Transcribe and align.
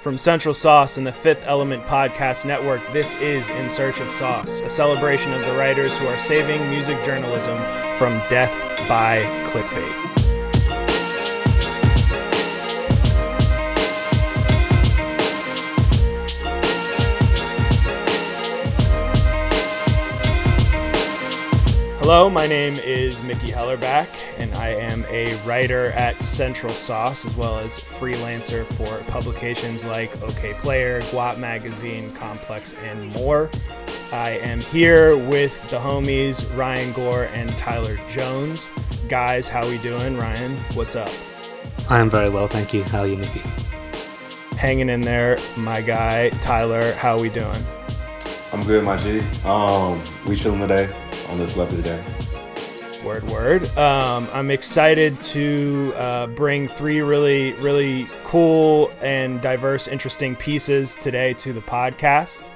From 0.00 0.16
Central 0.16 0.54
Sauce 0.54 0.96
and 0.96 1.04
the 1.04 1.12
Fifth 1.12 1.42
Element 1.44 1.84
Podcast 1.86 2.44
Network, 2.44 2.80
this 2.92 3.16
is 3.16 3.50
In 3.50 3.68
Search 3.68 4.00
of 4.00 4.12
Sauce, 4.12 4.60
a 4.60 4.70
celebration 4.70 5.32
of 5.32 5.44
the 5.44 5.52
writers 5.54 5.98
who 5.98 6.06
are 6.06 6.16
saving 6.16 6.70
music 6.70 7.02
journalism 7.02 7.58
from 7.96 8.22
death 8.28 8.54
by 8.88 9.22
clickbait. 9.44 10.27
Hello, 22.10 22.30
my 22.30 22.46
name 22.46 22.74
is 22.76 23.22
Mickey 23.22 23.48
Hellerback, 23.48 24.08
and 24.38 24.54
I 24.54 24.68
am 24.68 25.04
a 25.10 25.34
writer 25.44 25.92
at 25.92 26.24
Central 26.24 26.72
Sauce 26.72 27.26
as 27.26 27.36
well 27.36 27.58
as 27.58 27.78
freelancer 27.78 28.64
for 28.64 29.04
publications 29.10 29.84
like 29.84 30.18
Okayplayer, 30.20 31.02
Guap 31.10 31.36
Magazine, 31.36 32.10
Complex, 32.14 32.72
and 32.82 33.12
more. 33.12 33.50
I 34.10 34.30
am 34.38 34.58
here 34.58 35.18
with 35.18 35.60
the 35.68 35.76
homies 35.76 36.46
Ryan 36.56 36.94
Gore 36.94 37.24
and 37.34 37.54
Tyler 37.58 38.00
Jones. 38.08 38.70
Guys, 39.10 39.46
how 39.46 39.68
we 39.68 39.76
doing? 39.76 40.16
Ryan, 40.16 40.56
what's 40.72 40.96
up? 40.96 41.10
I 41.90 41.98
am 41.98 42.08
very 42.08 42.30
well, 42.30 42.48
thank 42.48 42.72
you. 42.72 42.84
How 42.84 43.00
are 43.00 43.06
you, 43.06 43.18
Mickey? 43.18 43.42
Hanging 44.56 44.88
in 44.88 45.02
there, 45.02 45.38
my 45.58 45.82
guy 45.82 46.30
Tyler. 46.40 46.94
How 46.94 47.20
we 47.20 47.28
doing? 47.28 47.66
I'm 48.58 48.66
good, 48.66 48.82
my 48.82 48.96
G. 48.96 49.20
Um, 49.44 50.02
we 50.26 50.34
chilling 50.34 50.58
today 50.58 50.92
on 51.28 51.38
this 51.38 51.56
lovely 51.56 51.80
day. 51.80 52.02
Word, 53.04 53.22
word. 53.30 53.78
Um, 53.78 54.28
I'm 54.32 54.50
excited 54.50 55.22
to 55.22 55.92
uh, 55.94 56.26
bring 56.26 56.66
three 56.66 57.00
really, 57.00 57.52
really 57.52 58.08
cool 58.24 58.92
and 59.00 59.40
diverse, 59.40 59.86
interesting 59.86 60.34
pieces 60.34 60.96
today 60.96 61.34
to 61.34 61.52
the 61.52 61.60
podcast. 61.60 62.50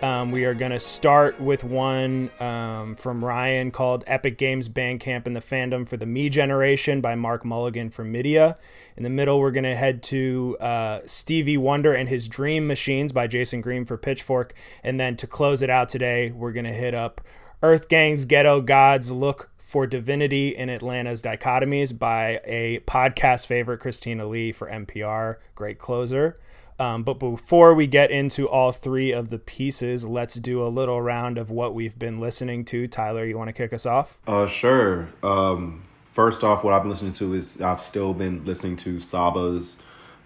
Um, 0.00 0.30
we 0.30 0.44
are 0.44 0.54
going 0.54 0.70
to 0.70 0.78
start 0.78 1.40
with 1.40 1.64
one 1.64 2.30
um, 2.38 2.94
from 2.94 3.24
Ryan 3.24 3.72
called 3.72 4.04
Epic 4.06 4.38
Games 4.38 4.68
Bandcamp 4.68 5.26
and 5.26 5.34
the 5.34 5.40
Fandom 5.40 5.88
for 5.88 5.96
the 5.96 6.06
Me 6.06 6.28
Generation 6.28 7.00
by 7.00 7.16
Mark 7.16 7.44
Mulligan 7.44 7.90
from 7.90 8.12
Midia. 8.12 8.56
In 8.96 9.02
the 9.02 9.10
middle, 9.10 9.40
we're 9.40 9.50
going 9.50 9.64
to 9.64 9.74
head 9.74 10.04
to 10.04 10.56
uh, 10.60 11.00
Stevie 11.04 11.56
Wonder 11.56 11.92
and 11.92 12.08
His 12.08 12.28
Dream 12.28 12.68
Machines 12.68 13.10
by 13.10 13.26
Jason 13.26 13.60
Green 13.60 13.84
for 13.84 13.96
Pitchfork. 13.96 14.54
And 14.84 15.00
then 15.00 15.16
to 15.16 15.26
close 15.26 15.62
it 15.62 15.70
out 15.70 15.88
today, 15.88 16.30
we're 16.30 16.52
going 16.52 16.66
to 16.66 16.72
hit 16.72 16.94
up 16.94 17.20
EarthGang's 17.60 18.24
Ghetto 18.24 18.60
Gods 18.60 19.10
Look 19.10 19.50
for 19.58 19.84
Divinity 19.84 20.50
in 20.50 20.70
Atlanta's 20.70 21.22
Dichotomies 21.22 21.98
by 21.98 22.40
a 22.44 22.78
podcast 22.86 23.48
favorite, 23.48 23.80
Christina 23.80 24.26
Lee 24.26 24.52
for 24.52 24.70
NPR. 24.70 25.38
Great 25.56 25.78
closer. 25.78 26.36
Um, 26.80 27.02
but 27.02 27.14
before 27.14 27.74
we 27.74 27.86
get 27.86 28.10
into 28.10 28.48
all 28.48 28.70
three 28.70 29.12
of 29.12 29.30
the 29.30 29.38
pieces, 29.38 30.06
let's 30.06 30.34
do 30.36 30.62
a 30.62 30.68
little 30.68 31.02
round 31.02 31.36
of 31.36 31.50
what 31.50 31.74
we've 31.74 31.98
been 31.98 32.20
listening 32.20 32.64
to. 32.66 32.86
Tyler, 32.86 33.24
you 33.24 33.36
want 33.36 33.48
to 33.48 33.52
kick 33.52 33.72
us 33.72 33.84
off? 33.84 34.18
Uh, 34.28 34.46
sure. 34.46 35.08
Um, 35.24 35.82
first 36.14 36.44
off, 36.44 36.62
what 36.62 36.74
I've 36.74 36.82
been 36.82 36.90
listening 36.90 37.12
to 37.12 37.34
is 37.34 37.60
I've 37.60 37.80
still 37.80 38.14
been 38.14 38.44
listening 38.44 38.76
to 38.78 39.00
Saba's 39.00 39.76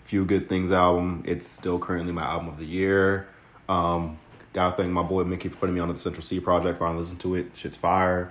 Few 0.04 0.26
Good 0.26 0.48
Things 0.48 0.70
album. 0.70 1.22
It's 1.26 1.46
still 1.46 1.78
currently 1.78 2.12
my 2.12 2.24
album 2.24 2.48
of 2.48 2.58
the 2.58 2.66
year. 2.66 3.28
Um, 3.70 4.18
gotta 4.52 4.76
thank 4.76 4.90
my 4.92 5.02
boy 5.02 5.24
Mickey 5.24 5.48
for 5.48 5.56
putting 5.56 5.74
me 5.74 5.80
on 5.80 5.88
the 5.88 5.96
Central 5.96 6.22
Cee 6.22 6.38
project. 6.38 6.78
Finally 6.78 7.00
listened 7.00 7.20
to 7.20 7.34
it. 7.36 7.56
Shit's 7.56 7.76
fire. 7.76 8.30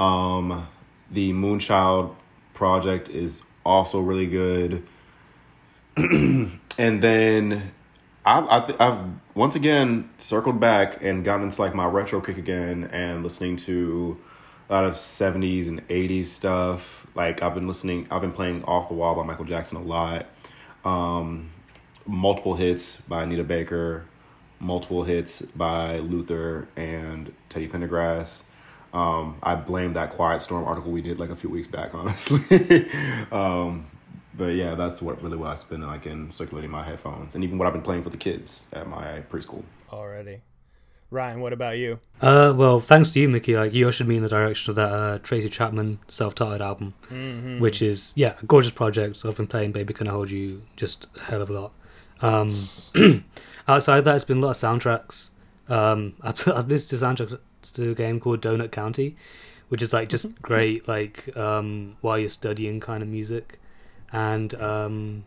Um, 0.00 0.66
the 1.12 1.32
Moonchild 1.32 2.16
project 2.54 3.08
is 3.08 3.40
also 3.64 4.00
really 4.00 4.26
good. 4.26 4.82
and 6.78 7.02
then 7.02 7.72
I've, 8.24 8.48
I've, 8.48 8.80
I've 8.80 9.06
once 9.34 9.56
again 9.56 10.10
circled 10.18 10.60
back 10.60 11.02
and 11.02 11.24
gotten 11.24 11.46
into 11.46 11.60
like 11.60 11.74
my 11.74 11.86
retro 11.86 12.20
kick 12.20 12.38
again 12.38 12.88
and 12.92 13.22
listening 13.22 13.56
to 13.58 14.18
a 14.68 14.72
lot 14.72 14.84
of 14.84 14.94
70s 14.94 15.68
and 15.68 15.86
80s 15.88 16.26
stuff. 16.26 17.06
Like 17.14 17.42
I've 17.42 17.54
been 17.54 17.66
listening, 17.66 18.06
I've 18.10 18.20
been 18.20 18.32
playing 18.32 18.64
Off 18.64 18.88
the 18.88 18.94
Wall 18.94 19.14
by 19.14 19.24
Michael 19.24 19.44
Jackson 19.44 19.76
a 19.76 19.82
lot. 19.82 20.26
Um, 20.84 21.50
multiple 22.06 22.54
hits 22.54 22.96
by 23.08 23.24
Anita 23.24 23.44
Baker, 23.44 24.04
multiple 24.60 25.02
hits 25.02 25.42
by 25.56 25.98
Luther 25.98 26.68
and 26.76 27.32
Teddy 27.48 27.68
Pendergrass. 27.68 28.42
Um, 28.92 29.38
I 29.42 29.54
blame 29.54 29.94
that 29.94 30.10
Quiet 30.10 30.42
Storm 30.42 30.64
article 30.64 30.92
we 30.92 31.02
did 31.02 31.18
like 31.18 31.30
a 31.30 31.36
few 31.36 31.50
weeks 31.50 31.66
back, 31.66 31.94
honestly. 31.94 32.88
um, 33.32 33.86
but 34.34 34.54
yeah, 34.54 34.74
that's 34.74 35.00
what 35.02 35.22
really 35.22 35.36
what 35.36 35.50
I've 35.50 35.68
been 35.68 35.82
like 35.82 36.06
in 36.06 36.30
circulating 36.30 36.70
my 36.70 36.84
headphones, 36.84 37.34
and 37.34 37.44
even 37.44 37.58
what 37.58 37.66
I've 37.66 37.72
been 37.74 37.82
playing 37.82 38.02
for 38.04 38.10
the 38.10 38.16
kids 38.16 38.62
at 38.72 38.88
my 38.88 39.22
preschool. 39.30 39.62
Already, 39.92 40.40
Ryan, 41.10 41.40
what 41.40 41.52
about 41.52 41.76
you? 41.78 41.98
Uh, 42.20 42.54
well, 42.56 42.80
thanks 42.80 43.10
to 43.10 43.20
you, 43.20 43.28
Mickey. 43.28 43.56
Like 43.56 43.72
you 43.74 43.86
ushered 43.88 44.08
me 44.08 44.16
in 44.16 44.22
the 44.22 44.28
direction 44.28 44.70
of 44.70 44.76
that 44.76 44.92
uh, 44.92 45.18
Tracy 45.18 45.48
Chapman 45.48 45.98
self-titled 46.08 46.62
album, 46.62 46.94
Mm-hmm. 47.10 47.60
which 47.60 47.82
is 47.82 48.12
yeah, 48.16 48.34
a 48.40 48.46
gorgeous 48.46 48.72
project. 48.72 49.16
So 49.16 49.28
I've 49.28 49.36
been 49.36 49.46
playing 49.46 49.72
"Baby 49.72 49.92
Can 49.94 50.08
I 50.08 50.12
Hold 50.12 50.30
You" 50.30 50.62
just 50.76 51.06
a 51.16 51.20
hell 51.24 51.42
of 51.42 51.50
a 51.50 51.52
lot. 51.52 51.72
Um, 52.22 52.48
outside 53.68 53.98
of 53.98 54.04
that, 54.06 54.14
it's 54.16 54.24
been 54.24 54.38
a 54.38 54.40
lot 54.40 54.50
of 54.50 54.56
soundtracks. 54.56 55.30
Um, 55.68 56.14
I've, 56.22 56.46
I've 56.48 56.68
listened 56.68 56.98
to 57.00 57.04
soundtracks 57.06 57.72
to 57.74 57.90
a 57.90 57.94
game 57.94 58.18
called 58.20 58.40
Donut 58.40 58.70
County, 58.72 59.16
which 59.68 59.82
is 59.82 59.92
like 59.92 60.08
just 60.08 60.40
great, 60.40 60.88
like 60.88 61.36
um, 61.36 61.96
while 62.00 62.18
you're 62.18 62.28
studying 62.28 62.80
kind 62.80 63.02
of 63.02 63.08
music, 63.08 63.58
and 64.12 64.54
um, 64.60 65.24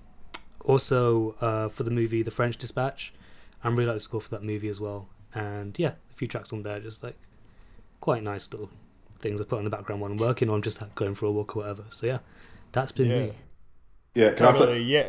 also 0.63 1.35
uh, 1.41 1.69
for 1.69 1.84
the 1.84 1.91
movie 1.91 2.22
The 2.23 2.31
French 2.31 2.57
Dispatch. 2.57 3.13
I'm 3.63 3.75
really 3.75 3.88
like 3.88 3.96
the 3.97 4.01
score 4.01 4.22
for 4.22 4.29
that 4.29 4.44
movie 4.44 4.69
as 4.69 4.79
well, 4.79 5.07
and 5.34 5.78
yeah, 5.79 5.94
a 6.12 6.13
few 6.16 6.28
tracks 6.28 6.53
on 6.53 6.62
there, 6.63 6.79
just 6.79 7.03
like 7.03 7.16
quite 8.00 8.22
nice 8.24 8.51
little 8.51 8.69
things 9.19 9.41
I 9.41 9.44
put 9.45 9.57
in 9.57 9.63
the 9.63 9.72
background 9.72 10.01
while 10.01 10.12
I'm 10.12 10.18
working 10.18 10.50
on, 10.51 10.62
just 10.62 10.81
like, 10.81 10.94
going 10.94 11.16
for 11.16 11.25
a 11.25 11.31
walk 11.31 11.56
or 11.56 11.62
whatever. 11.62 11.84
So 11.90 12.06
yeah, 12.06 12.19
that's 12.74 12.91
been 12.91 13.09
Yeah, 13.09 13.19
me. 13.19 13.34
Yeah, 14.13 14.31
can 14.34 14.47
I 14.47 14.51
say- 14.51 14.81
Yeah, 14.81 15.07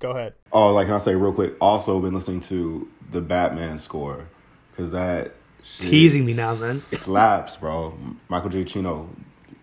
go 0.00 0.10
ahead. 0.10 0.34
Oh, 0.52 0.72
like 0.74 0.86
can 0.86 0.96
I 0.96 0.98
say 0.98 1.14
real 1.14 1.32
quick? 1.32 1.54
Also, 1.60 2.00
been 2.00 2.14
listening 2.14 2.40
to 2.40 2.88
the 3.12 3.20
Batman 3.20 3.78
score 3.78 4.26
because 4.72 4.90
that 4.92 5.32
shit 5.62 5.90
Teasing 5.90 6.24
me 6.24 6.32
now, 6.32 6.54
man. 6.56 6.80
slaps, 6.80 7.54
bro. 7.56 7.96
Michael 8.28 8.50
Giacchino, 8.50 9.06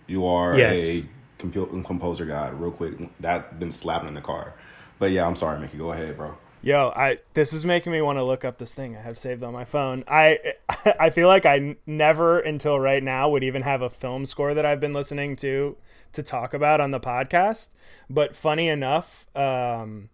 you 0.07 0.25
are 0.25 0.57
Yes. 0.57 0.79
a 0.79 0.83
compu- 1.01 1.07
composer 1.51 2.25
guy. 2.25 2.49
Real 2.49 2.71
quick, 2.71 2.93
that 3.19 3.59
been 3.59 3.71
slapping 3.71 4.07
in 4.07 4.13
the 4.15 4.21
car. 4.21 4.53
But 4.99 5.11
yeah, 5.11 5.25
I'm 5.27 5.35
sorry, 5.35 5.59
Mickey. 5.59 5.77
Go 5.77 5.91
ahead, 5.91 6.17
bro. 6.17 6.37
Yo, 6.61 6.93
I 6.95 7.17
this 7.33 7.51
is 7.51 7.65
making 7.65 7.91
me 7.91 8.01
want 8.01 8.17
to 8.19 8.23
look 8.23 8.45
up 8.45 8.57
this 8.57 8.73
thing 8.73 8.95
I 8.95 9.01
have 9.01 9.17
saved 9.17 9.43
on 9.43 9.51
my 9.51 9.65
phone. 9.65 10.03
I 10.07 10.39
I 10.99 11.09
feel 11.09 11.27
like 11.27 11.45
I 11.45 11.75
never 11.85 12.39
until 12.39 12.79
right 12.79 13.03
now 13.03 13.29
would 13.29 13.43
even 13.43 13.63
have 13.63 13.81
a 13.81 13.89
film 13.89 14.25
score 14.25 14.53
that 14.53 14.65
I've 14.65 14.79
been 14.79 14.93
listening 14.93 15.35
to 15.37 15.75
to 16.13 16.23
talk 16.23 16.53
about 16.53 16.79
on 16.79 16.91
the 16.91 17.01
podcast. 17.01 17.69
But 18.09 18.33
funny 18.33 18.69
enough, 18.69 19.25
um, 19.35 20.09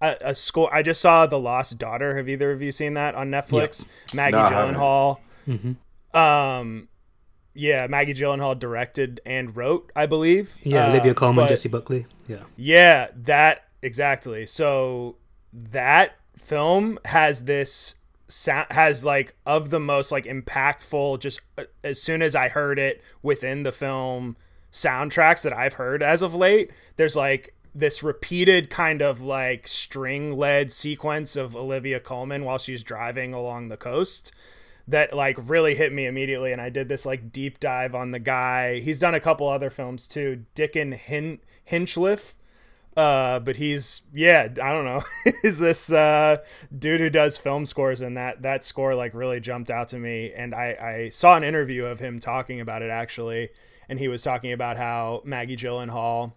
a, 0.00 0.16
a 0.20 0.34
score. 0.34 0.72
I 0.72 0.82
just 0.82 1.00
saw 1.00 1.26
The 1.26 1.38
Lost 1.40 1.78
Daughter. 1.78 2.16
Have 2.16 2.28
either 2.28 2.52
of 2.52 2.62
you 2.62 2.70
seen 2.70 2.94
that 2.94 3.14
on 3.14 3.30
Netflix? 3.30 3.86
Maggie 4.14 4.36
No, 4.36 4.42
I 4.42 4.48
haven't. 4.50 4.74
Gyllenhaal. 4.76 5.18
hmm 5.46 6.16
Um, 6.16 6.88
yeah, 7.54 7.86
Maggie 7.86 8.14
Gyllenhaal 8.14 8.58
directed 8.58 9.20
and 9.26 9.54
wrote, 9.54 9.90
I 9.94 10.06
believe. 10.06 10.56
Yeah, 10.62 10.86
Uh, 10.86 10.90
Olivia 10.90 11.14
Colman, 11.14 11.48
Jessie 11.48 11.68
Buckley. 11.68 12.06
Yeah. 12.26 12.38
yeah, 12.56 13.08
that 13.14 13.68
exactly. 13.82 14.46
So 14.46 15.16
that 15.52 16.16
film 16.36 16.98
has 17.06 17.44
this 17.44 17.96
sound 18.28 18.66
has 18.70 19.04
like 19.04 19.34
of 19.44 19.68
the 19.68 19.78
most 19.80 20.10
like 20.10 20.24
impactful 20.24 21.20
just 21.20 21.40
uh, 21.58 21.64
as 21.84 22.00
soon 22.00 22.22
as 22.22 22.34
I 22.34 22.48
heard 22.48 22.78
it 22.78 23.02
within 23.22 23.62
the 23.62 23.72
film 23.72 24.36
soundtracks 24.72 25.42
that 25.42 25.52
I've 25.52 25.74
heard 25.74 26.02
as 26.02 26.22
of 26.22 26.34
late. 26.34 26.70
There's 26.96 27.16
like 27.16 27.54
this 27.74 28.02
repeated 28.02 28.70
kind 28.70 29.02
of 29.02 29.20
like 29.20 29.68
string 29.68 30.32
led 30.32 30.72
sequence 30.72 31.36
of 31.36 31.54
Olivia 31.54 32.00
Colman 32.00 32.44
while 32.44 32.58
she's 32.58 32.82
driving 32.82 33.34
along 33.34 33.68
the 33.68 33.76
coast 33.76 34.32
that 34.88 35.14
like 35.14 35.36
really 35.38 35.74
hit 35.74 35.92
me 35.92 36.06
immediately 36.06 36.52
and 36.52 36.60
I 36.60 36.68
did 36.68 36.88
this 36.88 37.06
like 37.06 37.32
deep 37.32 37.60
dive 37.60 37.94
on 37.94 38.10
the 38.10 38.18
guy. 38.18 38.80
He's 38.80 39.00
done 39.00 39.14
a 39.14 39.20
couple 39.20 39.48
other 39.48 39.70
films 39.70 40.08
too. 40.08 40.44
Dickon 40.54 40.92
Hin- 40.92 41.40
Hinchliffe. 41.68 42.34
Uh, 42.94 43.40
but 43.40 43.56
he's 43.56 44.02
yeah, 44.12 44.48
I 44.62 44.72
don't 44.72 44.84
know. 44.84 45.02
is 45.44 45.58
this 45.58 45.90
uh 45.90 46.38
dude 46.76 47.00
who 47.00 47.08
does 47.08 47.38
film 47.38 47.64
scores 47.64 48.02
and 48.02 48.16
that 48.16 48.42
that 48.42 48.64
score 48.64 48.94
like 48.94 49.14
really 49.14 49.40
jumped 49.40 49.70
out 49.70 49.88
to 49.88 49.98
me 49.98 50.32
and 50.36 50.54
I 50.54 50.76
I 50.80 51.08
saw 51.08 51.36
an 51.36 51.44
interview 51.44 51.86
of 51.86 52.00
him 52.00 52.18
talking 52.18 52.60
about 52.60 52.82
it 52.82 52.90
actually 52.90 53.48
and 53.88 53.98
he 53.98 54.08
was 54.08 54.22
talking 54.22 54.52
about 54.52 54.76
how 54.76 55.22
Maggie 55.24 55.56
Gyllenhaal 55.56 56.34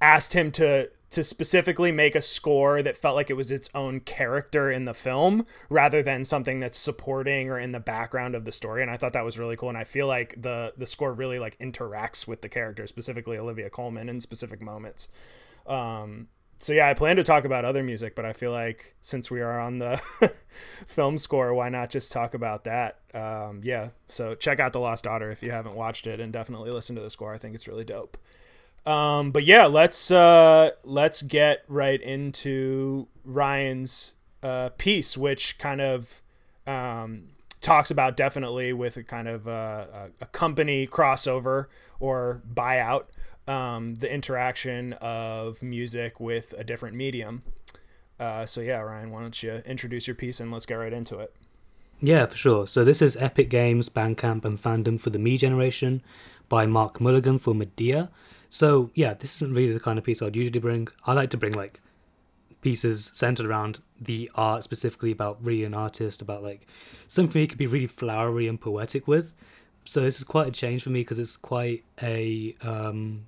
asked 0.00 0.34
him 0.34 0.50
to 0.52 0.90
to 1.12 1.22
specifically 1.22 1.92
make 1.92 2.14
a 2.14 2.22
score 2.22 2.82
that 2.82 2.96
felt 2.96 3.14
like 3.14 3.30
it 3.30 3.34
was 3.34 3.50
its 3.50 3.70
own 3.74 4.00
character 4.00 4.70
in 4.70 4.84
the 4.84 4.94
film 4.94 5.46
rather 5.68 6.02
than 6.02 6.24
something 6.24 6.58
that's 6.58 6.78
supporting 6.78 7.50
or 7.50 7.58
in 7.58 7.72
the 7.72 7.80
background 7.80 8.34
of 8.34 8.44
the 8.44 8.52
story 8.52 8.82
and 8.82 8.90
I 8.90 8.96
thought 8.96 9.12
that 9.12 9.24
was 9.24 9.38
really 9.38 9.56
cool 9.56 9.68
and 9.68 9.78
I 9.78 9.84
feel 9.84 10.06
like 10.06 10.34
the 10.40 10.72
the 10.76 10.86
score 10.86 11.12
really 11.12 11.38
like 11.38 11.58
interacts 11.58 12.26
with 12.26 12.42
the 12.42 12.48
character 12.48 12.86
specifically 12.86 13.38
Olivia 13.38 13.70
Colman 13.70 14.08
in 14.08 14.20
specific 14.20 14.60
moments 14.62 15.08
um 15.66 16.28
so 16.62 16.72
yeah, 16.72 16.88
I 16.88 16.94
plan 16.94 17.16
to 17.16 17.24
talk 17.24 17.44
about 17.44 17.64
other 17.64 17.82
music, 17.82 18.14
but 18.14 18.24
I 18.24 18.32
feel 18.32 18.52
like 18.52 18.94
since 19.00 19.32
we 19.32 19.40
are 19.40 19.58
on 19.58 19.78
the 19.80 20.00
film 20.86 21.18
score, 21.18 21.52
why 21.52 21.68
not 21.70 21.90
just 21.90 22.12
talk 22.12 22.34
about 22.34 22.62
that? 22.64 23.00
Um, 23.12 23.62
yeah, 23.64 23.88
so 24.06 24.36
check 24.36 24.60
out 24.60 24.72
The 24.72 24.78
Lost 24.78 25.02
Daughter 25.02 25.32
if 25.32 25.42
you 25.42 25.50
haven't 25.50 25.74
watched 25.74 26.06
it, 26.06 26.20
and 26.20 26.32
definitely 26.32 26.70
listen 26.70 26.94
to 26.94 27.02
the 27.02 27.10
score. 27.10 27.34
I 27.34 27.38
think 27.38 27.56
it's 27.56 27.66
really 27.66 27.84
dope. 27.84 28.16
Um, 28.84 29.30
but 29.30 29.44
yeah, 29.44 29.66
let's 29.66 30.10
uh, 30.10 30.70
let's 30.82 31.22
get 31.22 31.64
right 31.68 32.00
into 32.00 33.08
Ryan's 33.24 34.14
uh, 34.42 34.70
piece, 34.76 35.16
which 35.16 35.58
kind 35.58 35.80
of 35.80 36.22
um, 36.66 37.28
talks 37.60 37.90
about 37.90 38.16
definitely 38.16 38.72
with 38.72 38.96
a 38.96 39.04
kind 39.04 39.28
of 39.28 39.46
uh, 39.46 40.08
a, 40.20 40.26
company 40.26 40.86
crossover 40.86 41.66
or 42.00 42.42
buyout, 42.52 43.04
um, 43.46 43.94
the 43.96 44.12
interaction 44.12 44.94
of 44.94 45.62
music 45.62 46.18
with 46.18 46.52
a 46.58 46.64
different 46.64 46.96
medium. 46.96 47.42
Uh, 48.18 48.44
so 48.44 48.60
yeah, 48.60 48.80
Ryan, 48.80 49.10
why 49.10 49.20
don't 49.20 49.42
you 49.42 49.62
introduce 49.64 50.06
your 50.06 50.16
piece 50.16 50.40
and 50.40 50.52
let's 50.52 50.66
get 50.66 50.74
right 50.74 50.92
into 50.92 51.18
it. 51.18 51.34
Yeah, 52.00 52.26
for 52.26 52.36
sure. 52.36 52.66
So 52.66 52.82
this 52.82 53.00
is 53.00 53.16
Epic 53.16 53.48
Games, 53.48 53.88
Bandcamp, 53.88 54.44
and 54.44 54.60
Fandom 54.60 54.98
for 54.98 55.10
the 55.10 55.20
Me 55.20 55.36
Generation 55.36 56.02
by 56.48 56.66
Mark 56.66 57.00
Mulligan 57.00 57.38
for 57.38 57.54
Midia. 57.54 58.08
So 58.52 58.90
yeah, 58.94 59.14
this 59.14 59.36
isn't 59.36 59.54
really 59.54 59.72
the 59.72 59.80
kind 59.80 59.98
of 59.98 60.04
piece 60.04 60.20
I'd 60.20 60.36
usually 60.36 60.60
bring. 60.60 60.86
I 61.06 61.14
like 61.14 61.30
to 61.30 61.38
bring 61.38 61.54
like 61.54 61.80
pieces 62.60 63.10
centered 63.14 63.46
around 63.46 63.80
the 63.98 64.30
art, 64.34 64.62
specifically 64.62 65.10
about 65.10 65.42
really 65.42 65.64
an 65.64 65.72
artist, 65.72 66.20
about 66.20 66.42
like 66.42 66.66
something 67.08 67.40
you 67.40 67.48
could 67.48 67.56
be 67.56 67.66
really 67.66 67.86
flowery 67.86 68.46
and 68.46 68.60
poetic 68.60 69.08
with. 69.08 69.32
So 69.86 70.02
this 70.02 70.18
is 70.18 70.24
quite 70.24 70.48
a 70.48 70.50
change 70.50 70.82
for 70.82 70.90
me 70.90 71.00
because 71.00 71.18
it's 71.18 71.38
quite 71.38 71.82
a 72.02 72.54
um, 72.60 73.26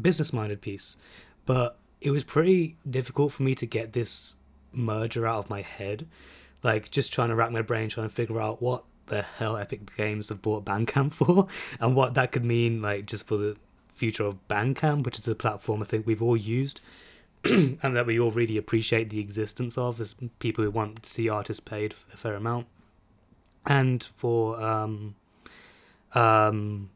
business-minded 0.00 0.60
piece, 0.60 0.98
but 1.46 1.76
it 2.00 2.12
was 2.12 2.22
pretty 2.22 2.76
difficult 2.88 3.32
for 3.32 3.42
me 3.42 3.56
to 3.56 3.66
get 3.66 3.92
this 3.92 4.36
merger 4.72 5.26
out 5.26 5.38
of 5.38 5.50
my 5.50 5.62
head. 5.62 6.06
Like 6.62 6.92
just 6.92 7.12
trying 7.12 7.30
to 7.30 7.34
rack 7.34 7.50
my 7.50 7.62
brain, 7.62 7.88
trying 7.88 8.08
to 8.08 8.14
figure 8.14 8.40
out 8.40 8.62
what 8.62 8.84
the 9.06 9.22
hell 9.22 9.56
Epic 9.56 9.96
Games 9.96 10.28
have 10.28 10.42
bought 10.42 10.64
Bandcamp 10.64 11.12
for, 11.12 11.48
and 11.80 11.96
what 11.96 12.14
that 12.14 12.30
could 12.30 12.44
mean, 12.44 12.80
like 12.80 13.06
just 13.06 13.26
for 13.26 13.36
the 13.36 13.56
future 13.94 14.24
of 14.24 14.46
Bandcamp, 14.48 15.04
which 15.04 15.18
is 15.18 15.28
a 15.28 15.34
platform 15.34 15.80
I 15.82 15.84
think 15.84 16.06
we've 16.06 16.22
all 16.22 16.36
used 16.36 16.80
and 17.44 17.96
that 17.96 18.06
we 18.06 18.18
all 18.18 18.30
really 18.30 18.56
appreciate 18.56 19.10
the 19.10 19.20
existence 19.20 19.76
of 19.76 20.00
as 20.00 20.14
people 20.38 20.64
who 20.64 20.70
want 20.70 21.02
to 21.02 21.10
see 21.10 21.28
artists 21.28 21.60
paid 21.60 21.94
a 22.12 22.16
fair 22.16 22.34
amount. 22.34 22.66
And 23.66 24.02
for 24.16 24.60
um, 24.60 25.14
um, 26.14 26.90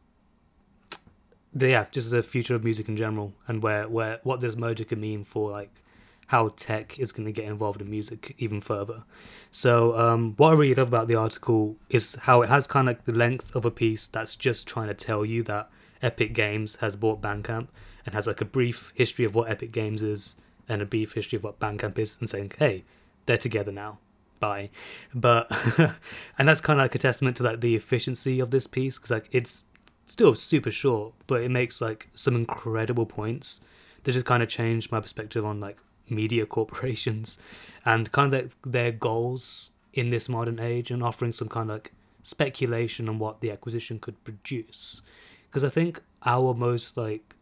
the, 1.55 1.71
yeah, 1.71 1.87
just 1.91 2.11
the 2.11 2.23
future 2.23 2.55
of 2.55 2.65
music 2.65 2.89
in 2.89 2.97
general, 2.97 3.33
and 3.47 3.63
where 3.63 3.89
where 3.89 4.21
what 4.23 4.41
this 4.41 4.57
merger 4.57 4.85
could 4.85 4.99
mean 4.99 5.25
for 5.25 5.51
like 5.51 5.83
how 6.29 6.51
tech 6.57 6.99
is 6.99 7.11
going 7.11 7.25
to 7.25 7.33
get 7.33 7.47
involved 7.47 7.81
in 7.81 7.91
music 7.91 8.35
even 8.39 8.61
further. 8.61 9.03
So, 9.51 9.99
um, 9.99 10.35
what 10.37 10.51
I 10.51 10.53
really 10.53 10.75
love 10.75 10.89
about 10.89 11.09
the 11.09 11.15
article 11.15 11.77
is 11.89 12.17
how 12.17 12.43
it 12.43 12.51
has 12.51 12.67
kind 12.67 12.89
of 12.89 12.97
like 12.97 13.05
the 13.07 13.15
length 13.15 13.57
of 13.57 13.65
a 13.65 13.71
piece 13.71 14.07
that's 14.07 14.37
just 14.37 14.67
trying 14.67 14.89
to 14.89 14.95
tell 14.95 15.25
you 15.25 15.43
that 15.45 15.71
Epic 16.03 16.33
Games 16.33 16.77
has 16.77 16.97
bought 16.97 17.21
Bandcamp 17.21 17.69
and 18.07 18.15
has 18.15 18.27
like 18.27 18.41
a 18.41 18.45
brief 18.45 18.93
history 18.95 19.25
of 19.25 19.35
what 19.35 19.51
Epic 19.51 19.73
Games 19.73 20.03
is 20.03 20.37
and 20.69 20.83
a 20.83 20.87
brief 20.87 21.13
history 21.13 21.37
of 21.37 21.45
what 21.45 21.59
Bandcamp 21.59 21.99
is 21.99 22.17
and 22.21 22.29
saying, 22.29 22.53
hey, 22.59 22.85
they're 23.27 23.39
together 23.39 23.73
now. 23.73 23.99
Bye. 24.41 24.71
But, 25.15 25.51
and 26.39 26.49
that's 26.49 26.61
kind 26.61 26.79
of 26.79 26.85
like 26.85 26.95
a 26.95 26.99
testament 26.99 27.37
to 27.39 27.43
like 27.43 27.61
the 27.61 27.75
efficiency 27.75 28.41
of 28.41 28.51
this 28.51 28.67
piece 28.67 28.99
because 28.99 29.11
like 29.11 29.29
it's 29.33 29.65
still 30.07 30.35
super 30.35 30.71
short, 30.71 31.15
but 31.27 31.43
it 31.43 31.51
makes 31.51 31.81
like 31.81 32.09
some 32.15 32.37
incredible 32.37 33.07
points 33.07 33.61
that 34.05 34.13
just 34.13 34.27
kind 34.27 34.43
of 34.43 34.49
changed 34.49 34.93
my 34.93 35.01
perspective 35.01 35.45
on 35.45 35.61
like 35.61 35.79
media 36.09 36.47
corporations 36.57 37.39
and 37.85 38.11
kind 38.13 38.33
of 38.33 38.55
their, 38.63 38.73
their 38.73 38.93
goals 38.93 39.71
in 39.95 40.11
this 40.11 40.29
modern 40.29 40.61
age 40.61 40.91
and 40.91 41.03
offering 41.03 41.33
some 41.33 41.49
kind 41.49 41.71
of 41.71 41.75
like 41.77 41.93
speculation 42.23 43.09
on 43.09 43.19
what 43.19 43.41
the 43.41 43.51
acquisition 43.51 43.99
could 43.99 44.23
produce 44.25 45.03
because 45.49 45.65
I 45.65 45.69
think 45.69 46.01
our 46.25 46.55
most 46.55 46.97
like 46.97 47.35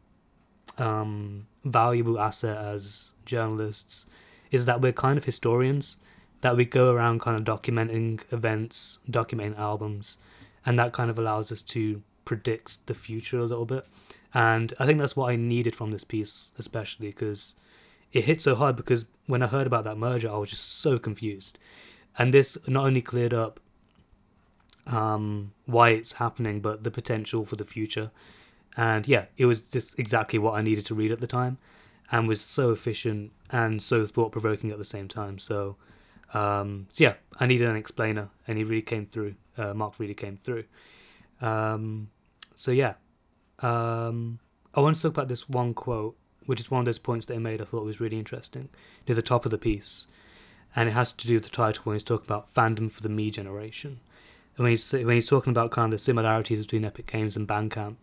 um, 0.78 1.46
valuable 1.64 2.18
asset 2.18 2.56
as 2.56 3.12
journalists 3.24 4.06
is 4.50 4.64
that 4.66 4.80
we're 4.80 4.92
kind 4.92 5.18
of 5.18 5.24
historians 5.24 5.96
that 6.42 6.56
we 6.56 6.64
go 6.64 6.92
around 6.92 7.20
kind 7.20 7.36
of 7.36 7.44
documenting 7.44 8.20
events, 8.30 8.98
documenting 9.10 9.58
albums, 9.58 10.18
and 10.64 10.78
that 10.78 10.92
kind 10.92 11.10
of 11.10 11.18
allows 11.18 11.50
us 11.50 11.62
to 11.62 12.02
predict 12.24 12.86
the 12.86 12.94
future 12.94 13.38
a 13.38 13.44
little 13.44 13.64
bit. 13.64 13.86
And 14.34 14.74
I 14.78 14.86
think 14.86 14.98
that's 14.98 15.16
what 15.16 15.30
I 15.30 15.36
needed 15.36 15.74
from 15.74 15.90
this 15.90 16.04
piece, 16.04 16.52
especially 16.58 17.08
because 17.08 17.54
it 18.12 18.24
hit 18.24 18.42
so 18.42 18.54
hard. 18.54 18.76
Because 18.76 19.06
when 19.26 19.42
I 19.42 19.46
heard 19.46 19.66
about 19.66 19.84
that 19.84 19.96
merger, 19.96 20.30
I 20.30 20.36
was 20.36 20.50
just 20.50 20.80
so 20.80 20.98
confused. 20.98 21.58
And 22.18 22.34
this 22.34 22.58
not 22.66 22.84
only 22.84 23.02
cleared 23.02 23.32
up 23.32 23.60
um, 24.86 25.52
why 25.66 25.90
it's 25.90 26.14
happening, 26.14 26.60
but 26.60 26.84
the 26.84 26.90
potential 26.90 27.44
for 27.44 27.56
the 27.56 27.64
future. 27.64 28.10
And 28.76 29.06
yeah, 29.08 29.26
it 29.36 29.46
was 29.46 29.62
just 29.62 29.98
exactly 29.98 30.38
what 30.38 30.54
I 30.54 30.62
needed 30.62 30.86
to 30.86 30.94
read 30.94 31.12
at 31.12 31.20
the 31.20 31.26
time, 31.26 31.58
and 32.12 32.28
was 32.28 32.40
so 32.40 32.70
efficient 32.70 33.32
and 33.50 33.82
so 33.82 34.04
thought 34.04 34.32
provoking 34.32 34.70
at 34.70 34.78
the 34.78 34.84
same 34.84 35.08
time. 35.08 35.38
So, 35.38 35.76
um, 36.34 36.86
so 36.92 37.04
yeah, 37.04 37.14
I 37.40 37.46
needed 37.46 37.68
an 37.68 37.76
explainer, 37.76 38.28
and 38.46 38.58
he 38.58 38.64
really 38.64 38.82
came 38.82 39.06
through. 39.06 39.34
Uh, 39.56 39.72
Mark 39.74 39.98
really 39.98 40.14
came 40.14 40.38
through. 40.44 40.64
Um, 41.40 42.10
so 42.54 42.70
yeah, 42.70 42.94
um, 43.60 44.38
I 44.74 44.80
want 44.80 44.96
to 44.96 45.02
talk 45.02 45.12
about 45.12 45.28
this 45.28 45.48
one 45.48 45.72
quote, 45.72 46.16
which 46.44 46.60
is 46.60 46.70
one 46.70 46.80
of 46.80 46.84
those 46.84 46.98
points 46.98 47.26
that 47.26 47.34
he 47.34 47.40
made. 47.40 47.60
I 47.60 47.64
thought 47.64 47.84
was 47.84 48.00
really 48.00 48.18
interesting 48.18 48.68
near 49.08 49.14
the 49.14 49.22
top 49.22 49.46
of 49.46 49.50
the 49.50 49.58
piece, 49.58 50.06
and 50.74 50.88
it 50.88 50.92
has 50.92 51.14
to 51.14 51.26
do 51.26 51.34
with 51.34 51.44
the 51.44 51.48
title 51.48 51.82
when 51.84 51.96
he's 51.96 52.04
talking 52.04 52.26
about 52.26 52.52
fandom 52.52 52.92
for 52.92 53.00
the 53.00 53.08
me 53.08 53.30
generation 53.30 54.00
when 54.56 54.70
he's 54.70 54.92
when 54.92 55.10
he's 55.10 55.28
talking 55.28 55.50
about 55.50 55.70
kind 55.70 55.92
of 55.92 55.98
the 55.98 56.04
similarities 56.04 56.60
between 56.60 56.84
Epic 56.84 57.06
Games 57.06 57.36
and 57.36 57.46
Bandcamp, 57.46 57.96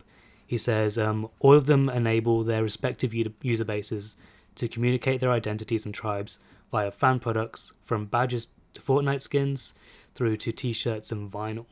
he 0.46 0.56
says 0.56 0.98
um, 0.98 1.28
all 1.40 1.54
of 1.54 1.66
them 1.66 1.88
enable 1.88 2.44
their 2.44 2.62
respective 2.62 3.12
user 3.42 3.64
bases 3.64 4.16
to 4.54 4.68
communicate 4.68 5.20
their 5.20 5.32
identities 5.32 5.84
and 5.84 5.94
tribes 5.94 6.38
via 6.70 6.90
fan 6.90 7.18
products, 7.18 7.72
from 7.84 8.06
badges 8.06 8.48
to 8.72 8.80
Fortnite 8.80 9.20
skins, 9.20 9.74
through 10.14 10.36
to 10.38 10.52
T-shirts 10.52 11.10
and 11.12 11.30
vinyl. 11.30 11.66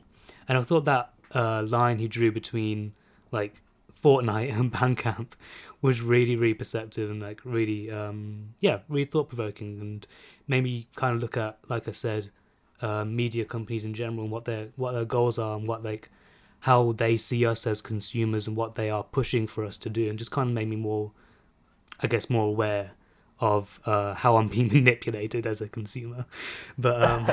And 0.47 0.57
I 0.57 0.61
thought 0.61 0.85
that 0.85 1.13
uh, 1.33 1.63
line 1.63 1.99
he 1.99 2.07
drew 2.07 2.31
between 2.31 2.93
like 3.31 3.61
Fortnite 4.03 4.57
and 4.57 4.71
Bandcamp 4.73 5.29
was 5.81 6.01
really, 6.01 6.35
really 6.35 6.53
perceptive 6.53 7.09
and 7.09 7.21
like 7.21 7.41
really, 7.43 7.89
um, 7.89 8.53
yeah, 8.59 8.79
really 8.89 9.05
thought 9.05 9.29
provoking, 9.29 9.79
and 9.79 10.07
made 10.47 10.63
me 10.63 10.87
kind 10.95 11.15
of 11.15 11.21
look 11.21 11.37
at, 11.37 11.57
like 11.69 11.87
I 11.87 11.91
said, 11.91 12.29
uh, 12.83 13.05
media 13.05 13.45
companies 13.45 13.85
in 13.85 13.93
general 13.93 14.23
and 14.23 14.31
what 14.31 14.45
their 14.45 14.67
what 14.75 14.91
their 14.91 15.05
goals 15.05 15.39
are 15.39 15.55
and 15.57 15.67
what 15.67 15.83
like 15.83 16.09
how 16.59 16.93
they 16.93 17.17
see 17.17 17.45
us 17.45 17.65
as 17.67 17.81
consumers 17.81 18.47
and 18.47 18.55
what 18.55 18.75
they 18.75 18.89
are 18.89 19.03
pushing 19.03 19.47
for 19.47 19.65
us 19.65 19.77
to 19.77 19.89
do, 19.89 20.09
and 20.09 20.19
just 20.19 20.31
kind 20.31 20.49
of 20.49 20.53
made 20.53 20.69
me 20.69 20.77
more, 20.77 21.11
I 21.99 22.07
guess, 22.07 22.29
more 22.29 22.47
aware 22.47 22.91
of 23.39 23.79
uh, 23.85 24.13
how 24.13 24.37
I'm 24.37 24.47
being 24.55 24.67
manipulated 24.67 25.45
as 25.45 25.61
a 25.61 25.67
consumer. 25.67 26.25
But 26.77 27.03
um, 27.03 27.25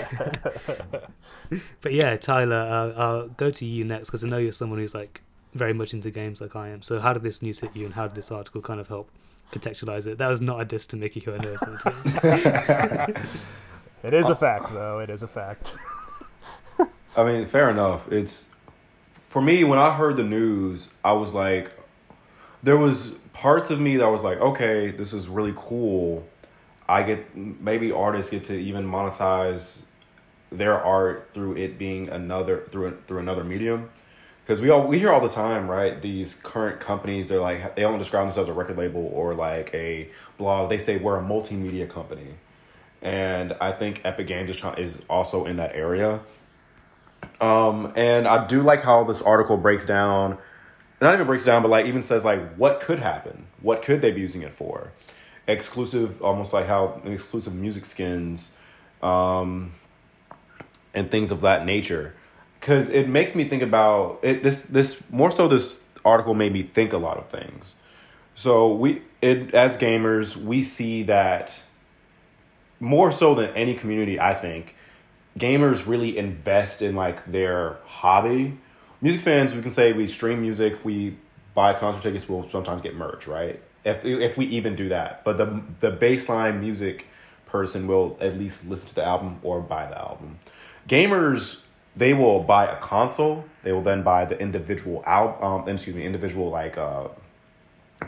but 1.80 1.92
yeah, 1.92 2.16
Tyler, 2.16 2.56
uh, 2.56 3.00
I'll 3.00 3.28
go 3.28 3.50
to 3.50 3.66
you 3.66 3.84
next 3.84 4.08
because 4.08 4.24
I 4.24 4.28
know 4.28 4.38
you're 4.38 4.52
someone 4.52 4.78
who's 4.78 4.94
like 4.94 5.22
very 5.54 5.74
much 5.74 5.94
into 5.94 6.10
games 6.10 6.40
like 6.40 6.56
I 6.56 6.68
am. 6.68 6.82
So 6.82 7.00
how 7.00 7.12
did 7.12 7.22
this 7.22 7.42
news 7.42 7.60
hit 7.60 7.74
you, 7.74 7.86
and 7.86 7.94
how 7.94 8.06
did 8.06 8.16
this 8.16 8.30
article 8.30 8.62
kind 8.62 8.80
of 8.80 8.88
help 8.88 9.10
contextualize 9.52 10.06
it? 10.06 10.18
That 10.18 10.28
was 10.28 10.40
not 10.40 10.60
a 10.60 10.64
diss 10.64 10.86
to 10.86 10.96
Mickey, 10.96 11.20
who 11.20 11.34
I 11.34 11.38
know 11.38 11.50
is 11.50 13.46
It 14.02 14.14
is 14.14 14.28
a 14.28 14.32
uh, 14.32 14.36
fact, 14.36 14.72
though. 14.72 14.98
It 14.98 15.10
is 15.10 15.22
a 15.22 15.28
fact. 15.28 15.74
I 17.16 17.24
mean, 17.24 17.46
fair 17.46 17.70
enough. 17.70 18.10
It's 18.10 18.46
for 19.28 19.42
me 19.42 19.64
when 19.64 19.78
I 19.78 19.94
heard 19.94 20.16
the 20.16 20.24
news, 20.24 20.88
I 21.04 21.12
was 21.12 21.34
like, 21.34 21.70
there 22.62 22.76
was 22.76 23.12
parts 23.32 23.70
of 23.70 23.80
me 23.80 23.96
that 23.96 24.08
was 24.08 24.22
like, 24.22 24.38
okay, 24.38 24.90
this 24.90 25.12
is 25.12 25.28
really 25.28 25.54
cool. 25.56 26.26
I 26.88 27.02
get 27.02 27.36
maybe 27.36 27.92
artists 27.92 28.30
get 28.30 28.44
to 28.44 28.54
even 28.58 28.86
monetize 28.86 29.78
their 30.50 30.82
art 30.82 31.30
through 31.32 31.56
it 31.56 31.78
being 31.78 32.08
another 32.08 32.64
through 32.70 32.98
through 33.06 33.18
another 33.18 33.44
medium. 33.44 33.90
Because 34.42 34.60
we 34.60 34.70
all 34.70 34.86
we 34.86 34.98
hear 34.98 35.12
all 35.12 35.20
the 35.20 35.28
time, 35.28 35.70
right? 35.70 36.00
These 36.00 36.36
current 36.42 36.80
companies, 36.80 37.28
they're 37.28 37.38
like 37.38 37.76
they 37.76 37.82
don't 37.82 37.98
describe 37.98 38.24
themselves 38.24 38.48
as 38.48 38.54
a 38.54 38.58
record 38.58 38.78
label 38.78 39.10
or 39.12 39.34
like 39.34 39.72
a 39.74 40.08
blog. 40.38 40.70
They 40.70 40.78
say 40.78 40.96
we're 40.96 41.18
a 41.18 41.22
multimedia 41.22 41.88
company 41.88 42.34
and 43.02 43.54
I 43.60 43.72
think 43.72 44.02
Epic 44.04 44.26
Games 44.26 44.62
is, 44.78 44.98
also 45.08 45.46
in 45.46 45.56
that 45.56 45.74
area. 45.74 46.20
Um, 47.40 47.92
and 47.96 48.28
I 48.28 48.46
do 48.46 48.62
like 48.62 48.82
how 48.82 49.04
this 49.04 49.22
article 49.22 49.56
breaks 49.56 49.86
down, 49.86 50.38
not 51.00 51.14
even 51.14 51.26
breaks 51.26 51.44
down, 51.44 51.62
but 51.62 51.68
like 51.68 51.86
even 51.86 52.02
says 52.02 52.24
like 52.24 52.54
what 52.56 52.80
could 52.80 52.98
happen, 52.98 53.46
what 53.62 53.82
could 53.82 54.00
they 54.00 54.10
be 54.10 54.20
using 54.20 54.42
it 54.42 54.52
for, 54.52 54.92
exclusive, 55.46 56.20
almost 56.22 56.52
like 56.52 56.66
how 56.66 57.00
exclusive 57.04 57.54
music 57.54 57.84
skins, 57.84 58.50
um, 59.02 59.72
and 60.92 61.10
things 61.10 61.30
of 61.30 61.40
that 61.42 61.64
nature, 61.64 62.14
because 62.58 62.90
it 62.90 63.08
makes 63.08 63.34
me 63.34 63.48
think 63.48 63.62
about 63.62 64.18
it. 64.22 64.42
This 64.42 64.62
this 64.62 65.00
more 65.10 65.30
so 65.30 65.48
this 65.48 65.80
article 66.04 66.34
made 66.34 66.52
me 66.52 66.62
think 66.62 66.92
a 66.92 66.98
lot 66.98 67.16
of 67.16 67.28
things. 67.30 67.74
So 68.34 68.74
we, 68.74 69.02
it, 69.20 69.54
as 69.54 69.76
gamers, 69.76 70.36
we 70.36 70.62
see 70.62 71.02
that 71.04 71.54
more 72.80 73.12
so 73.12 73.34
than 73.34 73.50
any 73.50 73.74
community. 73.74 74.18
I 74.18 74.34
think 74.34 74.74
gamers 75.38 75.86
really 75.86 76.18
invest 76.18 76.82
in 76.82 76.96
like 76.96 77.30
their 77.30 77.78
hobby. 77.84 78.58
Music 79.00 79.22
fans, 79.22 79.54
we 79.54 79.62
can 79.62 79.70
say 79.70 79.92
we 79.92 80.06
stream 80.06 80.42
music, 80.42 80.84
we 80.84 81.16
buy 81.54 81.74
concert 81.74 82.02
tickets, 82.02 82.28
we'll 82.28 82.50
sometimes 82.50 82.82
get 82.82 82.94
merch, 82.94 83.26
right? 83.26 83.60
If 83.84 84.04
if 84.04 84.36
we 84.36 84.46
even 84.46 84.74
do 84.74 84.88
that, 84.90 85.24
but 85.24 85.38
the 85.38 85.62
the 85.80 85.92
baseline 85.92 86.60
music 86.60 87.06
person 87.46 87.86
will 87.86 88.16
at 88.20 88.38
least 88.38 88.64
listen 88.66 88.88
to 88.88 88.94
the 88.94 89.04
album 89.04 89.38
or 89.42 89.60
buy 89.60 89.86
the 89.86 89.98
album. 89.98 90.38
Gamers 90.88 91.60
they 91.96 92.14
will 92.14 92.40
buy 92.40 92.66
a 92.66 92.76
console. 92.76 93.44
They 93.62 93.72
will 93.72 93.82
then 93.82 94.02
buy 94.02 94.24
the 94.24 94.38
individual 94.38 95.02
album. 95.06 95.42
Um, 95.42 95.68
excuse 95.68 95.96
me, 95.96 96.06
individual 96.06 96.48
like 96.48 96.78
uh, 96.78 97.08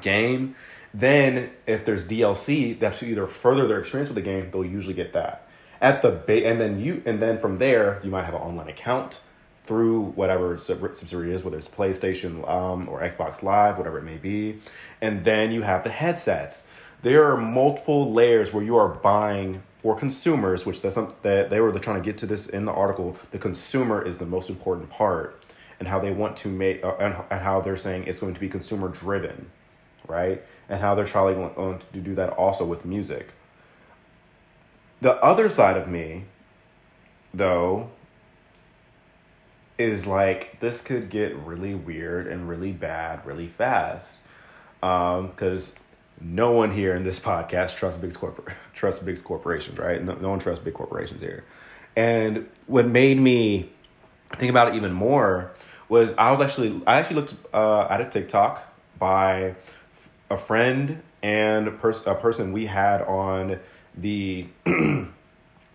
game. 0.00 0.55
Then, 0.94 1.50
if 1.66 1.84
there's 1.84 2.04
DLC 2.04 2.78
that's 2.78 2.99
to 2.99 3.06
either 3.06 3.26
further 3.26 3.66
their 3.66 3.80
experience 3.80 4.08
with 4.08 4.16
the 4.16 4.22
game, 4.22 4.50
they'll 4.50 4.64
usually 4.64 4.94
get 4.94 5.12
that 5.14 5.49
at 5.82 6.00
the 6.00 6.11
ba- 6.11 6.46
and 6.46 6.61
then 6.61 6.80
you 6.80 7.02
and 7.04 7.20
then 7.20 7.38
from 7.40 7.58
there 7.58 8.00
you 8.02 8.11
might 8.11 8.25
have 8.25 8.34
an 8.34 8.40
online 8.40 8.68
account 8.68 9.20
through 9.64 10.02
whatever 10.14 10.56
subsidiary 10.58 11.32
is, 11.32 11.44
whether 11.44 11.58
it's 11.58 11.68
PlayStation 11.68 12.49
um, 12.49 12.88
or 12.88 13.00
Xbox 13.00 13.42
Live, 13.42 13.78
whatever 13.78 13.99
it 13.99 14.02
may 14.02 14.16
be, 14.16 14.58
and 15.00 15.25
then 15.25 15.52
you 15.52 15.62
have 15.62 15.84
the 15.84 15.90
headsets. 15.90 16.64
There 17.02 17.30
are 17.30 17.37
multiple 17.37 18.12
layers 18.12 18.52
where 18.52 18.64
you 18.64 18.76
are 18.76 18.88
buying 18.88 19.62
for 19.80 19.96
consumers, 19.96 20.64
which 20.64 20.82
that's 20.82 20.94
something 20.94 21.16
that 21.22 21.50
they 21.50 21.61
were 21.61 21.76
trying 21.78 22.00
to 22.00 22.04
get 22.04 22.18
to 22.18 22.26
this 22.26 22.46
in 22.46 22.64
the 22.64 22.72
article. 22.72 23.16
The 23.32 23.38
consumer 23.38 24.02
is 24.02 24.18
the 24.18 24.26
most 24.26 24.50
important 24.50 24.88
part, 24.90 25.44
and 25.78 25.88
how 25.88 25.99
they 25.99 26.12
want 26.12 26.37
to 26.38 26.49
make 26.49 26.84
uh, 26.84 26.96
and, 26.99 27.14
and 27.30 27.40
how 27.40 27.61
they're 27.61 27.76
saying 27.76 28.04
it's 28.06 28.20
going 28.20 28.34
to 28.34 28.40
be 28.40 28.49
consumer 28.49 28.88
driven, 28.88 29.50
right? 30.06 30.42
And 30.73 30.81
how 30.81 30.95
they're 30.95 31.05
trying 31.05 31.37
to 31.93 32.00
do 32.00 32.14
that 32.14 32.31
also 32.31 32.64
with 32.64 32.87
music. 32.87 33.29
The 35.02 35.12
other 35.23 35.50
side 35.50 35.76
of 35.76 35.87
me, 35.87 36.25
though, 37.35 37.91
is 39.76 40.07
like 40.07 40.61
this 40.61 40.81
could 40.81 41.11
get 41.11 41.37
really 41.37 41.75
weird 41.75 42.26
and 42.26 42.49
really 42.49 42.73
bad 42.73 43.26
really 43.26 43.49
fast. 43.49 44.09
Because 44.81 45.73
um, 45.73 45.76
no 46.23 46.52
one 46.52 46.73
here 46.73 46.95
in 46.95 47.05
this 47.05 47.21
podcast 47.21 47.76
trusts 47.76 48.00
big 48.00 48.14
corpor- 48.14 48.55
trusts 48.75 49.02
big 49.02 49.23
corporations, 49.23 49.79
right? 49.79 50.02
No, 50.02 50.14
no 50.14 50.31
one 50.31 50.38
trusts 50.38 50.64
big 50.64 50.73
corporations 50.73 51.21
here. 51.21 51.45
And 51.97 52.49
what 52.67 52.87
made 52.87 53.21
me 53.21 53.71
think 54.38 54.49
about 54.49 54.69
it 54.69 54.76
even 54.76 54.95
more 54.95 55.52
was 55.91 56.14
I 56.17 56.31
was 56.31 56.41
actually 56.41 56.81
I 56.87 56.97
actually 56.99 57.17
looked 57.17 57.35
uh, 57.52 57.88
at 57.91 58.00
a 58.00 58.09
TikTok 58.09 58.67
by 58.99 59.55
a 60.33 60.39
friend 60.39 61.03
and 61.23 61.69
a, 61.69 61.71
pers- 61.71 62.07
a 62.07 62.15
person 62.15 62.53
we 62.53 62.67
had 62.67 63.03
on 63.03 63.59
the 63.97 64.47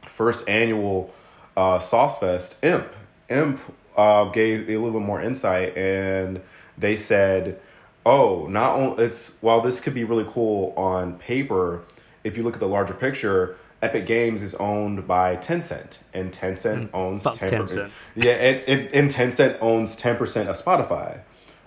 first 0.07 0.47
annual 0.49 1.13
uh, 1.55 1.79
Sauce 1.79 2.17
Fest, 2.17 2.57
Imp. 2.63 2.91
Imp 3.29 3.59
uh, 3.95 4.25
gave 4.25 4.69
a 4.69 4.77
little 4.77 4.99
bit 4.99 5.05
more 5.05 5.21
insight, 5.21 5.77
and 5.77 6.41
they 6.77 6.97
said, 6.97 7.59
"Oh, 8.05 8.47
not 8.47 8.75
only 8.75 9.05
it's 9.05 9.33
while 9.41 9.61
this 9.61 9.79
could 9.79 9.93
be 9.93 10.03
really 10.03 10.25
cool 10.27 10.73
on 10.75 11.17
paper, 11.17 11.83
if 12.23 12.37
you 12.37 12.43
look 12.43 12.55
at 12.55 12.59
the 12.59 12.67
larger 12.67 12.93
picture." 12.93 13.57
Epic 13.79 14.07
Games 14.07 14.41
is 14.41 14.55
owned 14.55 15.07
by 15.07 15.35
Tencent, 15.35 15.99
and 16.11 16.33
Tencent 16.33 16.89
mm, 16.89 16.95
owns 16.95 17.21
10%. 17.21 17.37
Tencent. 17.47 17.91
Yeah, 18.15 18.31
and, 18.31 18.61
and, 18.67 18.91
and 18.91 19.11
Tencent 19.11 19.59
owns 19.61 19.95
ten 19.95 20.15
percent 20.15 20.49
of 20.49 20.59
Spotify, 20.59 21.19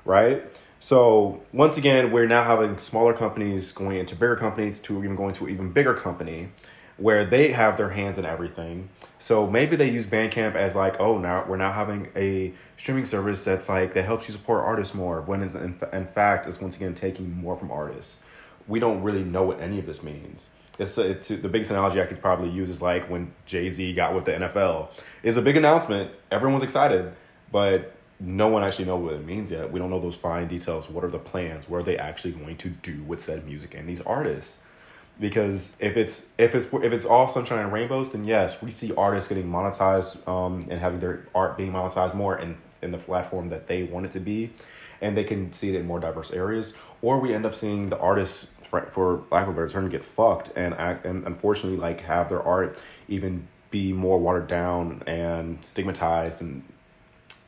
right? 0.05 0.43
So 0.83 1.43
once 1.53 1.77
again, 1.77 2.11
we're 2.11 2.27
now 2.27 2.43
having 2.43 2.79
smaller 2.79 3.13
companies 3.13 3.71
going 3.71 3.99
into 3.99 4.17
bigger 4.17 4.35
companies 4.35 4.81
to 4.81 4.99
even 5.05 5.15
going 5.15 5.35
to 5.35 5.45
an 5.45 5.53
even 5.53 5.73
bigger 5.73 5.93
company 5.93 6.49
where 6.97 7.25
they 7.25 7.53
have 7.53 7.77
their 7.77 7.91
hands 7.91 8.17
in 8.17 8.25
everything. 8.25 8.89
So 9.19 9.47
maybe 9.47 9.77
they 9.77 9.91
use 9.91 10.07
Bandcamp 10.07 10.55
as 10.55 10.75
like, 10.75 10.99
oh, 10.99 11.19
now 11.19 11.45
we're 11.47 11.59
now 11.59 11.73
having 11.73 12.09
a 12.17 12.53
streaming 12.79 13.05
service 13.05 13.45
that's 13.45 13.69
like 13.69 13.93
that 13.93 14.05
helps 14.05 14.27
you 14.27 14.33
support 14.33 14.65
artists 14.65 14.95
more. 14.95 15.21
When 15.21 15.43
in, 15.43 15.79
in 15.93 16.07
fact, 16.07 16.47
it's 16.47 16.61
once 16.61 16.77
again 16.77 16.95
taking 16.95 17.31
more 17.31 17.57
from 17.57 17.71
artists. 17.71 18.17
We 18.67 18.81
don't 18.81 19.03
really 19.03 19.25
know 19.25 19.43
what 19.43 19.61
any 19.61 19.79
of 19.79 19.87
this 19.87 20.03
means. 20.03 20.49
It's, 20.79 20.97
it's 20.97 21.29
the 21.29 21.49
biggest 21.49 21.71
analogy 21.71 22.01
I 22.01 22.07
could 22.07 22.23
probably 22.23 22.49
use 22.49 22.71
is 22.71 22.81
like 22.81 23.09
when 23.11 23.33
Jay 23.45 23.69
Z 23.69 23.93
got 23.93 24.15
with 24.15 24.25
the 24.25 24.33
NFL. 24.33 24.89
It's 25.23 25.37
a 25.37 25.43
big 25.43 25.59
announcement. 25.59 26.11
Everyone's 26.31 26.63
excited, 26.63 27.13
but 27.53 27.95
no 28.21 28.49
one 28.49 28.63
actually 28.63 28.85
know 28.85 28.97
what 28.97 29.15
it 29.15 29.25
means 29.25 29.51
yet. 29.51 29.73
We 29.73 29.81
don't 29.81 29.91
know 29.91 30.01
those 30.01 30.15
fine 30.15 30.47
details. 30.47 30.91
What 30.91 31.05
are 31.05 31.11
the 31.11 31.19
plans? 31.19 31.69
What 31.69 31.79
are 31.79 31.83
they 31.83 31.97
actually 31.97 32.33
going 32.33 32.57
to 32.59 32.69
do 32.69 33.03
with 33.05 33.23
said 33.23 33.47
music 33.47 33.75
and 33.75 33.89
these 33.89 34.03
artists? 34.03 34.57
Because 35.19 35.73
if 35.79 35.97
it's 35.97 36.25
if 36.39 36.55
it's 36.55 36.67
if 36.73 36.93
it's 36.93 37.05
all 37.05 37.29
sunshine 37.29 37.59
and 37.59 37.73
rainbows, 37.73 38.13
then 38.13 38.25
yes, 38.25 38.61
we 38.63 38.71
see 38.71 38.93
artists 38.95 39.29
getting 39.29 39.47
monetized 39.47 40.27
um, 40.29 40.67
and 40.71 40.81
having 40.81 41.01
their 41.01 41.27
art 41.35 41.57
being 41.57 41.73
monetized 41.73 42.15
more 42.15 42.39
in 42.39 42.57
in 42.83 42.91
the 42.91 42.99
platform 42.99 43.49
that 43.51 43.67
they 43.67 43.83
want 43.83 44.07
it 44.07 44.13
to 44.13 44.21
be, 44.21 44.51
and 45.01 45.17
they 45.17 45.25
can 45.25 45.53
see 45.53 45.69
it 45.69 45.75
in 45.75 45.87
more 45.87 46.01
diverse 46.01 46.31
areas. 46.31 46.73
Or 47.03 47.21
we 47.21 47.35
end 47.35 47.45
up 47.45 47.55
seeing 47.55 47.91
the 47.91 47.99
artists, 47.99 48.47
for, 48.63 48.83
for 48.93 49.25
lack 49.31 49.45
of 49.47 49.51
a 49.51 49.53
better 49.53 49.69
term, 49.69 49.89
get 49.89 50.05
fucked 50.05 50.53
and 50.57 50.75
act 50.75 51.05
and 51.05 51.27
unfortunately 51.27 51.79
like 51.79 52.01
have 52.01 52.29
their 52.29 52.43
art 52.43 52.79
even 53.09 53.47
be 53.71 53.93
more 53.93 54.19
watered 54.19 54.47
down 54.47 55.03
and 55.07 55.59
stigmatized 55.65 56.41
and 56.41 56.63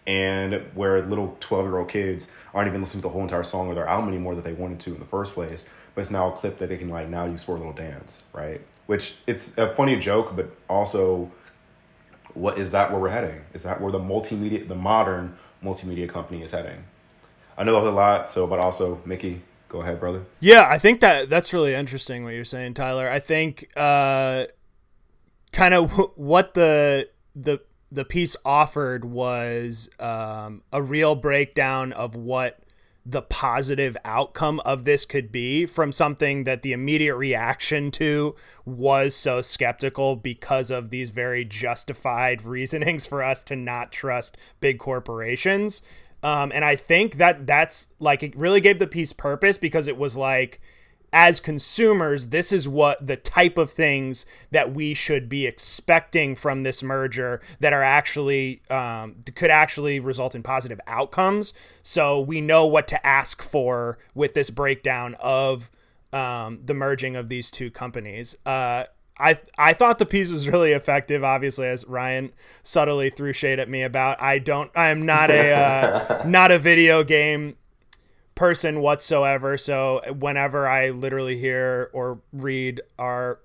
and 0.07 0.55
where 0.75 1.01
little 1.03 1.37
12 1.41 1.67
year 1.67 1.79
old 1.79 1.89
kids 1.89 2.27
aren't 2.55 2.69
even 2.69 2.81
listening 2.81 3.01
to 3.01 3.09
the 3.09 3.13
whole 3.13 3.23
entire 3.23 3.45
song 3.45 3.69
or 3.69 3.75
their 3.75 3.87
album 3.87 4.09
anymore 4.09 4.35
that 4.35 4.45
they 4.45 4.53
wanted 4.53 4.81
to 4.81 4.93
in 4.93 4.99
the 4.99 5.07
first 5.07 5.33
place 5.33 5.65
but 5.95 6.01
it's 6.01 6.11
now 6.11 6.33
a 6.33 6.37
clip 6.37 6.59
that 6.59 6.69
they 6.69 6.77
can 6.77 6.89
like 6.89 7.09
now 7.09 7.25
use 7.25 7.45
for 7.45 7.55
a 7.55 7.59
little 7.59 7.73
dance 7.73 8.23
right? 8.33 8.61
Which 8.87 9.15
it's 9.27 9.53
a 9.57 9.75
funny 9.75 9.97
joke 9.97 10.35
but 10.35 10.51
also 10.69 11.31
what 12.35 12.59
is 12.59 12.71
that 12.73 12.91
where 12.91 12.99
we're 13.01 13.11
heading? 13.11 13.41
Is 13.53 13.63
that 13.63 13.81
where 13.81 13.93
the 13.93 14.01
multimedia 14.01 14.67
the 14.67 14.75
modern 14.75 15.37
multimedia 15.63 16.09
company 16.09 16.43
is 16.43 16.51
heading? 16.51 16.83
I 17.57 17.65
know 17.65 17.73
that 17.75 17.83
was 17.83 17.93
a 17.93 17.97
lot 17.97 18.31
so 18.31 18.47
but 18.47 18.59
also 18.59 19.01
mickey 19.05 19.41
go 19.69 19.83
ahead 19.83 20.01
brother. 20.01 20.25
Yeah 20.41 20.67
i 20.69 20.79
think 20.79 21.01
that 21.01 21.31
that's 21.31 21.53
really 21.55 21.75
interesting 21.75 22.25
what 22.25 22.35
you're 22.35 22.45
saying 22.45 22.75
tyler. 22.75 23.09
I 23.09 23.21
think 23.21 23.69
uh 23.77 24.47
kind 25.53 25.75
of 25.75 25.93
what 26.17 26.55
the 26.55 27.09
the 27.37 27.61
the 27.93 28.05
piece 28.07 28.37
offered 28.45 29.05
was 29.05 29.91
um, 30.01 30.63
a 30.73 30.83
real 30.83 31.15
breakdown 31.15 31.93
of 31.93 32.17
what 32.17 32.59
the 33.05 33.21
positive 33.21 33.97
outcome 34.05 34.61
of 34.65 34.85
this 34.85 35.05
could 35.05 35.31
be 35.31 35.67
from 35.67 35.93
something 35.93 36.45
that 36.45 36.63
the 36.63 36.73
immediate 36.73 37.17
reaction 37.17 37.91
to 37.91 38.35
was 38.65 39.15
so 39.15 39.43
skeptical 39.43 40.17
because 40.17 40.71
of 40.71 40.91
these 40.91 41.11
very 41.11 41.45
justified 41.45 42.43
reasonings 42.47 43.05
for 43.05 43.23
us 43.23 43.45
to 43.45 43.57
not 43.57 43.93
trust 43.93 44.39
big 44.61 44.79
corporations. 44.79 45.83
Um, 46.23 46.53
and 46.55 46.65
I 46.65 46.77
think 46.77 47.17
that 47.17 47.47
that's 47.47 47.89
like 47.99 48.23
it 48.23 48.35
really 48.37 48.61
gave 48.61 48.79
the 48.79 48.87
piece 48.87 49.13
purpose 49.13 49.59
because 49.59 49.89
it 49.89 49.99
was 49.99 50.17
like 50.17 50.61
as 51.13 51.41
consumers, 51.41 52.29
this 52.29 52.53
is 52.53 52.69
what 52.69 53.07
the 53.07 53.17
type 53.17 53.59
of 53.59 53.71
things 53.71 54.25
that 54.51 54.73
we 54.73 54.95
should 54.95 55.29
be 55.29 55.47
expecting 55.47 56.35
from 56.35 56.63
this 56.63 56.83
merger 56.83 57.41
that 57.61 57.73
are 57.73 57.83
actually 57.83 58.63
um, 58.71 59.17
could 59.35 59.51
actually 59.51 60.01
result 60.01 60.35
in 60.35 60.43
positive 60.43 60.81
outcomes. 60.87 61.53
So 61.83 62.21
we 62.21 62.41
know 62.41 62.67
what 62.67 62.89
to 62.89 63.07
ask 63.07 63.43
for 63.43 63.99
with 64.15 64.35
this 64.35 64.51
breakdown 64.51 65.15
of 65.23 65.71
um, 66.13 66.61
the 66.65 66.75
merging 66.75 67.17
of 67.17 67.29
these 67.29 67.51
two 67.51 67.71
companies. 67.71 68.37
Uh, 68.47 68.85
I 69.19 69.39
I 69.59 69.75
thought 69.75 69.99
the 69.99 70.07
piece 70.07 70.33
was 70.33 70.49
really 70.49 70.73
effective. 70.73 71.23
Obviously, 71.23 71.67
as 71.67 71.87
Ryan 71.87 72.33
subtly 72.63 73.11
threw 73.11 73.33
shade 73.33 73.59
at 73.61 73.69
me 73.69 73.83
about, 73.83 74.21
I 74.21 74.39
don't. 74.39 74.71
I 74.75 74.89
am 74.89 75.05
not 75.05 75.31
a 75.31 75.53
uh, 75.53 76.23
not 76.27 76.51
a 76.51 76.59
video 76.59 77.05
game 77.05 77.57
person 78.35 78.81
whatsoever. 78.81 79.57
So 79.57 80.01
whenever 80.19 80.67
I 80.67 80.91
literally 80.91 81.37
hear 81.37 81.91
or 81.93 82.21
read 82.33 82.81
our 82.99 83.41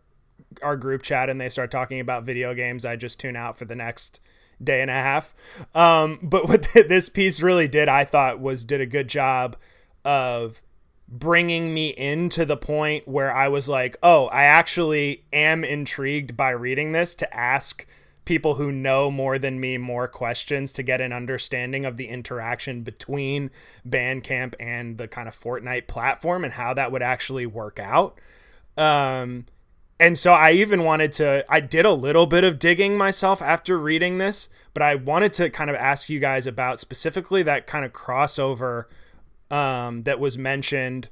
our 0.64 0.76
group 0.76 1.04
chat 1.04 1.30
and 1.30 1.40
they 1.40 1.50
start 1.50 1.70
talking 1.70 2.00
about 2.00 2.24
video 2.24 2.54
games, 2.54 2.86
I 2.86 2.96
just 2.96 3.20
tune 3.20 3.36
out 3.36 3.58
for 3.58 3.66
the 3.66 3.76
next 3.76 4.22
day 4.64 4.82
and 4.82 4.90
a 4.90 4.94
half. 4.94 5.34
Um, 5.76 6.20
but 6.22 6.48
what 6.48 6.68
this 6.74 7.10
piece 7.10 7.42
really 7.42 7.68
did, 7.68 7.88
I 7.90 8.06
thought, 8.06 8.40
was 8.40 8.66
did 8.66 8.82
a 8.82 8.86
good 8.86 9.08
job 9.08 9.56
of 10.04 10.62
bringing 11.08 11.74
me 11.74 11.90
into 11.90 12.44
the 12.46 12.58
point 12.58 13.08
where 13.08 13.34
I 13.34 13.48
was 13.48 13.70
like, 13.70 13.98
oh, 14.04 14.28
I 14.28 14.44
actually 14.44 15.24
am 15.32 15.64
intrigued 15.64 16.36
by 16.36 16.50
reading 16.50 16.92
this 16.92 17.16
to 17.16 17.38
ask 17.38 17.86
people 18.28 18.56
who 18.56 18.72
know 18.74 19.10
more 19.10 19.40
than 19.40 19.58
me 19.60 19.78
more 19.78 20.08
questions 20.08 20.74
to 20.74 20.84
get 20.84 21.00
an 21.00 21.14
understanding 21.14 21.86
of 21.86 21.96
the 21.96 22.10
interaction 22.10 22.84
between 22.84 23.50
Bandcamp 23.88 24.54
and 24.60 24.98
the 24.98 25.08
kind 25.08 25.30
of 25.30 25.34
Fortnite 25.34 25.88
platform 25.88 26.44
and 26.44 26.54
how 26.54 26.74
that 26.74 26.92
would 26.92 27.02
actually 27.02 27.46
work 27.46 27.80
out. 27.80 28.20
Um, 28.78 29.46
and 29.98 30.18
so 30.18 30.34
I 30.34 30.52
even 30.52 30.84
wanted 30.84 31.14
to, 31.14 31.46
I 31.50 31.62
did 31.62 31.86
a 31.86 31.94
little 31.94 32.26
bit 32.26 32.44
of 32.44 32.60
digging 32.60 32.98
myself 32.98 33.42
after 33.42 33.80
reading 33.80 34.18
this, 34.18 34.50
but 34.74 34.84
I 34.84 34.96
wanted 34.96 35.32
to 35.34 35.50
kind 35.50 35.70
of 35.70 35.78
ask 35.78 36.10
you 36.10 36.20
guys 36.20 36.46
about 36.46 36.82
specifically 36.82 37.44
that 37.44 37.66
kind 37.66 37.86
of 37.86 37.94
crossover 37.94 38.86
um, 39.50 40.04
that 40.04 40.20
was 40.20 40.38
mentioned 40.38 41.08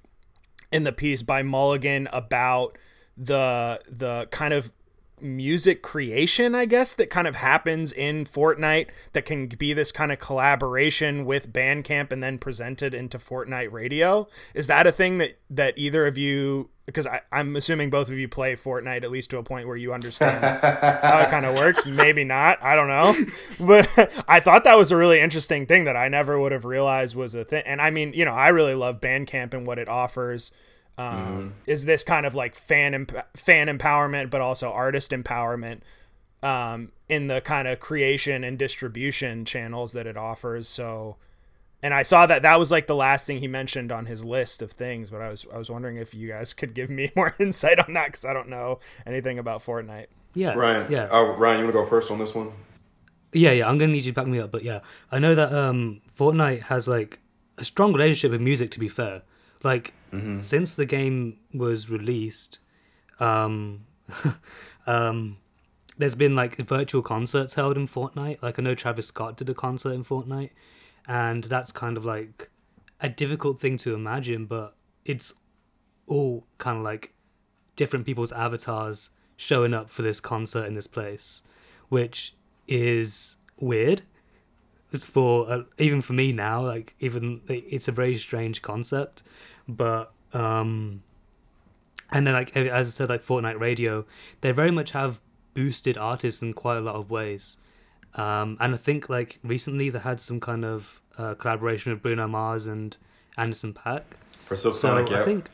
in 0.69 0.83
the 0.83 0.91
piece 0.91 1.23
by 1.23 1.41
Mulligan 1.41 2.09
about 2.11 2.77
the 3.17 3.79
the 3.89 4.27
kind 4.29 4.53
of 4.53 4.73
music 5.21 5.81
creation, 5.81 6.55
I 6.55 6.65
guess, 6.65 6.93
that 6.95 7.09
kind 7.09 7.27
of 7.27 7.35
happens 7.35 7.91
in 7.91 8.25
Fortnite 8.25 8.89
that 9.13 9.25
can 9.25 9.47
be 9.47 9.73
this 9.73 9.91
kind 9.91 10.11
of 10.11 10.19
collaboration 10.19 11.25
with 11.25 11.51
Bandcamp 11.51 12.11
and 12.11 12.21
then 12.21 12.37
presented 12.37 12.93
into 12.93 13.17
Fortnite 13.17 13.71
radio. 13.71 14.27
Is 14.53 14.67
that 14.67 14.87
a 14.87 14.91
thing 14.91 15.17
that 15.19 15.37
that 15.49 15.77
either 15.77 16.05
of 16.07 16.17
you 16.17 16.69
because 16.85 17.07
I, 17.07 17.21
I'm 17.31 17.55
assuming 17.55 17.89
both 17.89 18.09
of 18.09 18.17
you 18.17 18.27
play 18.27 18.55
Fortnite 18.55 19.03
at 19.03 19.09
least 19.09 19.31
to 19.31 19.37
a 19.37 19.43
point 19.43 19.67
where 19.67 19.75
you 19.75 19.93
understand 19.93 20.43
how 20.61 21.19
it 21.21 21.29
kind 21.29 21.45
of 21.45 21.57
works. 21.57 21.85
Maybe 21.85 22.23
not. 22.23 22.59
I 22.61 22.75
don't 22.75 22.87
know. 22.87 23.15
But 23.59 24.23
I 24.27 24.39
thought 24.39 24.63
that 24.65 24.77
was 24.77 24.91
a 24.91 24.97
really 24.97 25.19
interesting 25.19 25.65
thing 25.65 25.85
that 25.85 25.95
I 25.95 26.07
never 26.09 26.39
would 26.39 26.51
have 26.51 26.65
realized 26.65 27.15
was 27.15 27.33
a 27.33 27.43
thing. 27.43 27.63
And 27.65 27.81
I 27.81 27.89
mean, 27.89 28.13
you 28.13 28.23
know, 28.23 28.33
I 28.33 28.49
really 28.49 28.75
love 28.75 29.01
Bandcamp 29.01 29.53
and 29.53 29.65
what 29.65 29.79
it 29.79 29.89
offers. 29.89 30.51
Um, 30.97 31.07
mm-hmm. 31.07 31.49
Is 31.67 31.85
this 31.85 32.03
kind 32.03 32.25
of 32.25 32.35
like 32.35 32.55
fan 32.55 32.93
emp- 32.93 33.37
fan 33.37 33.67
empowerment, 33.67 34.29
but 34.29 34.41
also 34.41 34.71
artist 34.71 35.11
empowerment 35.11 35.81
um, 36.41 36.91
in 37.09 37.25
the 37.25 37.41
kind 37.41 37.67
of 37.67 37.79
creation 37.79 38.43
and 38.43 38.57
distribution 38.57 39.45
channels 39.45 39.93
that 39.93 40.07
it 40.07 40.15
offers? 40.15 40.67
So 40.69 41.17
and 41.85 41.93
I 41.93 42.01
saw 42.01 42.25
that 42.25 42.41
that 42.41 42.57
was 42.57 42.71
like 42.71 42.87
the 42.87 42.95
last 42.95 43.27
thing 43.27 43.37
he 43.37 43.47
mentioned 43.47 43.91
on 43.91 44.07
his 44.07 44.25
list 44.25 44.63
of 44.63 44.71
things. 44.71 45.11
But 45.11 45.21
I 45.21 45.29
was 45.29 45.45
I 45.53 45.57
was 45.59 45.69
wondering 45.69 45.97
if 45.97 46.15
you 46.15 46.29
guys 46.29 46.51
could 46.59 46.73
give 46.73 46.89
me 46.89 47.11
more 47.15 47.35
insight 47.39 47.77
on 47.77 47.93
that 47.93 48.07
because 48.07 48.25
I 48.25 48.33
don't 48.33 48.49
know 48.49 48.79
anything 49.05 49.37
about 49.37 49.61
Fortnite. 49.61 50.07
Yeah, 50.33 50.55
Ryan. 50.55 50.91
Yeah, 50.91 51.03
uh, 51.11 51.35
Ryan, 51.37 51.59
you 51.59 51.65
want 51.65 51.75
to 51.75 51.83
go 51.83 51.85
first 51.85 52.09
on 52.09 52.17
this 52.17 52.33
one? 52.33 52.51
Yeah, 53.33 53.51
yeah. 53.51 53.69
I'm 53.69 53.77
gonna 53.77 53.91
need 53.91 54.03
you 54.03 54.11
to 54.11 54.15
back 54.15 54.25
me 54.25 54.39
up, 54.39 54.51
but 54.51 54.63
yeah, 54.63 54.79
I 55.11 55.19
know 55.19 55.35
that 55.35 55.53
um, 55.53 56.01
Fortnite 56.17 56.63
has 56.63 56.87
like 56.87 57.19
a 57.59 57.63
strong 57.63 57.93
relationship 57.93 58.31
with 58.31 58.41
music. 58.41 58.71
To 58.71 58.79
be 58.79 58.89
fair, 58.89 59.21
like 59.65 59.93
mm-hmm. 60.13 60.41
since 60.41 60.75
the 60.75 60.85
game 60.85 61.39
was 61.53 61.89
released, 61.89 62.59
um, 63.19 63.85
um, 64.87 65.37
there's 65.97 66.15
been 66.15 66.35
like 66.35 66.57
virtual 66.57 67.01
concerts 67.01 67.55
held 67.55 67.77
in 67.77 67.87
Fortnite. 67.87 68.41
Like 68.41 68.59
I 68.59 68.61
know 68.61 68.75
Travis 68.75 69.07
Scott 69.07 69.37
did 69.37 69.49
a 69.49 69.53
concert 69.53 69.91
in 69.91 70.03
Fortnite 70.03 70.51
and 71.07 71.43
that's 71.45 71.71
kind 71.71 71.97
of 71.97 72.05
like 72.05 72.49
a 73.01 73.09
difficult 73.09 73.59
thing 73.59 73.77
to 73.77 73.93
imagine 73.93 74.45
but 74.45 74.75
it's 75.03 75.33
all 76.07 76.45
kind 76.57 76.77
of 76.77 76.83
like 76.83 77.13
different 77.75 78.05
people's 78.05 78.31
avatars 78.31 79.11
showing 79.37 79.73
up 79.73 79.89
for 79.89 80.01
this 80.01 80.19
concert 80.19 80.65
in 80.65 80.73
this 80.75 80.87
place 80.87 81.43
which 81.89 82.33
is 82.67 83.37
weird 83.59 84.01
for 84.99 85.51
uh, 85.51 85.63
even 85.77 86.01
for 86.01 86.13
me 86.13 86.31
now 86.31 86.65
like 86.65 86.95
even 86.99 87.41
it's 87.47 87.87
a 87.87 87.91
very 87.91 88.15
strange 88.15 88.61
concept 88.61 89.23
but 89.67 90.11
um 90.33 91.01
and 92.11 92.25
then 92.25 92.33
like 92.33 92.55
as 92.55 92.87
i 92.87 92.89
said 92.89 93.09
like 93.09 93.23
fortnite 93.23 93.59
radio 93.59 94.05
they 94.41 94.51
very 94.51 94.71
much 94.71 94.91
have 94.91 95.19
boosted 95.53 95.97
artists 95.97 96.41
in 96.41 96.53
quite 96.53 96.77
a 96.77 96.81
lot 96.81 96.95
of 96.95 97.09
ways 97.09 97.57
um, 98.15 98.57
and 98.61 98.73
I 98.73 98.77
think 98.77 99.09
like 99.09 99.39
recently 99.43 99.89
they 99.89 99.99
had 99.99 100.19
some 100.19 100.39
kind 100.39 100.63
of 100.63 101.01
uh, 101.17 101.35
collaboration 101.35 101.91
with 101.91 102.01
Bruno 102.01 102.27
Mars 102.27 102.67
and 102.67 102.95
Anderson 103.37 103.73
.Paak. 103.73 104.03
For 104.45 104.55
so 104.55 104.71
I 104.71 105.23
think, 105.23 105.49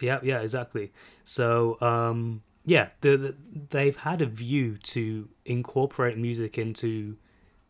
yeah, 0.00 0.20
yeah, 0.22 0.40
exactly. 0.40 0.92
So 1.24 1.78
um, 1.80 2.42
yeah, 2.66 2.90
the, 3.00 3.16
the, 3.16 3.36
they've 3.70 3.96
had 3.96 4.20
a 4.20 4.26
view 4.26 4.76
to 4.78 5.28
incorporate 5.46 6.18
music 6.18 6.58
into 6.58 7.16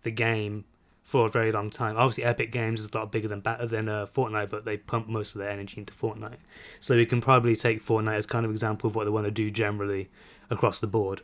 the 0.03 0.11
game 0.11 0.65
for 1.13 1.27
a 1.27 1.29
very 1.29 1.53
long 1.53 1.69
time. 1.69 1.95
Obviously, 1.99 2.25
Epic 2.25 2.51
Games 2.51 2.81
is 2.81 2.89
a 2.91 2.97
lot 2.97 3.13
bigger 3.13 3.29
than 3.29 3.41
better 3.41 3.67
than 3.67 3.87
uh, 3.87 4.07
Fortnite, 4.07 4.49
but 4.49 4.65
they 4.65 4.79
pump 4.79 5.09
most 5.09 5.35
of 5.35 5.41
their 5.41 5.51
energy 5.51 5.79
into 5.79 5.93
Fortnite. 5.93 6.39
So 6.81 6.97
we 6.97 7.05
can 7.05 7.21
probably 7.21 7.55
take 7.55 7.85
Fortnite 7.85 8.15
as 8.15 8.25
kind 8.25 8.47
of 8.47 8.51
example 8.51 8.89
of 8.89 8.97
what 8.97 9.05
they 9.05 9.11
want 9.11 9.27
to 9.27 9.31
do 9.31 9.51
generally 9.51 10.09
across 10.49 10.81
the 10.81 10.87
board. 10.87 11.21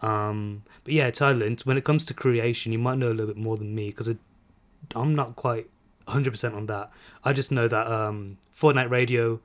Um, 0.00 0.62
but 0.84 0.94
yeah, 0.94 1.10
Tyler, 1.10 1.50
when 1.64 1.76
it 1.76 1.82
comes 1.82 2.04
to 2.04 2.14
creation, 2.14 2.70
you 2.70 2.78
might 2.78 2.98
know 2.98 3.08
a 3.08 3.16
little 3.16 3.26
bit 3.26 3.36
more 3.36 3.56
than 3.56 3.74
me 3.74 3.88
because 3.88 4.14
I'm 4.94 5.14
not 5.16 5.34
quite 5.34 5.68
100% 6.06 6.54
on 6.54 6.66
that. 6.66 6.92
I 7.24 7.32
just 7.32 7.50
know 7.50 7.66
that 7.66 7.86
um, 7.88 8.38
Fortnite 8.56 8.90
Radio 8.90 9.40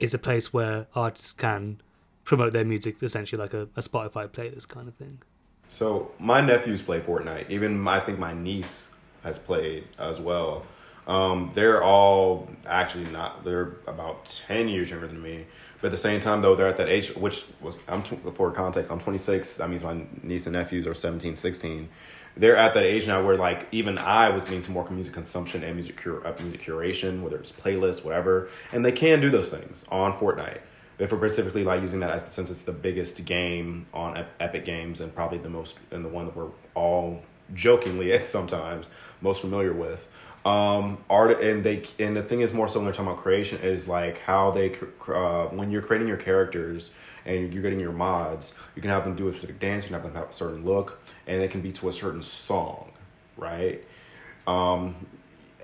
is 0.00 0.14
a 0.14 0.18
place 0.18 0.52
where 0.52 0.88
artists 0.96 1.30
can 1.30 1.80
promote 2.24 2.52
their 2.52 2.64
music, 2.64 3.00
essentially 3.00 3.40
like 3.40 3.54
a, 3.54 3.68
a 3.76 3.82
Spotify 3.82 4.28
playlist 4.28 4.66
kind 4.66 4.88
of 4.88 4.96
thing. 4.96 5.22
So 5.68 6.10
my 6.18 6.40
nephews 6.40 6.82
play 6.82 6.98
Fortnite. 6.98 7.50
Even 7.50 7.86
I 7.86 8.00
think 8.00 8.18
my 8.18 8.34
niece 8.34 8.88
has 9.22 9.38
played 9.38 9.88
as 9.98 10.20
well. 10.20 10.64
Um, 11.06 11.50
they're 11.54 11.82
all 11.82 12.48
actually 12.66 13.06
not. 13.06 13.44
They're 13.44 13.76
about 13.86 14.26
ten 14.46 14.68
years 14.68 14.90
younger 14.90 15.08
than 15.08 15.20
me. 15.20 15.46
But 15.82 15.88
at 15.88 15.90
the 15.90 15.98
same 15.98 16.20
time, 16.20 16.42
though, 16.42 16.54
they're 16.54 16.68
at 16.68 16.76
that 16.76 16.88
age, 16.88 17.08
which 17.16 17.44
was, 17.60 17.76
I'm 17.88 18.04
for 18.04 18.52
context, 18.52 18.92
I'm 18.92 19.00
26. 19.00 19.54
That 19.54 19.68
means 19.68 19.82
my 19.82 20.00
niece 20.22 20.46
and 20.46 20.52
nephews 20.52 20.86
are 20.86 20.94
17, 20.94 21.34
16. 21.34 21.88
They're 22.36 22.56
at 22.56 22.74
that 22.74 22.84
age 22.84 23.08
now 23.08 23.26
where, 23.26 23.36
like, 23.36 23.66
even 23.72 23.98
I 23.98 24.28
was 24.28 24.44
getting 24.44 24.62
to 24.62 24.70
more 24.70 24.88
music 24.88 25.12
consumption 25.12 25.64
and 25.64 25.74
music, 25.74 25.96
cur- 25.96 26.24
uh, 26.24 26.40
music 26.40 26.62
curation, 26.62 27.20
whether 27.20 27.36
it's 27.36 27.50
playlists, 27.50 28.04
whatever. 28.04 28.48
And 28.70 28.84
they 28.84 28.92
can 28.92 29.20
do 29.20 29.28
those 29.28 29.50
things 29.50 29.84
on 29.90 30.12
Fortnite. 30.12 30.60
If 31.00 31.10
we're 31.10 31.18
specifically 31.18 31.64
like 31.64 31.80
using 31.80 31.98
that 32.00 32.10
as 32.10 32.32
since 32.32 32.48
it's 32.48 32.62
the 32.62 32.72
biggest 32.72 33.24
game 33.24 33.86
on 33.92 34.24
Epic 34.38 34.64
Games 34.64 35.00
and 35.00 35.12
probably 35.12 35.38
the 35.38 35.48
most 35.48 35.76
and 35.90 36.04
the 36.04 36.08
one 36.08 36.26
that 36.26 36.36
we're 36.36 36.50
all 36.74 37.22
jokingly 37.54 38.12
at 38.12 38.26
sometimes 38.26 38.90
most 39.20 39.40
familiar 39.40 39.72
with. 39.72 40.06
Um 40.44 40.98
art 41.08 41.40
and 41.40 41.62
they 41.62 41.84
and 42.00 42.16
the 42.16 42.22
thing 42.22 42.40
is 42.40 42.52
more 42.52 42.66
so 42.68 42.80
when 42.80 42.86
they're 42.86 42.92
talking 42.92 43.12
about 43.12 43.22
creation 43.22 43.60
is 43.60 43.86
like 43.86 44.18
how 44.18 44.50
they 44.50 44.76
uh, 45.08 45.46
when 45.46 45.70
you're 45.70 45.82
creating 45.82 46.08
your 46.08 46.16
characters 46.16 46.90
and 47.24 47.52
you're 47.54 47.62
getting 47.62 47.78
your 47.78 47.92
mods 47.92 48.52
you 48.74 48.82
can 48.82 48.90
have 48.90 49.04
them 49.04 49.14
do 49.14 49.28
a 49.28 49.32
specific 49.32 49.60
dance 49.60 49.84
you 49.84 49.90
can 49.90 49.94
have 49.94 50.02
them 50.02 50.14
have 50.14 50.30
a 50.30 50.32
certain 50.32 50.64
look 50.64 50.98
and 51.28 51.40
it 51.40 51.52
can 51.52 51.60
be 51.60 51.70
to 51.70 51.88
a 51.88 51.92
certain 51.92 52.22
song 52.22 52.90
right? 53.36 53.84
Um 54.46 54.94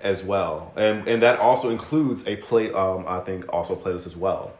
as 0.01 0.23
well. 0.23 0.71
And 0.77 1.07
and 1.07 1.21
that 1.23 1.39
also 1.39 1.69
includes 1.69 2.25
a 2.25 2.37
play 2.37 2.71
um 2.71 3.05
i 3.07 3.19
think 3.19 3.51
also 3.51 3.75
playlist 3.75 4.05
as 4.05 4.15
well. 4.15 4.53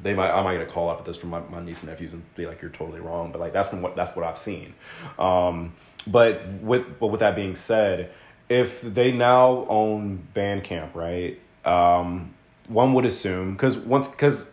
They 0.00 0.14
might 0.14 0.30
I 0.30 0.42
might 0.42 0.58
get 0.58 0.68
a 0.68 0.70
call 0.70 0.88
off 0.88 1.00
at 1.00 1.04
this 1.04 1.16
from 1.16 1.30
my, 1.30 1.40
my 1.50 1.60
niece 1.60 1.80
and 1.80 1.90
nephews 1.90 2.12
and 2.12 2.22
be 2.36 2.46
like 2.46 2.62
you're 2.62 2.70
totally 2.70 3.00
wrong 3.00 3.32
but 3.32 3.40
like 3.40 3.52
that's 3.52 3.68
from 3.68 3.82
what 3.82 3.96
that's 3.96 4.14
what 4.14 4.24
I've 4.24 4.38
seen. 4.38 4.74
Um 5.18 5.72
but 6.06 6.46
with 6.62 6.98
but 6.98 7.08
with 7.08 7.20
that 7.20 7.34
being 7.34 7.56
said 7.56 8.10
if 8.48 8.80
they 8.82 9.10
now 9.12 9.66
own 9.68 10.26
Bandcamp, 10.34 10.94
right? 10.94 11.40
Um, 11.64 12.34
one 12.68 12.94
would 12.94 13.04
assume 13.04 13.52
because 13.52 13.76
once 13.76 14.08
because 14.08 14.46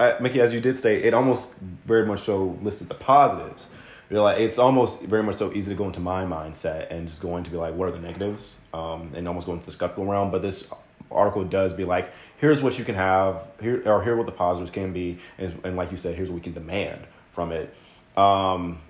uh, 0.00 0.16
Mickey, 0.20 0.40
as 0.40 0.52
you 0.52 0.60
did 0.60 0.78
say, 0.78 1.02
it 1.02 1.14
almost 1.14 1.48
very 1.84 2.06
much 2.06 2.24
so 2.24 2.58
listed 2.62 2.88
the 2.88 2.94
positives. 2.94 3.68
You're 4.10 4.20
like 4.20 4.38
it's 4.38 4.58
almost 4.58 5.00
very 5.02 5.22
much 5.22 5.36
so 5.36 5.52
easy 5.52 5.70
to 5.70 5.74
go 5.74 5.86
into 5.86 6.00
my 6.00 6.24
mindset 6.24 6.90
and 6.90 7.06
just 7.06 7.20
going 7.20 7.44
to 7.44 7.50
be 7.50 7.56
like, 7.56 7.74
what 7.74 7.88
are 7.88 7.92
the 7.92 7.98
negatives? 7.98 8.56
Um, 8.74 9.12
and 9.14 9.26
almost 9.26 9.46
going 9.46 9.60
to 9.60 9.66
the 9.66 9.72
skeptical 9.72 10.06
realm. 10.06 10.30
But 10.30 10.42
this 10.42 10.64
article 11.10 11.44
does 11.44 11.72
be 11.72 11.84
like, 11.84 12.12
here's 12.38 12.62
what 12.62 12.78
you 12.78 12.84
can 12.84 12.94
have, 12.94 13.46
here 13.60 13.82
or 13.86 14.02
here 14.02 14.16
what 14.16 14.26
the 14.26 14.32
positives 14.32 14.70
can 14.70 14.92
be, 14.92 15.18
and, 15.38 15.58
and 15.64 15.76
like 15.76 15.90
you 15.90 15.96
said, 15.96 16.14
here's 16.14 16.28
what 16.28 16.36
we 16.36 16.40
can 16.40 16.52
demand 16.52 17.06
from 17.34 17.52
it. 17.52 17.74
Um, 18.16 18.80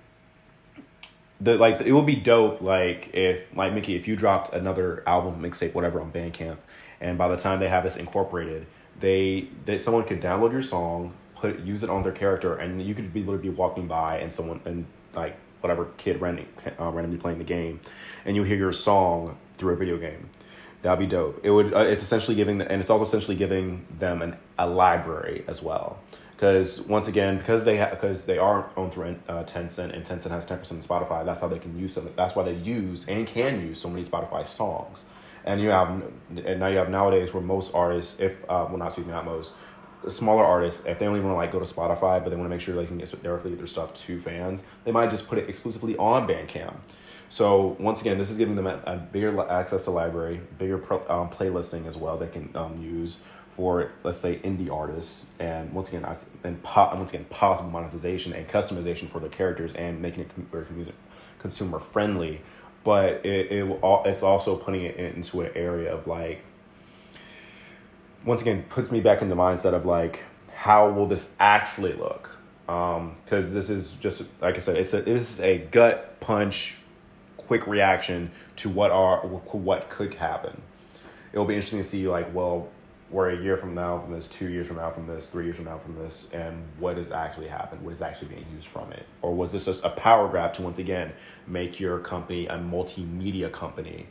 the 1.41 1.55
like 1.55 1.81
it 1.81 1.91
would 1.91 2.05
be 2.05 2.15
dope 2.15 2.61
like 2.61 3.09
if 3.13 3.55
like 3.55 3.73
Mickey 3.73 3.95
if 3.95 4.07
you 4.07 4.15
dropped 4.15 4.53
another 4.53 5.03
album 5.07 5.41
mixtape 5.41 5.73
whatever 5.73 6.01
on 6.01 6.11
Bandcamp 6.11 6.57
and 7.01 7.17
by 7.17 7.27
the 7.27 7.37
time 7.37 7.59
they 7.59 7.69
have 7.69 7.83
this 7.83 7.95
incorporated 7.95 8.65
they 8.99 9.47
that 9.65 9.81
someone 9.81 10.03
could 10.03 10.21
download 10.21 10.51
your 10.51 10.61
song 10.61 11.13
put 11.35 11.59
use 11.59 11.83
it 11.83 11.89
on 11.89 12.03
their 12.03 12.11
character 12.11 12.55
and 12.55 12.81
you 12.81 12.95
could 12.95 13.13
be 13.13 13.21
literally 13.21 13.49
be 13.49 13.49
walking 13.49 13.87
by 13.87 14.17
and 14.19 14.31
someone 14.31 14.61
and 14.65 14.85
like 15.15 15.35
whatever 15.61 15.85
kid 15.97 16.19
randomly, 16.19 16.49
uh, 16.79 16.89
randomly 16.91 17.17
playing 17.17 17.37
the 17.37 17.43
game 17.43 17.79
and 18.25 18.35
you 18.35 18.43
hear 18.43 18.57
your 18.57 18.73
song 18.73 19.37
through 19.57 19.73
a 19.73 19.75
video 19.75 19.97
game. 19.97 20.29
That'd 20.81 20.99
be 20.99 21.05
dope. 21.05 21.39
It 21.43 21.49
would 21.49 21.73
uh, 21.73 21.79
it's 21.79 22.01
essentially 22.01 22.35
giving 22.35 22.57
the, 22.57 22.69
and 22.69 22.81
it's 22.81 22.89
also 22.89 23.05
essentially 23.05 23.37
giving 23.37 23.85
them 23.99 24.21
an, 24.21 24.35
a 24.59 24.67
library 24.67 25.45
as 25.47 25.61
well 25.61 25.99
because 26.43 26.81
once 26.81 27.07
again, 27.07 27.37
because 27.37 27.63
they 27.63 27.77
ha- 27.77 27.91
because 27.91 28.25
they 28.25 28.37
are 28.37 28.69
owned 28.75 28.91
through 28.91 29.15
uh, 29.29 29.45
Tencent 29.45 29.95
and 29.95 30.05
Tencent 30.05 30.31
has 30.31 30.45
ten 30.45 30.57
percent 30.57 30.83
of 30.83 30.89
Spotify. 30.89 31.23
That's 31.23 31.39
how 31.39 31.47
they 31.47 31.57
can 31.57 31.79
use 31.79 31.95
them. 31.95 32.11
That's 32.17 32.35
why 32.35 32.43
they 32.43 32.55
use 32.55 33.07
and 33.07 33.25
can 33.25 33.61
use 33.61 33.79
so 33.79 33.89
many 33.89 34.03
Spotify 34.03 34.45
songs. 34.45 35.05
And 35.45 35.61
you 35.61 35.69
have 35.69 36.03
and 36.35 36.59
now 36.59 36.67
you 36.67 36.77
have 36.79 36.89
nowadays 36.89 37.33
where 37.33 37.41
most 37.41 37.73
artists, 37.73 38.19
if 38.19 38.43
uh, 38.49 38.67
well 38.67 38.75
not 38.75 38.87
excuse 38.87 39.07
me, 39.07 39.13
not 39.13 39.23
most, 39.23 39.53
smaller 40.09 40.43
artists, 40.43 40.85
if 40.85 40.99
they 40.99 41.05
only 41.05 41.21
want 41.21 41.31
to 41.31 41.37
like 41.37 41.53
go 41.53 41.59
to 41.59 41.65
Spotify, 41.65 42.21
but 42.21 42.29
they 42.29 42.35
want 42.35 42.43
to 42.43 42.49
make 42.49 42.59
sure 42.59 42.75
they 42.75 42.85
can 42.85 42.97
get 42.97 43.23
directly 43.23 43.55
their 43.55 43.65
stuff 43.65 43.93
to 43.93 44.19
fans, 44.19 44.63
they 44.83 44.91
might 44.91 45.09
just 45.09 45.29
put 45.29 45.37
it 45.37 45.47
exclusively 45.47 45.95
on 45.95 46.27
Bandcamp. 46.27 46.75
So 47.29 47.77
once 47.79 48.01
again, 48.01 48.17
this 48.17 48.29
is 48.29 48.35
giving 48.35 48.55
them 48.55 48.67
a, 48.67 48.83
a 48.85 48.97
bigger 48.97 49.49
access 49.49 49.85
to 49.85 49.91
library, 49.91 50.41
bigger 50.59 50.77
pro, 50.77 50.97
um, 51.07 51.29
playlisting 51.29 51.87
as 51.87 51.95
well. 51.95 52.17
They 52.17 52.27
can 52.27 52.51
um, 52.53 52.81
use 52.81 53.15
for 53.55 53.91
let's 54.03 54.19
say 54.19 54.39
indie 54.39 54.71
artists 54.71 55.25
and 55.39 55.71
once 55.73 55.89
again 55.89 56.05
and 56.43 56.61
po- 56.63 56.91
once 56.95 57.11
again 57.11 57.25
possible 57.25 57.69
monetization 57.69 58.33
and 58.33 58.47
customization 58.47 59.11
for 59.11 59.19
their 59.19 59.29
characters 59.29 59.71
and 59.75 60.01
making 60.01 60.21
it 60.21 60.31
very 60.51 60.65
consumer 61.39 61.79
friendly 61.91 62.41
but 62.83 63.25
it, 63.25 63.51
it 63.51 63.79
it's 64.05 64.23
also 64.23 64.55
putting 64.55 64.83
it 64.83 64.95
into 64.97 65.41
an 65.41 65.51
area 65.55 65.93
of 65.93 66.07
like 66.07 66.41
once 68.25 68.41
again 68.41 68.63
puts 68.69 68.89
me 68.91 68.99
back 68.99 69.21
in 69.21 69.29
the 69.29 69.35
mindset 69.35 69.73
of 69.73 69.85
like 69.85 70.21
how 70.53 70.89
will 70.89 71.07
this 71.07 71.27
actually 71.39 71.93
look 71.93 72.29
because 72.65 73.45
um, 73.45 73.53
this 73.53 73.69
is 73.69 73.91
just 73.99 74.23
like 74.41 74.55
I 74.55 74.59
said, 74.59 74.77
it's 74.77 74.93
a 74.93 75.01
this 75.01 75.31
is 75.31 75.39
a 75.41 75.57
gut 75.57 76.19
punch, 76.21 76.75
quick 77.37 77.67
reaction 77.67 78.31
to 78.57 78.69
what 78.69 78.91
are 78.91 79.19
what 79.27 79.89
could 79.89 80.15
happen. 80.15 80.61
It'll 81.33 81.45
be 81.45 81.55
interesting 81.55 81.81
to 81.81 81.87
see 81.87 82.07
like, 82.07 82.33
well, 82.33 82.69
we're 83.13 83.29
a 83.29 83.39
year 83.39 83.57
from 83.57 83.75
now 83.75 84.01
from 84.01 84.11
this, 84.11 84.25
two 84.25 84.49
years 84.49 84.67
from 84.67 84.77
now 84.77 84.89
from 84.89 85.05
this, 85.05 85.27
three 85.27 85.45
years 85.45 85.55
from 85.55 85.65
now 85.65 85.77
from 85.77 85.95
this, 85.95 86.25
and 86.33 86.63
what 86.79 86.97
has 86.97 87.11
actually 87.11 87.47
happened? 87.47 87.83
What 87.83 87.93
is 87.93 88.01
actually 88.01 88.29
being 88.29 88.45
used 88.55 88.67
from 88.67 88.91
it? 88.91 89.05
Or 89.21 89.35
was 89.35 89.51
this 89.51 89.65
just 89.65 89.83
a 89.83 89.91
power 89.91 90.27
grab 90.27 90.53
to 90.55 90.63
once 90.63 90.79
again 90.79 91.13
make 91.45 91.79
your 91.79 91.99
company 91.99 92.47
a 92.47 92.57
multimedia 92.57 93.51
company? 93.51 94.07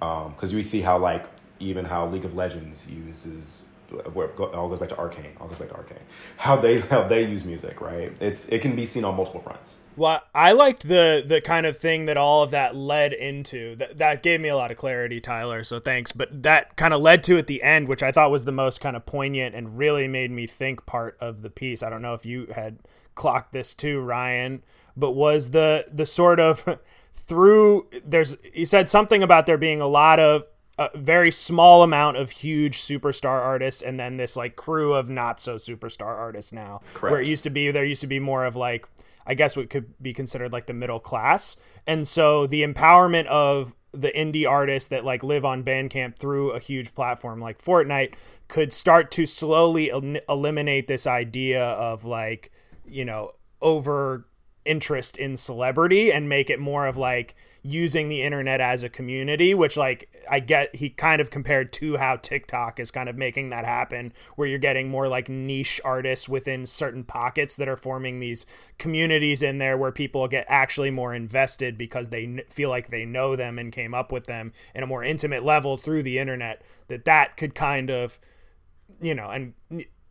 Because 0.00 0.50
um, 0.50 0.56
we 0.56 0.62
see 0.62 0.80
how 0.80 0.98
like 0.98 1.26
even 1.60 1.84
how 1.84 2.08
League 2.08 2.24
of 2.24 2.34
Legends 2.34 2.86
uses 2.86 3.60
all 4.06 4.68
goes 4.68 4.78
back 4.78 4.88
to 4.90 4.98
Arcane, 4.98 5.36
all 5.40 5.48
goes 5.48 5.58
back 5.58 5.68
to 5.68 5.74
Arcane. 5.74 5.98
How 6.38 6.56
they 6.56 6.80
how 6.80 7.06
they 7.06 7.26
use 7.26 7.44
music, 7.44 7.82
right? 7.82 8.16
It's 8.18 8.46
it 8.46 8.62
can 8.62 8.74
be 8.74 8.86
seen 8.86 9.04
on 9.04 9.14
multiple 9.14 9.42
fronts. 9.42 9.76
Well, 9.98 10.22
I 10.32 10.52
liked 10.52 10.86
the 10.86 11.24
the 11.26 11.40
kind 11.40 11.66
of 11.66 11.76
thing 11.76 12.04
that 12.04 12.16
all 12.16 12.44
of 12.44 12.52
that 12.52 12.76
led 12.76 13.12
into. 13.12 13.74
That 13.74 13.98
that 13.98 14.22
gave 14.22 14.40
me 14.40 14.48
a 14.48 14.56
lot 14.56 14.70
of 14.70 14.76
clarity, 14.76 15.20
Tyler. 15.20 15.64
So 15.64 15.80
thanks. 15.80 16.12
But 16.12 16.44
that 16.44 16.76
kind 16.76 16.94
of 16.94 17.00
led 17.00 17.24
to 17.24 17.36
at 17.36 17.48
the 17.48 17.62
end, 17.64 17.88
which 17.88 18.02
I 18.02 18.12
thought 18.12 18.30
was 18.30 18.44
the 18.44 18.52
most 18.52 18.80
kind 18.80 18.96
of 18.96 19.04
poignant 19.04 19.56
and 19.56 19.76
really 19.76 20.06
made 20.06 20.30
me 20.30 20.46
think 20.46 20.86
part 20.86 21.16
of 21.20 21.42
the 21.42 21.50
piece. 21.50 21.82
I 21.82 21.90
don't 21.90 22.02
know 22.02 22.14
if 22.14 22.24
you 22.24 22.46
had 22.54 22.78
clocked 23.16 23.52
this 23.52 23.74
too, 23.74 24.00
Ryan, 24.00 24.62
but 24.96 25.12
was 25.12 25.50
the 25.50 25.84
the 25.92 26.06
sort 26.06 26.38
of 26.38 26.78
through 27.12 27.88
there's 28.04 28.36
he 28.54 28.64
said 28.64 28.88
something 28.88 29.22
about 29.22 29.46
there 29.46 29.58
being 29.58 29.80
a 29.80 29.88
lot 29.88 30.20
of 30.20 30.46
a 30.78 30.96
very 30.96 31.32
small 31.32 31.82
amount 31.82 32.16
of 32.16 32.30
huge 32.30 32.78
superstar 32.78 33.42
artists 33.42 33.82
and 33.82 33.98
then 33.98 34.16
this 34.16 34.36
like 34.36 34.54
crew 34.54 34.94
of 34.94 35.10
not 35.10 35.40
so 35.40 35.56
superstar 35.56 36.16
artists 36.16 36.52
now 36.52 36.80
Correct. 36.94 37.10
where 37.10 37.20
it 37.20 37.26
used 37.26 37.42
to 37.44 37.50
be 37.50 37.72
there 37.72 37.84
used 37.84 38.00
to 38.02 38.06
be 38.06 38.20
more 38.20 38.44
of 38.44 38.54
like 38.54 38.86
i 39.28 39.34
guess 39.34 39.56
what 39.56 39.70
could 39.70 39.94
be 40.02 40.12
considered 40.12 40.52
like 40.52 40.66
the 40.66 40.72
middle 40.72 40.98
class. 40.98 41.56
And 41.86 42.08
so 42.08 42.46
the 42.46 42.62
empowerment 42.62 43.26
of 43.26 43.76
the 43.92 44.08
indie 44.08 44.48
artists 44.48 44.88
that 44.88 45.04
like 45.04 45.22
live 45.22 45.44
on 45.44 45.62
bandcamp 45.62 46.18
through 46.18 46.50
a 46.50 46.58
huge 46.58 46.94
platform 46.94 47.40
like 47.40 47.58
fortnite 47.58 48.14
could 48.46 48.72
start 48.72 49.10
to 49.12 49.24
slowly 49.26 49.90
el- 49.90 50.20
eliminate 50.28 50.86
this 50.88 51.06
idea 51.06 51.64
of 51.64 52.04
like 52.04 52.50
you 52.86 53.04
know 53.04 53.30
over 53.62 54.26
interest 54.68 55.16
in 55.16 55.36
celebrity 55.36 56.12
and 56.12 56.28
make 56.28 56.50
it 56.50 56.60
more 56.60 56.86
of 56.86 56.96
like 56.96 57.34
using 57.62 58.08
the 58.08 58.22
internet 58.22 58.60
as 58.60 58.82
a 58.82 58.88
community, 58.88 59.54
which 59.54 59.76
like 59.76 60.08
I 60.30 60.40
get 60.40 60.76
he 60.76 60.90
kind 60.90 61.20
of 61.20 61.30
compared 61.30 61.72
to 61.74 61.96
how 61.96 62.16
TikTok 62.16 62.78
is 62.78 62.90
kind 62.90 63.08
of 63.08 63.16
making 63.16 63.50
that 63.50 63.64
happen, 63.64 64.12
where 64.36 64.46
you're 64.46 64.58
getting 64.58 64.88
more 64.88 65.08
like 65.08 65.28
niche 65.28 65.80
artists 65.84 66.28
within 66.28 66.66
certain 66.66 67.04
pockets 67.04 67.56
that 67.56 67.68
are 67.68 67.76
forming 67.76 68.20
these 68.20 68.46
communities 68.78 69.42
in 69.42 69.58
there 69.58 69.76
where 69.76 69.92
people 69.92 70.28
get 70.28 70.46
actually 70.48 70.90
more 70.90 71.14
invested 71.14 71.76
because 71.76 72.08
they 72.08 72.44
feel 72.48 72.70
like 72.70 72.88
they 72.88 73.04
know 73.04 73.36
them 73.36 73.58
and 73.58 73.72
came 73.72 73.94
up 73.94 74.12
with 74.12 74.26
them 74.26 74.52
in 74.74 74.82
a 74.82 74.86
more 74.86 75.02
intimate 75.02 75.42
level 75.42 75.76
through 75.76 76.02
the 76.02 76.18
internet. 76.18 76.62
That 76.88 77.04
that 77.06 77.36
could 77.36 77.54
kind 77.54 77.90
of, 77.90 78.18
you 79.00 79.14
know, 79.14 79.28
and 79.28 79.54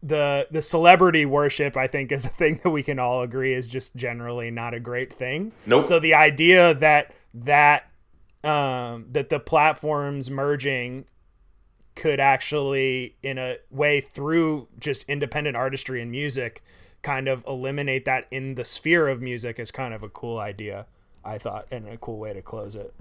the 0.03 0.47
the 0.51 0.61
celebrity 0.61 1.25
worship 1.25 1.75
I 1.75 1.87
think 1.87 2.11
is 2.11 2.25
a 2.25 2.29
thing 2.29 2.59
that 2.63 2.69
we 2.69 2.83
can 2.83 2.99
all 2.99 3.21
agree 3.21 3.53
is 3.53 3.67
just 3.67 3.95
generally 3.95 4.51
not 4.51 4.73
a 4.73 4.79
great 4.79 5.11
thing. 5.11 5.51
Nope. 5.65 5.85
So 5.85 5.99
the 5.99 6.13
idea 6.13 6.73
that 6.75 7.13
that 7.33 7.89
um, 8.43 9.07
that 9.11 9.29
the 9.29 9.39
platforms 9.39 10.31
merging 10.31 11.05
could 11.95 12.19
actually 12.19 13.15
in 13.23 13.37
a 13.39 13.57
way 13.71 13.99
through 13.99 14.67
just 14.79 15.09
independent 15.09 15.57
artistry 15.57 15.99
and 15.99 16.11
music 16.11 16.61
kind 17.01 17.27
of 17.27 17.43
eliminate 17.47 18.05
that 18.05 18.27
in 18.29 18.55
the 18.55 18.63
sphere 18.63 19.07
of 19.07 19.19
music 19.19 19.59
is 19.59 19.71
kind 19.71 19.95
of 19.95 20.03
a 20.03 20.09
cool 20.09 20.37
idea 20.37 20.85
i 21.25 21.39
thought 21.39 21.65
and 21.71 21.87
a 21.87 21.97
cool 21.97 22.19
way 22.19 22.33
to 22.33 22.41
close 22.41 22.75
it 22.75 22.93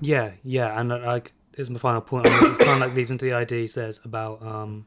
yeah 0.00 0.30
yeah 0.44 0.80
and 0.80 0.92
uh, 0.92 0.98
like 1.04 1.34
is 1.58 1.68
my 1.68 1.78
final 1.78 2.00
point 2.00 2.26
on 2.26 2.32
this. 2.40 2.50
it's 2.50 2.58
kind 2.58 2.82
of 2.82 2.88
like 2.88 2.96
leads 2.96 3.10
into 3.10 3.26
the 3.26 3.34
idea 3.34 3.60
he 3.60 3.66
says 3.66 4.00
about 4.04 4.42
um 4.42 4.86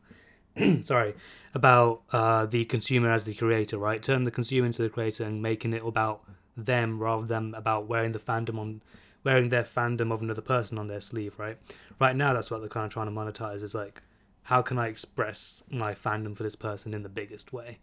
sorry 0.84 1.13
about 1.54 2.02
uh 2.12 2.45
the 2.45 2.65
consumer 2.65 3.12
as 3.12 3.24
the 3.24 3.34
creator 3.34 3.78
right 3.78 4.04
turn 4.04 4.24
the 4.24 4.32
consumer 4.32 4.65
into 4.65 4.82
the 4.82 4.89
creator 4.89 5.24
and 5.24 5.41
making 5.41 5.74
it 5.74 5.84
about 5.86 6.22
them 6.56 7.00
rather 7.00 7.26
than 7.26 7.54
about 7.56 7.88
wearing 7.88 8.12
the 8.12 8.19
fandom 8.19 8.60
on 8.60 8.82
wearing 9.24 9.50
their 9.50 9.63
fandom 9.63 10.12
of 10.12 10.22
another 10.22 10.41
person 10.41 10.78
on 10.78 10.88
their 10.88 11.00
sleeve, 11.02 11.38
right? 11.38 11.58
Right 12.00 12.15
now, 12.15 12.34
that's 12.34 12.50
what 12.50 12.60
they're 12.62 12.69
kind 12.69 12.86
of 12.86 12.91
trying 12.91 13.08
to 13.08 13.12
monetize. 13.12 13.63
Is 13.63 13.76
like, 13.76 14.02
how 14.43 14.62
can 14.62 14.78
I 14.78 14.88
express 14.88 15.63
my 15.69 15.93
fandom 15.93 16.36
for 16.36 16.43
this 16.43 16.56
person 16.56 16.93
in 16.93 17.04
the 17.04 17.10
biggest 17.10 17.52
way? 17.52 17.80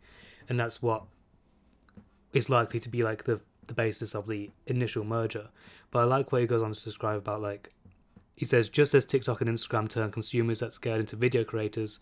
And 0.48 0.58
that's 0.58 0.80
what 0.80 1.04
is 2.32 2.48
likely 2.48 2.80
to 2.80 2.88
be 2.88 3.02
like 3.02 3.24
the 3.24 3.40
the 3.66 3.74
basis 3.74 4.14
of 4.14 4.28
the 4.28 4.50
initial 4.66 5.04
merger. 5.04 5.48
But 5.90 6.00
I 6.00 6.04
like 6.04 6.30
what 6.30 6.40
he 6.40 6.46
goes 6.46 6.62
on 6.62 6.72
to 6.72 6.84
describe 6.84 7.18
about 7.18 7.42
like 7.42 7.72
he 8.36 8.44
says 8.44 8.68
just 8.68 8.94
as 8.94 9.04
TikTok 9.04 9.40
and 9.40 9.50
Instagram 9.50 9.88
turn 9.88 10.10
consumers 10.12 10.60
that 10.60 10.72
scared 10.72 11.00
into 11.00 11.16
video 11.16 11.42
creators, 11.42 11.98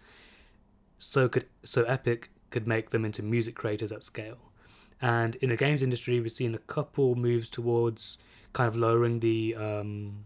so 0.99 1.29
could 1.29 1.47
so 1.63 1.85
Epic 1.85 2.31
could 2.51 2.67
make 2.67 2.91
them 2.91 3.05
into 3.05 3.23
music 3.23 3.55
creators 3.55 3.93
at 3.93 4.03
scale. 4.03 4.39
And 5.03 5.35
in 5.37 5.51
the 5.51 5.57
games 5.57 5.83
industry, 5.83 6.21
we've 6.21 6.33
seen 6.33 6.55
a 6.55 6.59
couple 6.59 7.15
moves 7.15 7.51
towards 7.51 8.19
kind 8.53 8.69
of 8.69 8.77
lowering 8.77 9.21
the 9.21 9.55
um, 9.57 10.25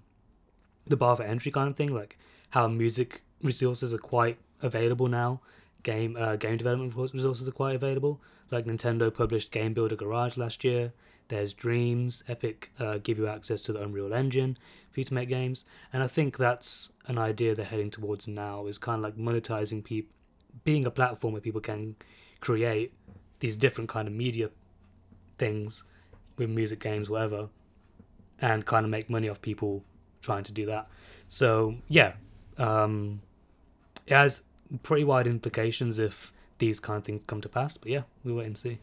the 0.87 0.97
bar 0.97 1.17
for 1.17 1.23
entry 1.23 1.51
kind 1.51 1.69
of 1.69 1.77
thing, 1.77 1.93
like 1.93 2.19
how 2.51 2.69
music 2.69 3.23
resources 3.43 3.93
are 3.93 3.99
quite 3.99 4.39
available 4.63 5.09
now. 5.09 5.41
Game 5.83 6.17
uh, 6.19 6.37
game 6.37 6.57
development 6.57 6.95
resources 6.97 7.49
are 7.49 7.53
quite 7.53 7.75
available. 7.75 8.21
Like 8.51 8.67
Nintendo 8.67 9.13
published 9.13 9.51
Game 9.51 9.75
Builder 9.75 9.97
Garage 9.97 10.37
last 10.37 10.65
year. 10.65 10.93
There's 11.29 11.53
Dreams, 11.53 12.25
Epic 12.27 12.73
uh, 12.79 12.99
give 13.03 13.19
you 13.19 13.27
access 13.27 13.61
to 13.63 13.73
the 13.73 13.83
Unreal 13.83 14.15
Engine 14.15 14.57
for 14.91 15.01
you 15.01 15.05
to 15.05 15.15
make 15.15 15.29
games, 15.29 15.67
and 15.93 16.03
I 16.03 16.07
think 16.07 16.39
that's 16.39 16.91
an 17.07 17.19
idea 17.19 17.55
they're 17.55 17.67
heading 17.67 17.91
towards 17.91 18.27
now. 18.27 18.67
Is 18.67 18.79
kind 18.79 18.99
of 18.99 19.03
like 19.05 19.17
monetizing 19.17 19.85
people, 19.85 20.13
being 20.65 20.87
a 20.87 20.91
platform 20.91 21.33
where 21.33 21.43
people 21.43 21.61
can 21.61 21.97
create 22.41 22.93
these 23.41 23.57
different 23.57 23.89
kind 23.89 24.09
of 24.09 24.15
media 24.15 24.51
things 25.39 25.85
with 26.37 26.51
music 26.51 26.81
games, 26.81 27.09
whatever, 27.09 27.49
and 28.41 28.65
kind 28.67 28.85
of 28.85 28.91
make 28.91 29.09
money 29.11 29.29
off 29.29 29.41
people 29.41 29.85
trying 30.23 30.45
to 30.45 30.53
do 30.53 30.67
that. 30.67 30.89
So 31.29 31.77
yeah, 31.89 32.13
um, 32.59 33.21
it 34.07 34.15
has 34.15 34.43
pretty 34.83 35.05
wide 35.05 35.27
implications 35.27 35.99
if 35.99 36.33
these 36.59 36.81
kind 36.81 36.99
of 36.99 37.05
things 37.05 37.23
come 37.27 37.41
to 37.41 37.49
pass. 37.49 37.77
But 37.77 37.91
yeah, 37.91 38.03
we 38.25 38.33
wait 38.33 38.47
and 38.47 38.59
see. 38.59 38.79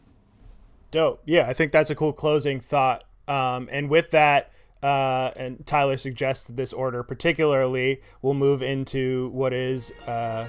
Dope. 0.90 1.22
Yeah, 1.24 1.46
I 1.46 1.52
think 1.52 1.72
that's 1.72 1.90
a 1.90 1.94
cool 1.94 2.12
closing 2.12 2.60
thought. 2.60 3.04
Um, 3.28 3.68
and 3.70 3.90
with 3.90 4.12
that, 4.12 4.52
uh, 4.82 5.30
and 5.36 5.64
Tyler 5.66 5.96
suggested 5.96 6.56
this 6.56 6.72
order 6.72 7.02
particularly, 7.02 8.00
we'll 8.22 8.34
move 8.34 8.62
into 8.62 9.30
what 9.30 9.52
is 9.52 9.92
uh, 10.06 10.46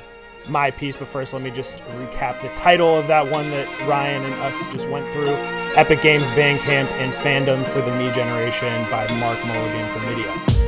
my 0.47 0.71
piece. 0.71 0.97
But 0.97 1.07
first, 1.07 1.33
let 1.33 1.41
me 1.41 1.51
just 1.51 1.79
recap 1.99 2.41
the 2.41 2.49
title 2.49 2.95
of 2.95 3.07
that 3.07 3.29
one 3.29 3.51
that 3.51 3.67
Ryan 3.87 4.23
and 4.23 4.33
us 4.41 4.65
just 4.67 4.89
went 4.89 5.09
through 5.09 5.35
Epic 5.75 6.01
Games 6.01 6.29
Bandcamp 6.31 6.91
and 6.91 7.13
Fandom 7.13 7.65
for 7.65 7.81
the 7.81 7.91
Me 7.97 8.11
Generation 8.11 8.89
by 8.89 9.07
Mark 9.19 9.43
Mulligan 9.45 9.89
from 9.91 10.01
Midia. 10.03 10.66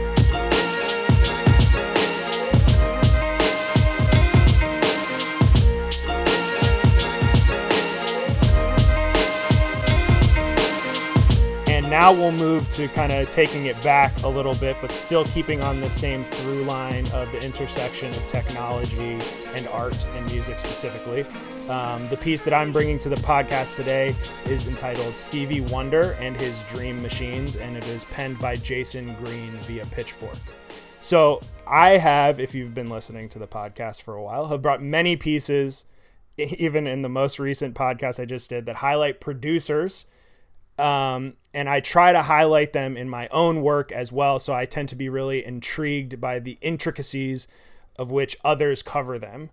Now 11.99 12.13
we'll 12.13 12.31
move 12.31 12.69
to 12.69 12.87
kind 12.87 13.11
of 13.11 13.27
taking 13.27 13.65
it 13.65 13.75
back 13.83 14.23
a 14.23 14.27
little 14.27 14.55
bit, 14.55 14.77
but 14.79 14.93
still 14.93 15.25
keeping 15.25 15.61
on 15.61 15.81
the 15.81 15.89
same 15.89 16.23
through 16.23 16.63
line 16.63 17.05
of 17.11 17.29
the 17.33 17.43
intersection 17.43 18.09
of 18.11 18.25
technology 18.25 19.19
and 19.53 19.67
art 19.67 20.07
and 20.15 20.25
music 20.31 20.59
specifically. 20.59 21.25
Um, 21.67 22.07
the 22.07 22.15
piece 22.15 22.41
that 22.45 22.53
I'm 22.53 22.71
bringing 22.71 22.99
to 22.99 23.09
the 23.09 23.17
podcast 23.17 23.75
today 23.75 24.15
is 24.45 24.67
entitled 24.67 25.17
Stevie 25.17 25.59
Wonder 25.59 26.13
and 26.21 26.37
His 26.37 26.63
Dream 26.63 27.01
Machines, 27.01 27.57
and 27.57 27.75
it 27.75 27.85
is 27.87 28.05
penned 28.05 28.39
by 28.39 28.55
Jason 28.55 29.13
Green 29.15 29.51
via 29.63 29.85
Pitchfork. 29.87 30.39
So 31.01 31.41
I 31.67 31.97
have, 31.97 32.39
if 32.39 32.55
you've 32.55 32.73
been 32.73 32.89
listening 32.89 33.27
to 33.27 33.39
the 33.39 33.47
podcast 33.47 34.03
for 34.03 34.13
a 34.13 34.23
while, 34.23 34.47
have 34.47 34.61
brought 34.61 34.81
many 34.81 35.17
pieces, 35.17 35.83
even 36.37 36.87
in 36.87 37.01
the 37.01 37.09
most 37.09 37.39
recent 37.39 37.75
podcast 37.75 38.21
I 38.21 38.25
just 38.25 38.49
did, 38.49 38.67
that 38.67 38.77
highlight 38.77 39.19
producers 39.19 40.05
um, 40.79 41.33
and 41.53 41.67
I 41.69 41.79
try 41.79 42.11
to 42.13 42.21
highlight 42.21 42.73
them 42.73 42.95
in 42.95 43.09
my 43.09 43.27
own 43.29 43.61
work 43.61 43.91
as 43.91 44.11
well. 44.11 44.39
So 44.39 44.53
I 44.53 44.65
tend 44.65 44.89
to 44.89 44.95
be 44.95 45.09
really 45.09 45.45
intrigued 45.45 46.21
by 46.21 46.39
the 46.39 46.57
intricacies 46.61 47.47
of 47.97 48.09
which 48.11 48.37
others 48.43 48.81
cover 48.81 49.19
them. 49.19 49.49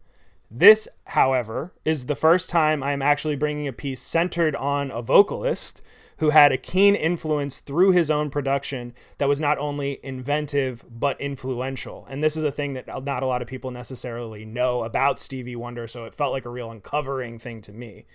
This, 0.51 0.87
however, 1.07 1.73
is 1.85 2.07
the 2.07 2.15
first 2.15 2.49
time 2.49 2.83
I'm 2.83 3.03
actually 3.03 3.35
bringing 3.35 3.67
a 3.67 3.73
piece 3.73 4.01
centered 4.01 4.55
on 4.55 4.91
a 4.93 5.03
vocalist 5.03 5.83
who 6.19 6.31
had 6.31 6.53
a 6.53 6.57
keen 6.57 6.95
influence 6.95 7.59
through 7.59 7.91
his 7.91 8.11
own 8.11 8.31
production 8.31 8.95
that 9.19 9.29
was 9.29 9.41
not 9.41 9.59
only 9.59 9.99
inventive 10.03 10.85
but 10.89 11.21
influential. 11.21 12.07
And 12.09 12.23
this 12.23 12.37
is 12.37 12.45
a 12.45 12.53
thing 12.53 12.75
that 12.75 12.87
not 13.05 13.23
a 13.23 13.27
lot 13.27 13.43
of 13.43 13.49
people 13.49 13.71
necessarily 13.71 14.45
know 14.45 14.83
about 14.83 15.19
Stevie 15.19 15.57
Wonder, 15.57 15.87
so 15.87 16.05
it 16.05 16.15
felt 16.15 16.33
like 16.33 16.45
a 16.45 16.51
real 16.51 16.71
uncovering 16.71 17.39
thing 17.39 17.61
to 17.63 17.73
me. 17.73 18.07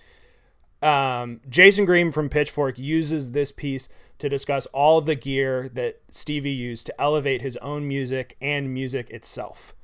Um, 0.82 1.40
Jason 1.48 1.84
Green 1.84 2.10
from 2.10 2.28
Pitchfork 2.28 2.78
uses 2.78 3.30
this 3.30 3.52
piece 3.52 3.88
to 4.18 4.28
discuss 4.28 4.66
all 4.66 5.00
the 5.00 5.14
gear 5.14 5.68
that 5.74 6.00
Stevie 6.10 6.50
used 6.50 6.86
to 6.86 7.00
elevate 7.00 7.40
his 7.40 7.56
own 7.58 7.86
music 7.86 8.36
and 8.40 8.74
music 8.74 9.08
itself. 9.10 9.74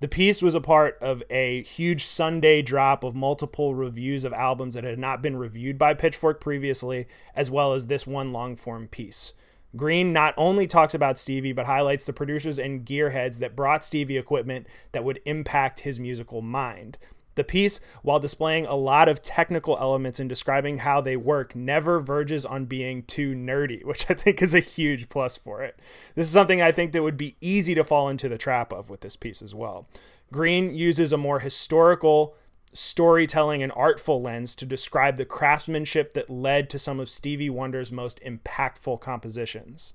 The 0.00 0.08
piece 0.08 0.40
was 0.40 0.54
a 0.54 0.62
part 0.62 0.96
of 1.02 1.22
a 1.28 1.60
huge 1.60 2.02
Sunday 2.02 2.62
drop 2.62 3.04
of 3.04 3.14
multiple 3.14 3.74
reviews 3.74 4.24
of 4.24 4.32
albums 4.32 4.74
that 4.74 4.84
had 4.84 4.98
not 4.98 5.20
been 5.20 5.36
reviewed 5.36 5.76
by 5.76 5.92
Pitchfork 5.92 6.40
previously, 6.40 7.06
as 7.34 7.50
well 7.50 7.74
as 7.74 7.86
this 7.86 8.06
one 8.06 8.32
long 8.32 8.56
form 8.56 8.88
piece. 8.88 9.34
Green 9.76 10.12
not 10.12 10.32
only 10.38 10.66
talks 10.66 10.94
about 10.94 11.18
Stevie, 11.18 11.52
but 11.52 11.66
highlights 11.66 12.06
the 12.06 12.14
producers 12.14 12.58
and 12.58 12.86
gearheads 12.86 13.40
that 13.40 13.54
brought 13.54 13.84
Stevie 13.84 14.16
equipment 14.16 14.66
that 14.92 15.04
would 15.04 15.20
impact 15.26 15.80
his 15.80 16.00
musical 16.00 16.40
mind. 16.40 16.96
The 17.34 17.44
piece, 17.44 17.80
while 18.02 18.18
displaying 18.18 18.66
a 18.66 18.74
lot 18.74 19.08
of 19.08 19.22
technical 19.22 19.78
elements 19.78 20.20
and 20.20 20.28
describing 20.28 20.78
how 20.78 21.00
they 21.00 21.16
work, 21.16 21.54
never 21.54 22.00
verges 22.00 22.44
on 22.44 22.64
being 22.66 23.02
too 23.04 23.34
nerdy, 23.34 23.84
which 23.84 24.10
I 24.10 24.14
think 24.14 24.42
is 24.42 24.54
a 24.54 24.60
huge 24.60 25.08
plus 25.08 25.36
for 25.36 25.62
it. 25.62 25.78
This 26.14 26.26
is 26.26 26.32
something 26.32 26.60
I 26.60 26.72
think 26.72 26.92
that 26.92 27.02
would 27.02 27.16
be 27.16 27.36
easy 27.40 27.74
to 27.74 27.84
fall 27.84 28.08
into 28.08 28.28
the 28.28 28.38
trap 28.38 28.72
of 28.72 28.90
with 28.90 29.00
this 29.00 29.16
piece 29.16 29.42
as 29.42 29.54
well. 29.54 29.88
Green 30.32 30.74
uses 30.74 31.12
a 31.12 31.18
more 31.18 31.40
historical 31.40 32.36
storytelling 32.72 33.62
and 33.62 33.72
artful 33.74 34.22
lens 34.22 34.54
to 34.56 34.64
describe 34.66 35.16
the 35.16 35.24
craftsmanship 35.24 36.14
that 36.14 36.30
led 36.30 36.70
to 36.70 36.78
some 36.78 37.00
of 37.00 37.08
Stevie 37.08 37.50
Wonder's 37.50 37.90
most 37.90 38.20
impactful 38.22 39.00
compositions. 39.00 39.94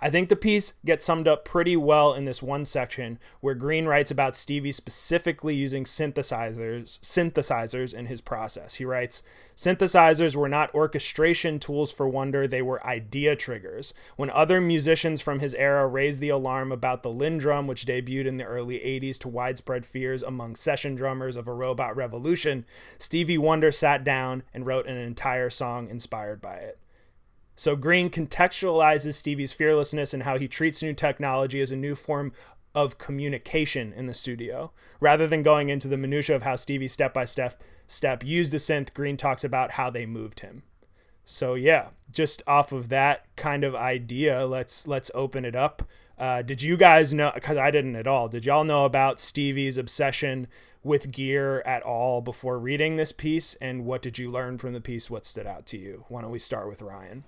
I 0.00 0.10
think 0.10 0.28
the 0.28 0.36
piece 0.36 0.74
gets 0.84 1.04
summed 1.04 1.26
up 1.26 1.44
pretty 1.44 1.76
well 1.76 2.14
in 2.14 2.24
this 2.24 2.42
one 2.42 2.64
section 2.64 3.18
where 3.40 3.54
Green 3.54 3.86
writes 3.86 4.12
about 4.12 4.36
Stevie 4.36 4.70
specifically 4.70 5.56
using 5.56 5.84
synthesizers 5.84 7.00
synthesizers 7.00 7.92
in 7.92 8.06
his 8.06 8.20
process. 8.20 8.76
He 8.76 8.84
writes, 8.84 9.24
"Synthesizers 9.56 10.36
were 10.36 10.48
not 10.48 10.72
orchestration 10.72 11.58
tools 11.58 11.90
for 11.90 12.08
Wonder, 12.08 12.46
they 12.46 12.62
were 12.62 12.84
idea 12.86 13.34
triggers. 13.34 13.92
When 14.16 14.30
other 14.30 14.60
musicians 14.60 15.20
from 15.20 15.40
his 15.40 15.54
era 15.54 15.86
raised 15.86 16.20
the 16.20 16.28
alarm 16.28 16.70
about 16.70 17.02
the 17.02 17.12
LinnDrum 17.12 17.66
which 17.66 17.84
debuted 17.84 18.26
in 18.26 18.36
the 18.36 18.44
early 18.44 18.78
80s 18.78 19.18
to 19.20 19.28
widespread 19.28 19.84
fears 19.84 20.22
among 20.22 20.54
session 20.54 20.94
drummers 20.94 21.34
of 21.34 21.48
a 21.48 21.52
robot 21.52 21.96
revolution, 21.96 22.64
Stevie 22.98 23.38
Wonder 23.38 23.72
sat 23.72 24.04
down 24.04 24.44
and 24.54 24.64
wrote 24.64 24.86
an 24.86 24.96
entire 24.96 25.50
song 25.50 25.88
inspired 25.88 26.40
by 26.40 26.54
it." 26.54 26.78
So 27.58 27.74
Green 27.74 28.08
contextualizes 28.08 29.14
Stevie's 29.14 29.52
fearlessness 29.52 30.14
and 30.14 30.22
how 30.22 30.38
he 30.38 30.46
treats 30.46 30.80
new 30.80 30.94
technology 30.94 31.60
as 31.60 31.72
a 31.72 31.76
new 31.76 31.96
form 31.96 32.30
of 32.72 32.98
communication 32.98 33.92
in 33.92 34.06
the 34.06 34.14
studio. 34.14 34.70
Rather 35.00 35.26
than 35.26 35.42
going 35.42 35.68
into 35.68 35.88
the 35.88 35.98
minutia 35.98 36.36
of 36.36 36.42
how 36.42 36.54
Stevie 36.54 36.86
step 36.86 37.12
by 37.12 37.24
step 37.24 37.60
step 37.88 38.24
used 38.24 38.54
a 38.54 38.58
synth, 38.58 38.94
Green 38.94 39.16
talks 39.16 39.42
about 39.42 39.72
how 39.72 39.90
they 39.90 40.06
moved 40.06 40.38
him. 40.38 40.62
So 41.24 41.54
yeah, 41.54 41.88
just 42.12 42.42
off 42.46 42.70
of 42.70 42.90
that 42.90 43.26
kind 43.34 43.64
of 43.64 43.74
idea, 43.74 44.46
let's 44.46 44.86
let's 44.86 45.10
open 45.12 45.44
it 45.44 45.56
up. 45.56 45.82
Uh, 46.16 46.42
did 46.42 46.62
you 46.62 46.76
guys 46.76 47.12
know? 47.12 47.32
Because 47.34 47.56
I 47.56 47.72
didn't 47.72 47.96
at 47.96 48.06
all. 48.06 48.28
Did 48.28 48.46
y'all 48.46 48.62
know 48.62 48.84
about 48.84 49.18
Stevie's 49.18 49.76
obsession 49.76 50.46
with 50.84 51.10
gear 51.10 51.62
at 51.66 51.82
all 51.82 52.20
before 52.20 52.60
reading 52.60 52.94
this 52.94 53.10
piece? 53.10 53.56
And 53.56 53.84
what 53.84 54.00
did 54.00 54.16
you 54.16 54.30
learn 54.30 54.58
from 54.58 54.74
the 54.74 54.80
piece? 54.80 55.10
What 55.10 55.26
stood 55.26 55.48
out 55.48 55.66
to 55.66 55.76
you? 55.76 56.04
Why 56.06 56.22
don't 56.22 56.30
we 56.30 56.38
start 56.38 56.68
with 56.68 56.82
Ryan? 56.82 57.24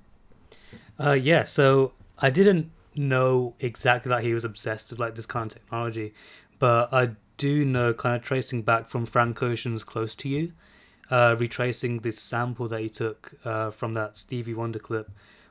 Uh, 0.98 1.12
yeah, 1.12 1.44
so 1.44 1.92
I 2.18 2.30
didn't 2.30 2.70
know 2.94 3.54
exactly 3.60 4.08
that 4.10 4.22
he 4.22 4.34
was 4.34 4.44
obsessed 4.44 4.90
with 4.90 4.98
like 4.98 5.14
this 5.14 5.26
kind 5.26 5.50
of 5.50 5.52
technology, 5.52 6.14
but 6.58 6.92
I 6.92 7.10
do 7.36 7.64
know 7.64 7.94
kind 7.94 8.16
of 8.16 8.22
tracing 8.22 8.62
back 8.62 8.88
from 8.88 9.06
Frank 9.06 9.42
Ocean's 9.42 9.84
"Close 9.84 10.14
to 10.16 10.28
You," 10.28 10.52
uh, 11.10 11.36
retracing 11.38 11.98
this 11.98 12.20
sample 12.20 12.68
that 12.68 12.80
he 12.80 12.88
took 12.88 13.32
uh, 13.44 13.70
from 13.70 13.94
that 13.94 14.18
Stevie 14.18 14.54
Wonder 14.54 14.78
clip, 14.78 15.10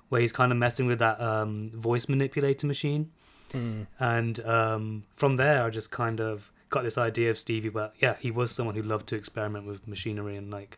where 0.09 0.21
he's 0.21 0.31
kind 0.31 0.51
of 0.51 0.57
messing 0.57 0.85
with 0.85 0.99
that 0.99 1.19
um, 1.19 1.71
voice 1.73 2.07
manipulator 2.07 2.67
machine, 2.67 3.11
mm. 3.51 3.87
and 3.99 4.45
um, 4.45 5.03
from 5.15 5.35
there 5.35 5.63
I 5.63 5.69
just 5.69 5.91
kind 5.91 6.19
of 6.19 6.51
got 6.69 6.83
this 6.83 6.97
idea 6.97 7.31
of 7.31 7.39
Stevie. 7.39 7.69
But 7.69 7.95
yeah, 7.99 8.15
he 8.19 8.29
was 8.31 8.51
someone 8.51 8.75
who 8.75 8.83
loved 8.83 9.07
to 9.09 9.15
experiment 9.15 9.65
with 9.65 9.87
machinery 9.87 10.37
and 10.37 10.51
like, 10.51 10.77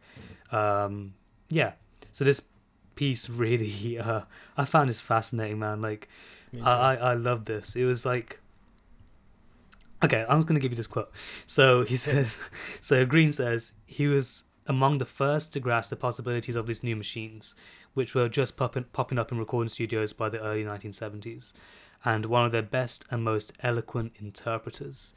um, 0.51 1.13
yeah. 1.49 1.73
So 2.13 2.25
this 2.25 2.41
piece 3.02 3.28
really 3.32 3.98
uh, 4.08 4.22
I 4.56 4.66
found 4.66 4.88
this 4.90 5.02
fascinating, 5.02 5.58
man. 5.58 5.82
Like 5.82 6.08
I, 6.64 6.98
I 6.98 7.14
love 7.16 7.46
this. 7.46 7.76
It 7.76 7.86
was 7.86 8.06
like 8.06 8.40
Okay, 10.04 10.24
I'm 10.28 10.38
just 10.38 10.48
gonna 10.48 10.60
give 10.60 10.72
you 10.72 10.76
this 10.76 10.88
quote. 10.88 11.12
So 11.48 11.82
he 11.82 11.98
says 12.06 12.38
so 12.80 13.04
Green 13.06 13.32
says 13.32 13.74
he 13.88 14.06
was 14.06 14.44
among 14.68 15.00
the 15.00 15.06
first 15.06 15.52
to 15.54 15.60
grasp 15.60 15.90
the 15.90 15.96
possibilities 15.96 16.56
of 16.56 16.68
these 16.68 16.84
new 16.84 16.96
machines, 16.96 17.56
which 17.96 18.14
were 18.14 18.30
just 18.30 18.56
popping 18.56 18.86
popping 18.94 19.18
up 19.18 19.32
in 19.32 19.40
recording 19.40 19.70
studios 19.70 20.14
by 20.14 20.30
the 20.30 20.40
early 20.40 20.64
1970s, 20.64 21.54
and 22.06 22.28
one 22.28 22.46
of 22.46 22.52
their 22.52 22.62
best 22.62 23.04
and 23.10 23.24
most 23.24 23.52
eloquent 23.62 24.14
interpreters. 24.20 25.16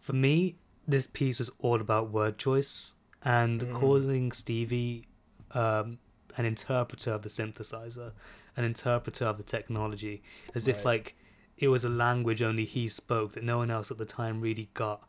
For 0.00 0.12
me, 0.12 0.56
this 0.86 1.06
piece 1.06 1.38
was 1.38 1.50
all 1.60 1.80
about 1.80 2.10
word 2.10 2.36
choice 2.36 2.94
and 3.22 3.62
mm. 3.62 3.74
calling 3.74 4.32
Stevie 4.32 5.06
um, 5.52 5.98
an 6.36 6.44
interpreter 6.44 7.12
of 7.12 7.22
the 7.22 7.28
synthesizer, 7.28 8.12
an 8.56 8.64
interpreter 8.64 9.24
of 9.26 9.36
the 9.36 9.42
technology, 9.42 10.22
as 10.54 10.66
right. 10.66 10.76
if 10.76 10.84
like 10.84 11.14
it 11.58 11.68
was 11.68 11.84
a 11.84 11.88
language 11.88 12.42
only 12.42 12.64
he 12.64 12.88
spoke 12.88 13.32
that 13.32 13.44
no 13.44 13.58
one 13.58 13.70
else 13.70 13.90
at 13.90 13.98
the 13.98 14.04
time 14.04 14.40
really 14.40 14.68
got. 14.74 15.02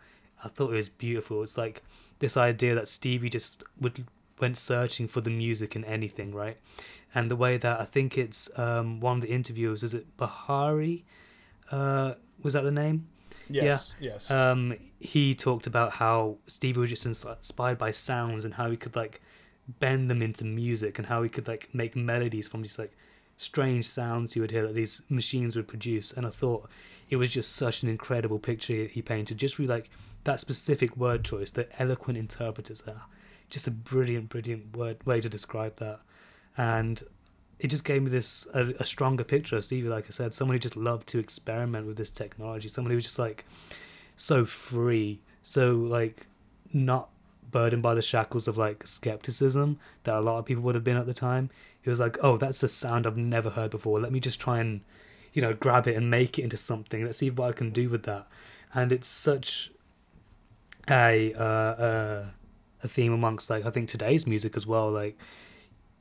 I 0.44 0.48
thought 0.48 0.72
it 0.72 0.76
was 0.76 0.90
beautiful. 0.90 1.42
It's 1.42 1.58
like 1.58 1.84
this 2.20 2.38
idea 2.38 2.76
that 2.76 2.88
Stevie 2.88 3.30
just 3.30 3.64
would 3.80 4.06
went 4.40 4.58
searching 4.58 5.08
for 5.08 5.22
the 5.22 5.30
music 5.30 5.76
in 5.76 5.86
anything, 5.86 6.34
right? 6.34 6.58
And 7.14 7.32
the 7.32 7.36
way 7.36 7.58
that 7.58 7.80
I 7.80 7.86
think 7.86 8.18
it's 8.18 8.50
um, 8.60 9.00
one 9.00 9.18
of 9.18 9.22
the 9.22 9.30
interviewers 9.30 9.84
is 9.84 9.94
it 9.94 10.18
Bahari? 10.18 11.06
Uh, 11.72 12.16
was 12.42 12.54
that 12.54 12.64
the 12.64 12.72
name? 12.72 13.08
Yes. 13.50 13.94
Yeah. 14.00 14.12
Yes. 14.12 14.32
Um, 14.32 14.76
he 15.00 15.34
talked 15.34 15.68
about 15.68 15.94
how 15.94 16.38
Stevie 16.48 16.80
was 16.80 16.90
just 16.90 17.06
inspired 17.06 17.78
by 17.78 17.92
sounds 17.92 18.46
and 18.46 18.54
how 18.54 18.70
he 18.70 18.78
could 18.78 18.96
like 18.96 19.22
bend 19.80 20.10
them 20.10 20.22
into 20.22 20.46
music 20.46 20.98
and 20.98 21.08
how 21.08 21.24
he 21.24 21.30
could 21.30 21.48
like 21.48 21.70
make 21.74 21.96
melodies 21.96 22.48
from 22.48 22.62
these 22.62 22.78
like 22.78 22.96
strange 23.38 23.88
sounds 23.88 24.36
you 24.36 24.42
would 24.42 24.52
hear 24.52 24.66
that 24.68 24.76
these 24.76 25.02
machines 25.10 25.56
would 25.56 25.68
produce. 25.68 26.12
And 26.12 26.26
i 26.26 26.30
thought 26.30 26.70
it 27.10 27.18
was 27.18 27.30
just 27.30 27.56
such 27.56 27.84
an 27.84 27.90
incredible 27.90 28.40
picture 28.40 28.86
he 28.86 29.02
painted 29.02 29.38
just 29.38 29.60
really 29.60 29.70
like 29.70 29.90
that 30.24 30.40
specific 30.40 30.96
word 30.98 31.24
choice 31.24 31.52
the 31.52 31.68
eloquent 31.82 32.18
interpreters 32.18 32.82
there. 32.82 33.02
Just 33.50 33.68
a 33.68 33.72
brilliant 33.72 34.30
brilliant 34.30 34.76
word 34.76 35.06
way 35.06 35.22
to 35.22 35.30
describe 35.30 35.76
that. 35.78 36.00
And 36.58 37.04
it 37.60 37.68
just 37.68 37.84
gave 37.84 38.04
me 38.04 38.10
this 38.10 38.48
a, 38.54 38.74
a 38.80 38.86
stronger 38.86 39.24
picture 39.24 39.56
of 39.56 39.64
stevie 39.64 39.88
like 39.88 40.06
i 40.08 40.10
said 40.10 40.34
someone 40.34 40.56
who 40.56 40.60
just 40.60 40.76
loved 40.76 41.08
to 41.08 41.20
experiment 41.20 41.88
with 41.88 41.98
this 41.98 42.10
technology 42.10 42.68
someone 42.68 42.92
who 42.92 42.96
was 42.96 43.06
just 43.06 43.20
like 43.20 43.46
so 44.16 44.46
free 44.46 45.22
so 45.42 45.72
like 45.72 46.28
not 46.74 47.10
burdened 47.56 47.82
by 47.82 47.94
the 47.94 48.02
shackles 48.02 48.50
of 48.50 48.58
like 48.58 48.86
skepticism 48.86 49.80
that 50.04 50.16
a 50.16 50.20
lot 50.20 50.38
of 50.38 50.44
people 50.44 50.62
would 50.62 50.76
have 50.76 50.84
been 50.84 50.98
at 50.98 51.06
the 51.06 51.14
time. 51.14 51.50
He 51.82 51.90
was 51.90 52.02
like, 52.02 52.18
"Oh, 52.22 52.36
that's 52.36 52.62
a 52.64 52.68
sound 52.68 53.08
I've 53.08 53.16
never 53.16 53.50
heard 53.50 53.72
before. 53.72 53.98
Let 53.98 54.12
me 54.12 54.20
just 54.20 54.42
try 54.42 54.60
and, 54.60 54.82
you 55.32 55.42
know, 55.42 55.54
grab 55.54 55.88
it 55.88 55.96
and 55.96 56.12
make 56.12 56.38
it 56.38 56.42
into 56.42 56.58
something. 56.58 57.06
Let's 57.06 57.20
see 57.20 57.30
what 57.30 57.48
I 57.48 57.54
can 57.54 57.70
do 57.70 57.88
with 57.90 58.04
that." 58.04 58.28
And 58.74 58.92
it's 58.92 59.08
such 59.08 59.72
a 60.90 61.32
uh, 61.32 61.74
uh, 61.88 62.26
a 62.84 62.88
theme 62.90 63.14
amongst 63.14 63.50
like 63.50 63.66
I 63.66 63.70
think 63.70 63.88
today's 63.88 64.28
music 64.28 64.58
as 64.58 64.68
well. 64.68 64.92
Like 64.92 65.18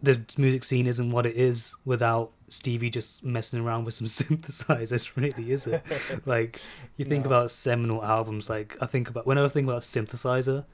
the 0.02 0.20
music 0.36 0.64
scene 0.64 0.88
isn't 0.88 1.12
what 1.12 1.24
it 1.24 1.36
is 1.36 1.76
without 1.84 2.32
Stevie 2.48 2.90
just 2.90 3.22
messing 3.22 3.60
around 3.60 3.84
with 3.84 3.94
some 3.94 4.06
synthesizers, 4.18 5.14
really, 5.14 5.52
is 5.52 5.68
it? 5.68 5.84
like 6.26 6.60
you 6.96 7.04
think 7.04 7.26
no. 7.26 7.28
about 7.28 7.52
seminal 7.52 8.04
albums, 8.04 8.50
like 8.50 8.76
I 8.80 8.86
think 8.86 9.08
about 9.08 9.24
whenever 9.24 9.46
I 9.46 9.50
think 9.50 9.68
about 9.68 9.82
synthesizer, 9.82 10.64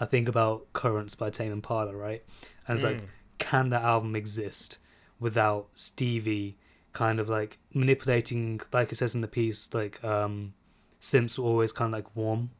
I 0.00 0.04
think 0.04 0.28
about 0.28 0.72
Currents 0.72 1.14
by 1.14 1.30
Tame 1.30 1.52
Impala, 1.52 1.94
right? 1.94 2.22
And 2.66 2.76
it's 2.76 2.84
mm. 2.84 2.92
like, 2.92 3.02
can 3.38 3.70
that 3.70 3.82
album 3.82 4.14
exist 4.14 4.78
without 5.20 5.68
Stevie 5.74 6.56
kind 6.92 7.20
of 7.20 7.28
like 7.28 7.58
manipulating, 7.74 8.60
like 8.72 8.92
it 8.92 8.96
says 8.96 9.14
in 9.14 9.20
the 9.20 9.28
piece, 9.28 9.72
like 9.72 10.02
um, 10.04 10.54
synths 11.00 11.38
were 11.38 11.44
always 11.44 11.72
kind 11.72 11.94
of 11.94 11.98
like 11.98 12.16
warm 12.16 12.50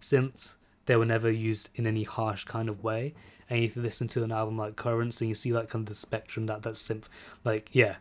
synths. 0.00 0.56
They 0.86 0.96
were 0.96 1.06
never 1.06 1.30
used 1.30 1.70
in 1.74 1.86
any 1.86 2.04
harsh 2.04 2.44
kind 2.44 2.68
of 2.68 2.82
way. 2.84 3.14
And 3.48 3.62
you 3.62 3.70
listen 3.76 4.08
to 4.08 4.24
an 4.24 4.32
album 4.32 4.56
like 4.56 4.76
Currents 4.76 5.20
and 5.20 5.28
you 5.28 5.34
see 5.34 5.52
like 5.52 5.68
kind 5.68 5.82
of 5.82 5.88
the 5.88 5.94
spectrum 5.94 6.46
that 6.46 6.62
that 6.62 6.74
synth, 6.74 7.04
like 7.44 7.68
yeah, 7.72 7.96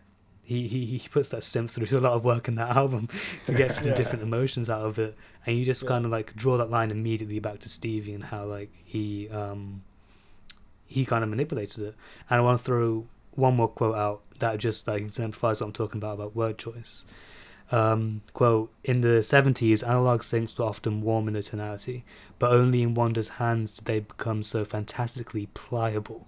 he, 0.45 0.67
he 0.67 0.86
he 0.86 1.08
puts 1.10 1.29
that 1.29 1.41
synth 1.41 1.71
through 1.71 1.97
a 1.97 2.01
lot 2.01 2.13
of 2.13 2.23
work 2.23 2.47
in 2.47 2.55
that 2.55 2.75
album 2.75 3.10
to 3.47 3.53
get 3.55 3.81
Yeah. 3.84 3.93
different 3.93 4.23
emotions 4.23 4.69
out 4.69 4.86
of 4.86 4.99
it, 4.99 5.15
and 5.45 5.58
you 5.58 5.65
just 5.65 5.84
Yeah. 5.84 5.89
kind 5.89 6.05
of 6.05 6.12
like 6.12 6.36
draw 6.36 6.58
that 6.58 6.69
line 6.69 6.91
immediately 6.91 7.39
back 7.39 7.60
to 7.60 7.69
Stevie 7.69 8.13
and 8.13 8.23
how 8.25 8.45
like 8.45 8.71
he 8.84 9.29
um 9.29 9.81
he 10.88 11.05
kind 11.05 11.23
of 11.23 11.29
manipulated 11.29 11.84
it. 11.84 11.95
And 12.29 12.39
I 12.39 12.41
want 12.41 12.60
to 12.60 12.63
throw 12.63 13.08
one 13.31 13.55
more 13.55 13.67
quote 13.67 13.95
out 13.95 14.21
that 14.39 14.58
just 14.60 14.88
like 14.88 15.01
exemplifies 15.01 15.60
what 15.60 15.67
I'm 15.67 15.73
talking 15.73 15.97
about 15.99 16.13
about 16.15 16.36
word 16.36 16.58
choice. 16.58 17.05
Um, 17.71 18.21
quote 18.34 18.71
In 18.84 19.01
the 19.01 19.23
70s, 19.23 19.81
analog 19.88 20.21
synths 20.21 20.58
were 20.58 20.65
often 20.65 21.01
warm 21.01 21.27
in 21.27 21.34
their 21.34 21.41
tonality, 21.41 22.05
but 22.38 22.51
only 22.51 22.84
in 22.84 22.93
Wonder's 22.93 23.29
hands 23.29 23.73
did 23.73 23.86
they 23.86 23.99
become 24.01 24.43
so 24.43 24.63
fantastically 24.63 25.47
pliable. 25.55 26.27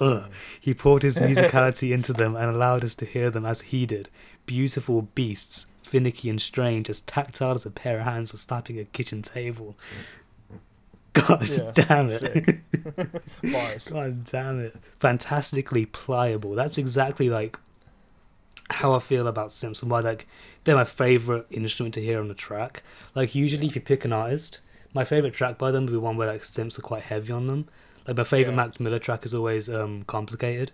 Ugh. 0.00 0.24
He 0.60 0.74
poured 0.74 1.02
his 1.02 1.18
musicality 1.18 1.92
into 1.92 2.12
them 2.12 2.34
and 2.34 2.46
allowed 2.46 2.84
us 2.84 2.94
to 2.96 3.04
hear 3.04 3.30
them 3.30 3.44
as 3.44 3.60
he 3.60 3.86
did. 3.86 4.08
Beautiful 4.46 5.02
beasts, 5.02 5.66
finicky 5.82 6.30
and 6.30 6.40
strange, 6.40 6.88
as 6.88 7.02
tactile 7.02 7.52
as 7.52 7.66
a 7.66 7.70
pair 7.70 7.98
of 7.98 8.04
hands 8.04 8.32
are 8.32 8.38
slapping 8.38 8.78
a 8.78 8.84
kitchen 8.84 9.22
table. 9.22 9.76
God 11.12 11.48
Yeah, 11.48 11.70
damn 11.74 12.06
it. 12.08 12.60
Bars. 13.52 13.88
God 13.92 14.24
damn 14.24 14.60
it. 14.60 14.76
Fantastically 15.00 15.86
pliable. 15.86 16.54
That's 16.54 16.78
exactly 16.78 17.28
like 17.28 17.58
how 18.70 18.92
I 18.92 19.00
feel 19.00 19.26
about 19.26 19.52
Simpson. 19.52 19.88
Why 19.88 20.00
like 20.00 20.26
they're 20.64 20.76
my 20.76 20.84
favourite 20.84 21.46
instrument 21.50 21.94
to 21.94 22.00
hear 22.00 22.20
on 22.20 22.28
the 22.28 22.34
track. 22.34 22.82
Like 23.14 23.34
usually 23.34 23.66
if 23.66 23.74
you 23.74 23.80
pick 23.80 24.04
an 24.04 24.12
artist, 24.12 24.60
my 24.94 25.04
favourite 25.04 25.34
track 25.34 25.58
by 25.58 25.70
them 25.70 25.86
would 25.86 25.92
be 25.92 25.98
one 25.98 26.16
where 26.16 26.28
like 26.32 26.42
synths 26.42 26.78
are 26.78 26.82
quite 26.82 27.02
heavy 27.02 27.32
on 27.32 27.46
them. 27.46 27.66
Like 28.06 28.16
my 28.16 28.24
favourite 28.24 28.56
Yeah. 28.56 28.66
Mac 28.68 28.80
Miller 28.80 28.98
track 28.98 29.24
is 29.24 29.34
always 29.34 29.68
um 29.68 30.04
complicated. 30.04 30.72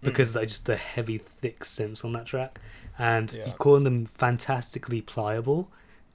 Because 0.00 0.34
like 0.36 0.46
just 0.48 0.66
the 0.66 0.76
heavy 0.76 1.18
thick 1.40 1.60
synths 1.64 2.04
on 2.04 2.12
that 2.12 2.26
track. 2.26 2.60
And 2.98 3.32
Yeah. 3.32 3.46
you 3.46 3.52
calling 3.52 3.82
them 3.84 4.06
fantastically 4.06 5.00
pliable. 5.02 5.70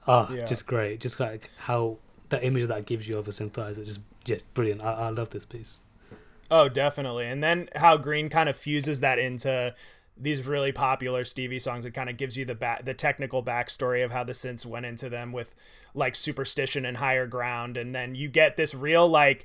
Ah, 0.06 0.32
Yeah. 0.32 0.46
just 0.46 0.66
great. 0.66 1.00
Just 1.00 1.20
like 1.20 1.50
how 1.58 1.98
that 2.30 2.42
image 2.42 2.66
that 2.68 2.86
gives 2.86 3.06
you 3.06 3.18
of 3.18 3.28
a 3.28 3.30
synthesizer 3.30 3.84
just 3.84 4.00
just 4.24 4.52
brilliant. 4.54 4.80
I, 4.82 4.92
I 4.92 5.08
love 5.10 5.30
this 5.30 5.44
piece. 5.44 5.80
Oh, 6.50 6.68
definitely. 6.68 7.26
And 7.26 7.42
then 7.42 7.68
how 7.76 7.96
Greene 7.98 8.28
kind 8.30 8.48
of 8.48 8.56
fuses 8.56 9.00
that 9.00 9.18
into 9.18 9.74
these 10.16 10.46
really 10.46 10.72
popular 10.72 11.24
Stevie 11.24 11.58
songs. 11.58 11.84
It 11.84 11.90
kind 11.90 12.08
of 12.08 12.16
gives 12.16 12.36
you 12.38 12.44
the 12.44 12.54
back, 12.54 12.84
the 12.84 12.94
technical 12.94 13.42
backstory 13.42 14.04
of 14.04 14.12
how 14.12 14.22
the 14.24 14.32
synths 14.32 14.64
went 14.64 14.86
into 14.86 15.08
them 15.10 15.32
with 15.32 15.54
like 15.92 16.14
superstition 16.14 16.84
and 16.84 16.98
higher 16.98 17.26
ground, 17.26 17.76
and 17.76 17.94
then 17.94 18.14
you 18.14 18.28
get 18.28 18.56
this 18.56 18.74
real 18.74 19.06
like 19.08 19.44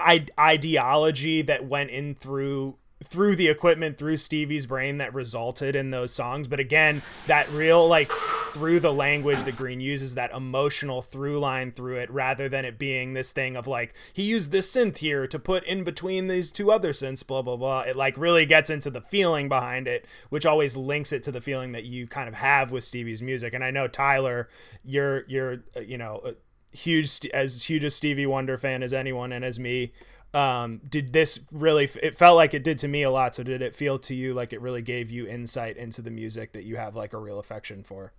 I- 0.00 0.26
ideology 0.38 1.42
that 1.42 1.66
went 1.66 1.90
in 1.90 2.14
through 2.14 2.76
through 3.02 3.34
the 3.34 3.48
equipment 3.48 3.96
through 3.96 4.18
Stevie's 4.18 4.66
brain 4.66 4.98
that 4.98 5.14
resulted 5.14 5.74
in 5.74 5.90
those 5.90 6.12
songs. 6.12 6.48
But 6.48 6.60
again 6.60 7.02
that 7.26 7.50
real 7.50 7.86
like 7.88 8.12
through 8.52 8.80
the 8.80 8.92
language 8.92 9.44
that 9.44 9.56
Greene 9.56 9.80
uses 9.80 10.16
that 10.16 10.32
emotional 10.32 11.00
through 11.00 11.38
line 11.38 11.72
through 11.72 11.96
it 11.96 12.10
rather 12.10 12.48
than 12.48 12.64
it 12.64 12.78
being 12.78 13.14
this 13.14 13.32
thing 13.32 13.56
of 13.56 13.66
like 13.66 13.94
he 14.12 14.24
used 14.24 14.50
this 14.52 14.74
synth 14.74 14.98
here 14.98 15.26
to 15.26 15.38
put 15.38 15.64
in 15.64 15.84
between 15.84 16.26
these 16.26 16.52
two 16.52 16.70
other 16.70 16.92
synths 16.92 17.26
blah 17.26 17.42
blah 17.42 17.56
blah. 17.56 17.82
It 17.82 17.96
like 17.96 18.18
really 18.18 18.44
gets 18.44 18.68
into 18.68 18.90
the 18.90 19.00
feeling 19.00 19.48
behind 19.48 19.88
it 19.88 20.06
which 20.28 20.44
always 20.44 20.76
links 20.76 21.12
it 21.12 21.22
to 21.22 21.32
the 21.32 21.40
feeling 21.40 21.72
that 21.72 21.84
you 21.84 22.06
kind 22.06 22.28
of 22.28 22.34
have 22.34 22.70
with 22.70 22.84
Stevie's 22.84 23.22
music. 23.22 23.54
And 23.54 23.64
I 23.64 23.70
know 23.70 23.88
Tyler 23.88 24.48
you're 24.84 25.24
you're 25.26 25.62
you 25.82 25.96
know 25.96 26.34
huge 26.72 27.26
as 27.34 27.64
huge 27.64 27.84
a 27.84 27.90
Stevie 27.90 28.26
Wonder 28.26 28.56
fan 28.56 28.82
as 28.82 28.92
anyone 28.92 29.32
and 29.32 29.44
as 29.44 29.58
me 29.58 29.92
um 30.32 30.80
did 30.88 31.12
this 31.12 31.40
really 31.50 31.88
it 32.02 32.14
felt 32.14 32.36
like 32.36 32.54
it 32.54 32.62
did 32.62 32.78
to 32.78 32.86
me 32.86 33.02
a 33.02 33.10
lot 33.10 33.34
so 33.34 33.42
did 33.42 33.60
it 33.60 33.74
feel 33.74 33.98
to 33.98 34.14
you 34.14 34.32
like 34.32 34.52
it 34.52 34.60
really 34.60 34.80
gave 34.80 35.10
you 35.10 35.26
insight 35.26 35.76
into 35.76 36.00
the 36.00 36.10
music 36.10 36.52
that 36.52 36.62
you 36.62 36.76
have 36.76 36.94
like 36.94 37.12
a 37.12 37.18
real 37.18 37.40
affection 37.40 37.82
for 37.82 38.12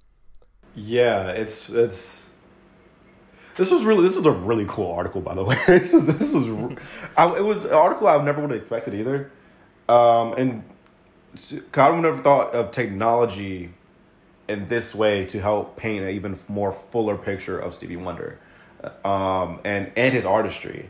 Yeah, 0.75 1.29
it's 1.29 1.69
it's. 1.69 2.09
This 3.57 3.69
was 3.69 3.83
really 3.83 4.03
this 4.03 4.15
was 4.15 4.25
a 4.25 4.31
really 4.31 4.65
cool 4.67 4.91
article 4.93 5.21
by 5.21 5.35
the 5.35 5.43
way. 5.43 5.59
this 5.67 5.93
was 5.93 6.07
this 6.07 6.33
was 6.33 6.77
I, 7.17 7.27
it 7.37 7.43
was 7.43 7.65
an 7.65 7.73
article 7.73 8.07
I 8.07 8.21
never 8.23 8.41
would 8.41 8.51
have 8.51 8.59
expected 8.59 8.93
either, 8.95 9.31
um, 9.89 10.33
and 10.33 10.63
I 11.73 11.89
would 11.89 12.01
never 12.01 12.21
thought 12.21 12.53
of 12.53 12.71
technology 12.71 13.73
in 14.51 14.67
this 14.67 14.93
way 14.93 15.25
to 15.25 15.39
help 15.39 15.77
paint 15.77 16.03
an 16.03 16.11
even 16.11 16.39
more 16.47 16.77
fuller 16.91 17.17
picture 17.17 17.57
of 17.57 17.73
Stevie 17.73 17.97
Wonder, 17.97 18.39
um, 19.03 19.59
and 19.63 19.91
and 19.95 20.13
his 20.13 20.25
artistry. 20.25 20.89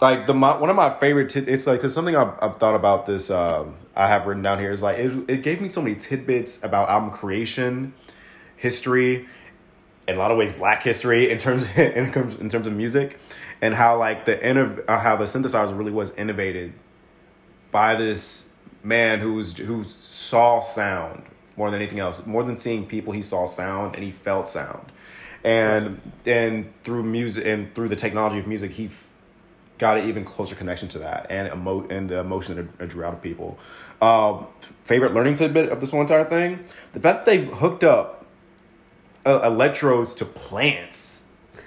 Like 0.00 0.26
the 0.26 0.34
my, 0.34 0.56
one 0.56 0.70
of 0.70 0.76
my 0.76 0.98
favorite 0.98 1.30
tid- 1.30 1.48
it's 1.48 1.66
like 1.66 1.82
something 1.82 2.14
I've, 2.14 2.34
I've 2.42 2.58
thought 2.58 2.74
about 2.74 3.06
this 3.06 3.30
um, 3.30 3.76
I 3.96 4.06
have 4.08 4.26
written 4.26 4.42
down 4.42 4.58
here 4.58 4.70
is 4.70 4.82
like 4.82 4.98
it, 4.98 5.12
it 5.28 5.42
gave 5.42 5.60
me 5.60 5.68
so 5.68 5.80
many 5.80 5.96
tidbits 5.96 6.62
about 6.62 6.88
album 6.88 7.10
creation, 7.10 7.94
history, 8.56 9.26
in 10.06 10.16
a 10.16 10.18
lot 10.18 10.30
of 10.30 10.36
ways 10.36 10.52
black 10.52 10.82
history 10.82 11.30
in 11.30 11.38
terms 11.38 11.62
of, 11.62 11.68
in 11.78 12.12
terms 12.12 12.34
in 12.34 12.48
terms 12.48 12.66
of 12.66 12.72
music 12.72 13.18
and 13.62 13.74
how 13.74 13.98
like 13.98 14.26
the 14.26 14.36
uh, 14.88 14.98
how 14.98 15.16
the 15.16 15.24
synthesizer 15.24 15.76
really 15.76 15.92
was 15.92 16.10
innovated 16.12 16.72
by 17.70 17.94
this 17.94 18.44
man 18.82 19.20
who's 19.20 19.56
who 19.56 19.84
saw 19.84 20.60
sound 20.60 21.24
more 21.56 21.70
than 21.70 21.80
anything 21.80 22.00
else 22.00 22.24
more 22.26 22.42
than 22.42 22.56
seeing 22.56 22.86
people 22.86 23.12
he 23.12 23.22
saw 23.22 23.46
sound 23.46 23.94
and 23.94 24.04
he 24.04 24.10
felt 24.10 24.48
sound 24.48 24.92
and 25.44 26.00
and 26.26 26.72
through 26.82 27.02
music 27.02 27.44
and 27.46 27.74
through 27.74 27.88
the 27.88 27.96
technology 27.96 28.38
of 28.38 28.46
music 28.46 28.70
he 28.70 28.86
f- 28.86 29.04
got 29.78 29.98
an 29.98 30.08
even 30.08 30.24
closer 30.24 30.54
connection 30.54 30.88
to 30.88 30.98
that 30.98 31.26
and 31.30 31.52
emo- 31.52 31.86
and 31.88 32.08
the 32.08 32.18
emotion 32.18 32.56
that 32.56 32.84
it 32.84 32.88
drew 32.88 33.04
out 33.04 33.12
of 33.12 33.22
people 33.22 33.58
um, 34.02 34.46
favorite 34.84 35.14
learning 35.14 35.34
tidbit 35.34 35.70
of 35.70 35.80
this 35.80 35.90
whole 35.90 36.00
entire 36.00 36.24
thing 36.24 36.64
the 36.92 37.00
fact 37.00 37.24
that 37.24 37.26
they 37.26 37.44
hooked 37.44 37.84
up 37.84 38.24
uh, 39.26 39.40
electrodes 39.44 40.14
to 40.14 40.24
plants. 40.24 41.22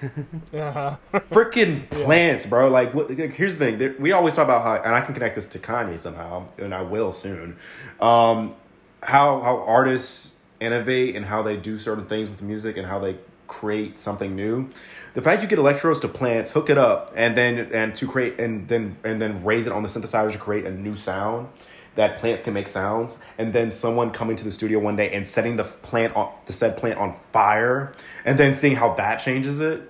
Freaking 1.30 1.88
plants, 1.90 2.46
bro. 2.46 2.68
Like, 2.68 2.94
what, 2.94 3.10
like, 3.10 3.32
here's 3.32 3.58
the 3.58 3.76
thing. 3.76 3.94
We 3.98 4.12
always 4.12 4.34
talk 4.34 4.44
about 4.44 4.62
how, 4.62 4.76
and 4.76 4.94
I 4.94 5.00
can 5.00 5.14
connect 5.14 5.34
this 5.34 5.46
to 5.48 5.58
Kanye 5.58 5.98
somehow, 5.98 6.46
and 6.56 6.72
I 6.72 6.82
will 6.82 7.12
soon. 7.12 7.56
Um, 8.00 8.54
how 9.02 9.40
how 9.40 9.58
artists 9.64 10.30
innovate 10.60 11.16
and 11.16 11.24
how 11.24 11.42
they 11.42 11.56
do 11.56 11.78
certain 11.78 12.06
things 12.06 12.28
with 12.28 12.42
music 12.42 12.76
and 12.76 12.86
how 12.86 12.98
they 12.98 13.16
create 13.46 13.98
something 13.98 14.36
new. 14.36 14.68
The 15.14 15.22
fact 15.22 15.42
you 15.42 15.48
get 15.48 15.58
electrodes 15.58 16.00
to 16.00 16.08
plants, 16.08 16.52
hook 16.52 16.70
it 16.70 16.78
up, 16.78 17.12
and 17.16 17.36
then 17.36 17.70
and 17.72 17.94
to 17.96 18.06
create 18.06 18.38
and 18.38 18.68
then 18.68 18.96
and 19.04 19.20
then 19.20 19.44
raise 19.44 19.66
it 19.66 19.72
on 19.72 19.82
the 19.82 19.88
synthesizer 19.88 20.32
to 20.32 20.38
create 20.38 20.66
a 20.66 20.70
new 20.70 20.96
sound 20.96 21.48
that 21.96 22.18
plants 22.20 22.42
can 22.44 22.54
make 22.54 22.68
sounds, 22.68 23.16
and 23.38 23.52
then 23.52 23.70
someone 23.72 24.10
coming 24.12 24.36
to 24.36 24.44
the 24.44 24.50
studio 24.52 24.78
one 24.78 24.94
day 24.96 25.12
and 25.12 25.26
setting 25.28 25.56
the 25.56 25.64
plant 25.64 26.14
on 26.14 26.32
the 26.46 26.52
said 26.52 26.76
plant 26.76 26.98
on 26.98 27.16
fire, 27.32 27.92
and 28.24 28.38
then 28.38 28.54
seeing 28.54 28.76
how 28.76 28.94
that 28.94 29.16
changes 29.16 29.60
it. 29.60 29.82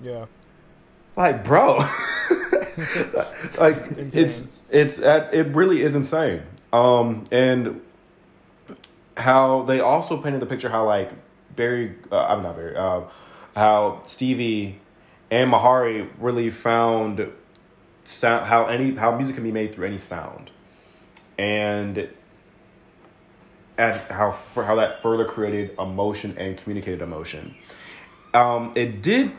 yeah 0.00 0.26
Like, 1.16 1.44
bro, 1.44 1.78
like 3.58 3.76
it's 4.16 4.16
Insane. 4.16 4.48
it's 4.70 4.98
uh, 4.98 5.28
it 5.32 5.48
really 5.54 5.82
is 5.82 5.94
insane. 5.94 6.42
Um, 6.72 7.26
and 7.30 7.80
how 9.18 9.62
they 9.62 9.80
also 9.80 10.16
painted 10.16 10.40
the 10.40 10.46
picture 10.46 10.68
how 10.68 10.86
like 10.86 11.10
Barry, 11.56 11.94
uh, 12.12 12.26
I'm 12.26 12.42
not 12.42 12.56
Barry, 12.56 12.76
uh, 12.76 13.02
how 13.56 14.02
Stevie 14.06 14.80
and 15.30 15.50
Mahari 15.52 16.08
really 16.18 16.50
found 16.50 17.30
sound 18.04 18.46
how 18.46 18.66
any 18.66 18.94
how 18.94 19.14
music 19.16 19.34
can 19.34 19.44
be 19.44 19.52
made 19.52 19.74
through 19.74 19.86
any 19.86 19.98
sound, 19.98 20.50
and 21.36 22.08
at 23.76 24.10
how 24.10 24.38
how 24.54 24.76
that 24.76 25.02
further 25.02 25.24
created 25.24 25.74
emotion 25.78 26.36
and 26.38 26.56
communicated 26.58 27.02
emotion. 27.02 27.54
Um, 28.34 28.72
it 28.76 29.02
did 29.02 29.32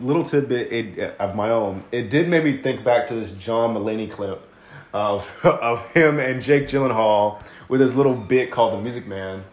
little 0.00 0.24
tidbit 0.24 0.72
it, 0.72 1.16
of 1.18 1.34
my 1.34 1.50
own. 1.50 1.84
It 1.92 2.10
did 2.10 2.28
make 2.28 2.44
me 2.44 2.58
think 2.58 2.84
back 2.84 3.06
to 3.08 3.14
this 3.14 3.30
John 3.32 3.74
Mulaney 3.74 4.10
clip 4.10 4.42
of 4.92 5.26
of 5.44 5.86
him 5.90 6.18
and 6.18 6.42
Jake 6.42 6.68
Gyllenhaal 6.68 7.42
with 7.68 7.80
his 7.80 7.94
little 7.94 8.14
bit 8.14 8.50
called 8.50 8.74
"The 8.74 8.82
Music 8.82 9.06
Man." 9.06 9.44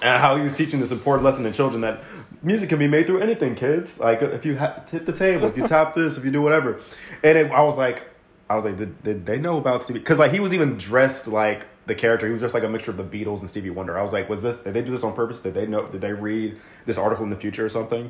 And 0.00 0.20
how 0.22 0.36
he 0.36 0.42
was 0.42 0.52
teaching 0.52 0.78
this 0.78 0.92
important 0.92 1.24
lesson 1.24 1.42
to 1.42 1.52
children 1.52 1.80
that 1.80 2.04
music 2.40 2.68
can 2.68 2.78
be 2.78 2.86
made 2.86 3.06
through 3.06 3.18
anything, 3.18 3.56
kids. 3.56 3.98
Like 3.98 4.22
if 4.22 4.44
you 4.44 4.56
ha- 4.56 4.84
hit 4.88 5.06
the 5.06 5.12
table, 5.12 5.46
if 5.46 5.56
you 5.56 5.66
tap 5.68 5.94
this, 5.94 6.16
if 6.16 6.24
you 6.24 6.30
do 6.30 6.40
whatever. 6.40 6.80
And 7.24 7.36
it, 7.36 7.50
I 7.50 7.62
was 7.62 7.76
like, 7.76 8.08
I 8.48 8.54
was 8.54 8.64
like, 8.64 8.78
did, 8.78 9.02
did 9.02 9.26
they 9.26 9.38
know 9.38 9.58
about 9.58 9.82
Stevie? 9.82 9.98
Because 9.98 10.18
like 10.18 10.30
he 10.30 10.38
was 10.38 10.54
even 10.54 10.78
dressed 10.78 11.26
like 11.26 11.66
the 11.86 11.96
character. 11.96 12.26
He 12.26 12.32
was 12.32 12.40
just 12.40 12.54
like 12.54 12.62
a 12.62 12.68
mixture 12.68 12.92
of 12.92 12.96
the 12.96 13.02
Beatles 13.02 13.40
and 13.40 13.50
Stevie 13.50 13.70
Wonder. 13.70 13.98
I 13.98 14.02
was 14.02 14.12
like, 14.12 14.28
was 14.28 14.40
this? 14.40 14.58
Did 14.58 14.74
they 14.74 14.82
do 14.82 14.92
this 14.92 15.02
on 15.02 15.14
purpose? 15.14 15.40
Did 15.40 15.54
they 15.54 15.66
know? 15.66 15.86
Did 15.88 16.00
they 16.00 16.12
read 16.12 16.60
this 16.86 16.96
article 16.96 17.24
in 17.24 17.30
the 17.30 17.36
future 17.36 17.64
or 17.64 17.68
something? 17.68 18.08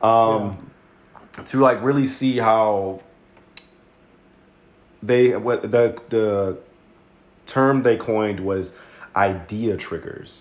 Um, 0.00 0.70
To 1.44 1.60
like 1.60 1.82
really 1.82 2.06
see 2.06 2.38
how 2.38 3.02
they 5.02 5.36
what 5.36 5.62
the 5.62 6.00
the 6.08 6.58
term 7.46 7.82
they 7.82 7.96
coined 7.96 8.40
was 8.40 8.72
idea 9.16 9.76
triggers 9.76 10.38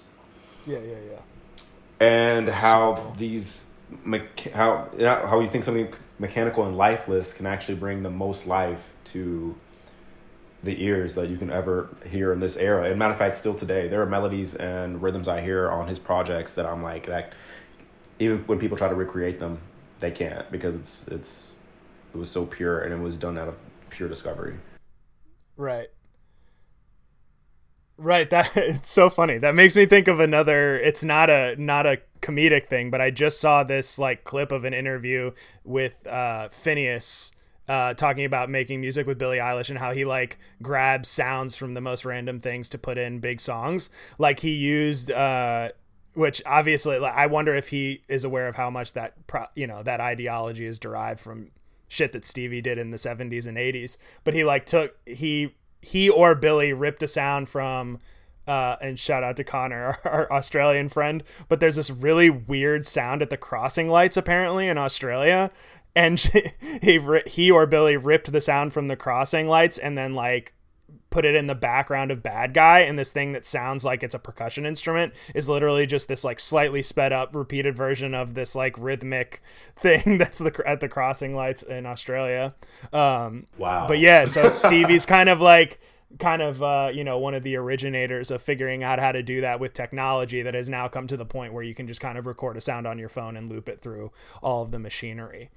yeah 0.65 0.79
yeah 0.79 0.95
yeah 1.11 2.05
and 2.05 2.47
how 2.47 3.13
these 3.17 3.65
mecha- 4.05 4.51
how 4.53 4.89
how 5.25 5.39
you 5.39 5.47
think 5.47 5.63
something 5.63 5.93
mechanical 6.19 6.65
and 6.65 6.77
lifeless 6.77 7.33
can 7.33 7.45
actually 7.45 7.75
bring 7.75 8.03
the 8.03 8.09
most 8.09 8.45
life 8.45 8.81
to 9.05 9.55
the 10.63 10.83
ears 10.83 11.15
that 11.15 11.29
you 11.29 11.37
can 11.37 11.49
ever 11.49 11.89
hear 12.05 12.33
in 12.33 12.39
this 12.39 12.57
era. 12.57 12.89
And 12.89 12.99
matter 12.99 13.13
of 13.13 13.17
fact, 13.17 13.37
still 13.37 13.55
today, 13.55 13.87
there 13.87 14.01
are 14.01 14.05
melodies 14.05 14.55
and 14.55 15.01
rhythms 15.01 15.27
I 15.27 15.41
hear 15.41 15.69
on 15.69 15.87
his 15.87 15.99
projects 15.99 16.53
that 16.55 16.65
I'm 16.65 16.83
like 16.83 17.05
that. 17.05 17.33
Even 18.19 18.39
when 18.39 18.59
people 18.59 18.77
try 18.77 18.89
to 18.89 18.95
recreate 18.95 19.39
them, 19.39 19.59
they 20.01 20.11
can't 20.11 20.49
because 20.51 20.75
it's 20.75 21.05
it's 21.07 21.51
it 22.13 22.17
was 22.17 22.29
so 22.29 22.45
pure 22.45 22.81
and 22.81 22.93
it 22.93 22.99
was 22.99 23.15
done 23.15 23.37
out 23.37 23.47
of 23.47 23.55
pure 23.89 24.09
discovery. 24.09 24.57
Right. 25.57 25.87
Right, 27.97 28.29
that 28.29 28.51
it's 28.55 28.89
so 28.89 29.09
funny. 29.09 29.37
That 29.37 29.55
makes 29.55 29.75
me 29.75 29.85
think 29.85 30.07
of 30.07 30.19
another 30.19 30.77
it's 30.77 31.03
not 31.03 31.29
a 31.29 31.55
not 31.57 31.85
a 31.85 31.99
comedic 32.21 32.67
thing, 32.67 32.89
but 32.91 33.01
I 33.01 33.11
just 33.11 33.41
saw 33.41 33.63
this 33.63 33.99
like 33.99 34.23
clip 34.23 34.51
of 34.51 34.63
an 34.63 34.73
interview 34.73 35.31
with 35.63 36.07
uh 36.07 36.47
Finneas 36.49 37.31
uh, 37.69 37.93
talking 37.93 38.25
about 38.25 38.49
making 38.49 38.81
music 38.81 39.05
with 39.05 39.19
Billie 39.19 39.37
Eilish 39.37 39.69
and 39.69 39.77
how 39.77 39.91
he 39.91 40.03
like 40.03 40.39
grabs 40.61 41.07
sounds 41.07 41.55
from 41.55 41.75
the 41.75 41.81
most 41.81 42.03
random 42.03 42.39
things 42.39 42.67
to 42.69 42.79
put 42.79 42.97
in 42.97 43.19
big 43.19 43.39
songs. 43.39 43.91
Like 44.17 44.39
he 44.39 44.55
used, 44.55 45.11
uh, 45.11 45.69
which 46.15 46.41
obviously, 46.47 46.97
like, 46.97 47.13
I 47.13 47.27
wonder 47.27 47.53
if 47.53 47.69
he 47.69 48.01
is 48.07 48.23
aware 48.23 48.47
of 48.47 48.55
how 48.55 48.71
much 48.71 48.93
that 48.93 49.27
pro- 49.27 49.45
you 49.53 49.67
know 49.67 49.83
that 49.83 50.01
ideology 50.01 50.65
is 50.65 50.79
derived 50.79 51.19
from 51.19 51.51
shit 51.89 52.13
that 52.13 52.23
Stevie 52.23 52.61
did 52.61 52.77
in 52.77 52.91
the 52.91 52.97
70s 52.97 53.45
and 53.45 53.57
80s. 53.57 53.97
But 54.23 54.33
he 54.33 54.45
like 54.45 54.65
took 54.65 54.95
he 55.05 55.55
he 55.81 56.09
or 56.09 56.35
Billie 56.35 56.71
ripped 56.71 57.03
a 57.03 57.07
sound 57.07 57.49
from. 57.49 57.99
Uh, 58.47 58.77
and 58.81 58.97
shout 58.97 59.21
out 59.21 59.37
to 59.37 59.43
Connor, 59.43 59.95
our, 60.05 60.31
Australian 60.31 60.89
friend. 60.89 61.23
But 61.49 61.59
there's 61.59 61.75
this 61.75 61.91
really 61.91 62.31
weird 62.31 62.83
sound 62.83 63.21
at 63.21 63.29
the 63.29 63.37
crossing 63.37 63.89
lights 63.89 64.17
apparently 64.17 64.67
in 64.67 64.75
Australia, 64.75 65.51
and 65.95 66.19
he 66.81 66.99
he 67.27 67.51
or 67.51 67.67
Billie 67.67 67.97
ripped 67.97 68.31
the 68.31 68.41
sound 68.41 68.73
from 68.73 68.87
the 68.87 68.95
crossing 68.95 69.47
lights 69.47 69.77
and 69.77 69.95
then 69.95 70.13
like 70.13 70.53
put 71.09 71.25
it 71.25 71.35
in 71.35 71.47
the 71.47 71.55
background 71.55 72.11
of 72.11 72.21
bad 72.21 72.53
guy 72.53 72.79
and 72.79 72.97
this 72.97 73.11
thing 73.11 73.31
that 73.31 73.45
sounds 73.45 73.83
like 73.83 74.03
it's 74.03 74.15
a 74.15 74.19
percussion 74.19 74.65
instrument 74.65 75.13
is 75.33 75.49
literally 75.49 75.85
just 75.85 76.07
this 76.07 76.23
like 76.23 76.39
slightly 76.39 76.81
sped 76.81 77.11
up 77.11 77.35
repeated 77.35 77.75
version 77.75 78.13
of 78.13 78.33
this 78.33 78.55
like 78.55 78.75
rhythmic 78.77 79.41
thing 79.75 80.17
that's 80.17 80.37
the 80.37 80.63
at 80.65 80.79
the 80.79 80.89
crossing 80.89 81.35
lights 81.35 81.63
in 81.63 81.85
Australia. 81.85 82.53
Um 82.93 83.45
wow. 83.57 83.87
but 83.87 83.99
yeah 83.99 84.25
so 84.25 84.49
Stevie's 84.49 85.05
kind 85.05 85.29
of 85.29 85.41
like 85.41 85.79
kind 86.17 86.41
of 86.41 86.63
uh, 86.63 86.89
you 86.91 87.03
know 87.03 87.19
one 87.19 87.35
of 87.35 87.43
the 87.43 87.55
originators 87.55 88.31
of 88.31 88.41
figuring 88.41 88.83
out 88.83 88.99
how 88.99 89.11
to 89.11 89.21
do 89.21 89.41
that 89.41 89.59
with 89.59 89.73
technology 89.73 90.41
that 90.41 90.55
has 90.55 90.67
now 90.67 90.87
come 90.87 91.05
to 91.05 91.15
the 91.15 91.25
point 91.25 91.53
where 91.53 91.63
you 91.63 91.75
can 91.75 91.85
just 91.85 92.01
kind 92.01 92.17
of 92.17 92.25
record 92.25 92.57
a 92.57 92.61
sound 92.61 92.87
on 92.87 92.97
your 92.97 93.09
phone 93.09 93.37
and 93.37 93.49
loop 93.49 93.69
it 93.69 93.79
through 93.79 94.11
all 94.41 94.63
of 94.63 94.71
the 94.71 94.79
machinery. 94.79 95.49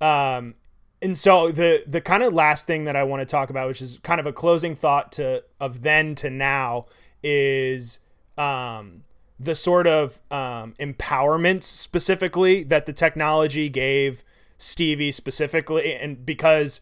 Um, 0.00 0.56
and 1.02 1.18
so 1.18 1.50
the 1.50 1.84
the 1.86 2.00
kind 2.00 2.22
of 2.22 2.32
last 2.32 2.66
thing 2.66 2.84
that 2.84 2.96
I 2.96 3.02
want 3.02 3.20
to 3.20 3.26
talk 3.26 3.50
about, 3.50 3.68
which 3.68 3.82
is 3.82 3.98
kind 4.02 4.20
of 4.20 4.26
a 4.26 4.32
closing 4.32 4.74
thought 4.74 5.12
to 5.12 5.44
of 5.60 5.82
then 5.82 6.14
to 6.16 6.30
now, 6.30 6.86
is 7.22 7.98
um, 8.38 9.02
the 9.38 9.54
sort 9.54 9.86
of 9.86 10.20
um, 10.30 10.74
empowerment 10.78 11.64
specifically 11.64 12.62
that 12.64 12.86
the 12.86 12.92
technology 12.92 13.68
gave 13.68 14.22
Stevie 14.58 15.12
specifically, 15.12 15.94
and 15.94 16.24
because 16.24 16.80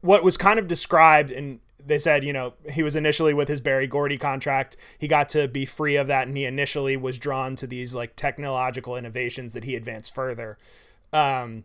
what 0.00 0.22
was 0.22 0.36
kind 0.36 0.58
of 0.58 0.68
described 0.68 1.30
and 1.30 1.60
they 1.84 1.98
said, 2.00 2.24
you 2.24 2.32
know, 2.32 2.54
he 2.70 2.82
was 2.82 2.96
initially 2.96 3.32
with 3.32 3.46
his 3.46 3.60
Berry 3.60 3.86
Gordy 3.86 4.18
contract. 4.18 4.76
He 4.98 5.06
got 5.06 5.28
to 5.30 5.46
be 5.46 5.64
free 5.64 5.94
of 5.94 6.08
that, 6.08 6.26
and 6.26 6.36
he 6.36 6.44
initially 6.44 6.96
was 6.96 7.16
drawn 7.16 7.54
to 7.56 7.66
these 7.66 7.94
like 7.94 8.16
technological 8.16 8.96
innovations 8.96 9.52
that 9.52 9.62
he 9.62 9.76
advanced 9.76 10.12
further. 10.12 10.58
Um, 11.12 11.64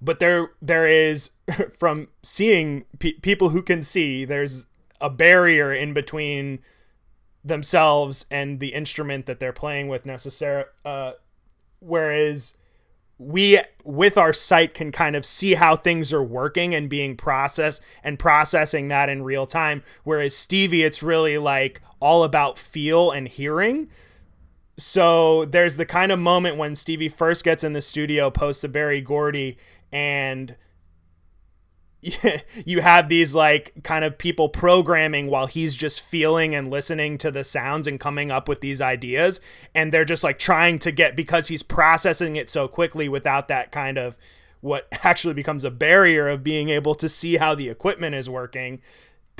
but 0.00 0.18
there 0.18 0.50
there 0.60 0.86
is 0.86 1.30
from 1.72 2.08
seeing 2.22 2.84
pe- 2.98 3.12
people 3.14 3.50
who 3.50 3.62
can 3.62 3.82
see 3.82 4.24
there's 4.24 4.66
a 5.00 5.10
barrier 5.10 5.72
in 5.72 5.92
between 5.92 6.60
themselves 7.42 8.26
and 8.30 8.60
the 8.60 8.74
instrument 8.74 9.26
that 9.26 9.40
they're 9.40 9.52
playing 9.52 9.88
with 9.88 10.04
necessarily 10.04 10.68
uh, 10.84 11.12
whereas 11.78 12.56
we 13.18 13.58
with 13.84 14.16
our 14.16 14.32
sight 14.32 14.74
can 14.74 14.90
kind 14.92 15.14
of 15.14 15.24
see 15.26 15.54
how 15.54 15.76
things 15.76 16.12
are 16.12 16.22
working 16.22 16.74
and 16.74 16.88
being 16.88 17.16
processed 17.16 17.82
and 18.02 18.18
processing 18.18 18.88
that 18.88 19.08
in 19.08 19.22
real 19.22 19.46
time 19.46 19.82
whereas 20.04 20.36
stevie 20.36 20.82
it's 20.82 21.02
really 21.02 21.38
like 21.38 21.80
all 22.00 22.24
about 22.24 22.58
feel 22.58 23.10
and 23.10 23.28
hearing. 23.28 23.88
So 24.76 25.44
there's 25.44 25.76
the 25.76 25.86
kind 25.86 26.10
of 26.10 26.18
moment 26.18 26.56
when 26.56 26.74
stevie 26.74 27.10
first 27.10 27.44
gets 27.44 27.62
in 27.62 27.72
the 27.72 27.82
studio 27.82 28.30
post 28.30 28.62
the 28.62 28.68
Berry 28.68 29.02
Gordy 29.02 29.58
and 29.92 30.56
you 32.64 32.80
have 32.80 33.08
these 33.08 33.34
like 33.34 33.74
kind 33.82 34.04
of 34.04 34.16
people 34.16 34.48
programming 34.48 35.26
while 35.26 35.46
he's 35.46 35.74
just 35.74 36.00
feeling 36.00 36.54
and 36.54 36.68
listening 36.68 37.18
to 37.18 37.30
the 37.30 37.44
sounds 37.44 37.86
and 37.86 38.00
coming 38.00 38.30
up 38.30 38.48
with 38.48 38.60
these 38.60 38.80
ideas 38.80 39.38
and 39.74 39.92
they're 39.92 40.04
just 40.04 40.24
like 40.24 40.38
trying 40.38 40.78
to 40.78 40.90
get 40.90 41.14
because 41.14 41.48
he's 41.48 41.62
processing 41.62 42.36
it 42.36 42.48
so 42.48 42.66
quickly 42.66 43.06
without 43.06 43.48
that 43.48 43.70
kind 43.70 43.98
of 43.98 44.16
what 44.62 44.88
actually 45.04 45.34
becomes 45.34 45.62
a 45.62 45.70
barrier 45.70 46.26
of 46.26 46.42
being 46.42 46.70
able 46.70 46.94
to 46.94 47.08
see 47.08 47.36
how 47.36 47.54
the 47.54 47.68
equipment 47.68 48.14
is 48.14 48.30
working 48.30 48.80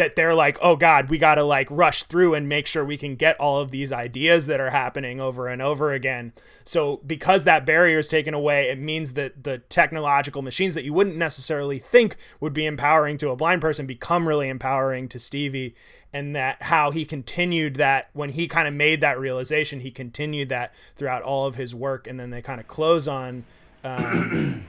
that 0.00 0.16
they're 0.16 0.34
like, 0.34 0.56
oh 0.62 0.76
God, 0.76 1.10
we 1.10 1.18
got 1.18 1.34
to 1.34 1.42
like 1.42 1.70
rush 1.70 2.04
through 2.04 2.32
and 2.32 2.48
make 2.48 2.66
sure 2.66 2.82
we 2.82 2.96
can 2.96 3.16
get 3.16 3.38
all 3.38 3.60
of 3.60 3.70
these 3.70 3.92
ideas 3.92 4.46
that 4.46 4.58
are 4.58 4.70
happening 4.70 5.20
over 5.20 5.46
and 5.46 5.60
over 5.60 5.92
again. 5.92 6.32
So, 6.64 7.02
because 7.06 7.44
that 7.44 7.66
barrier 7.66 7.98
is 7.98 8.08
taken 8.08 8.32
away, 8.32 8.70
it 8.70 8.78
means 8.78 9.12
that 9.12 9.44
the 9.44 9.58
technological 9.58 10.40
machines 10.40 10.74
that 10.74 10.84
you 10.84 10.94
wouldn't 10.94 11.16
necessarily 11.16 11.78
think 11.78 12.16
would 12.40 12.54
be 12.54 12.64
empowering 12.64 13.18
to 13.18 13.28
a 13.28 13.36
blind 13.36 13.60
person 13.60 13.84
become 13.84 14.26
really 14.26 14.48
empowering 14.48 15.06
to 15.08 15.18
Stevie. 15.18 15.74
And 16.14 16.34
that 16.34 16.62
how 16.62 16.90
he 16.92 17.04
continued 17.04 17.76
that 17.76 18.08
when 18.14 18.30
he 18.30 18.48
kind 18.48 18.66
of 18.66 18.72
made 18.72 19.02
that 19.02 19.20
realization, 19.20 19.80
he 19.80 19.90
continued 19.90 20.48
that 20.48 20.74
throughout 20.96 21.22
all 21.22 21.46
of 21.46 21.56
his 21.56 21.74
work. 21.74 22.06
And 22.06 22.18
then 22.18 22.30
they 22.30 22.40
kind 22.40 22.58
of 22.58 22.66
close 22.66 23.06
on. 23.06 23.44
Um, 23.84 24.64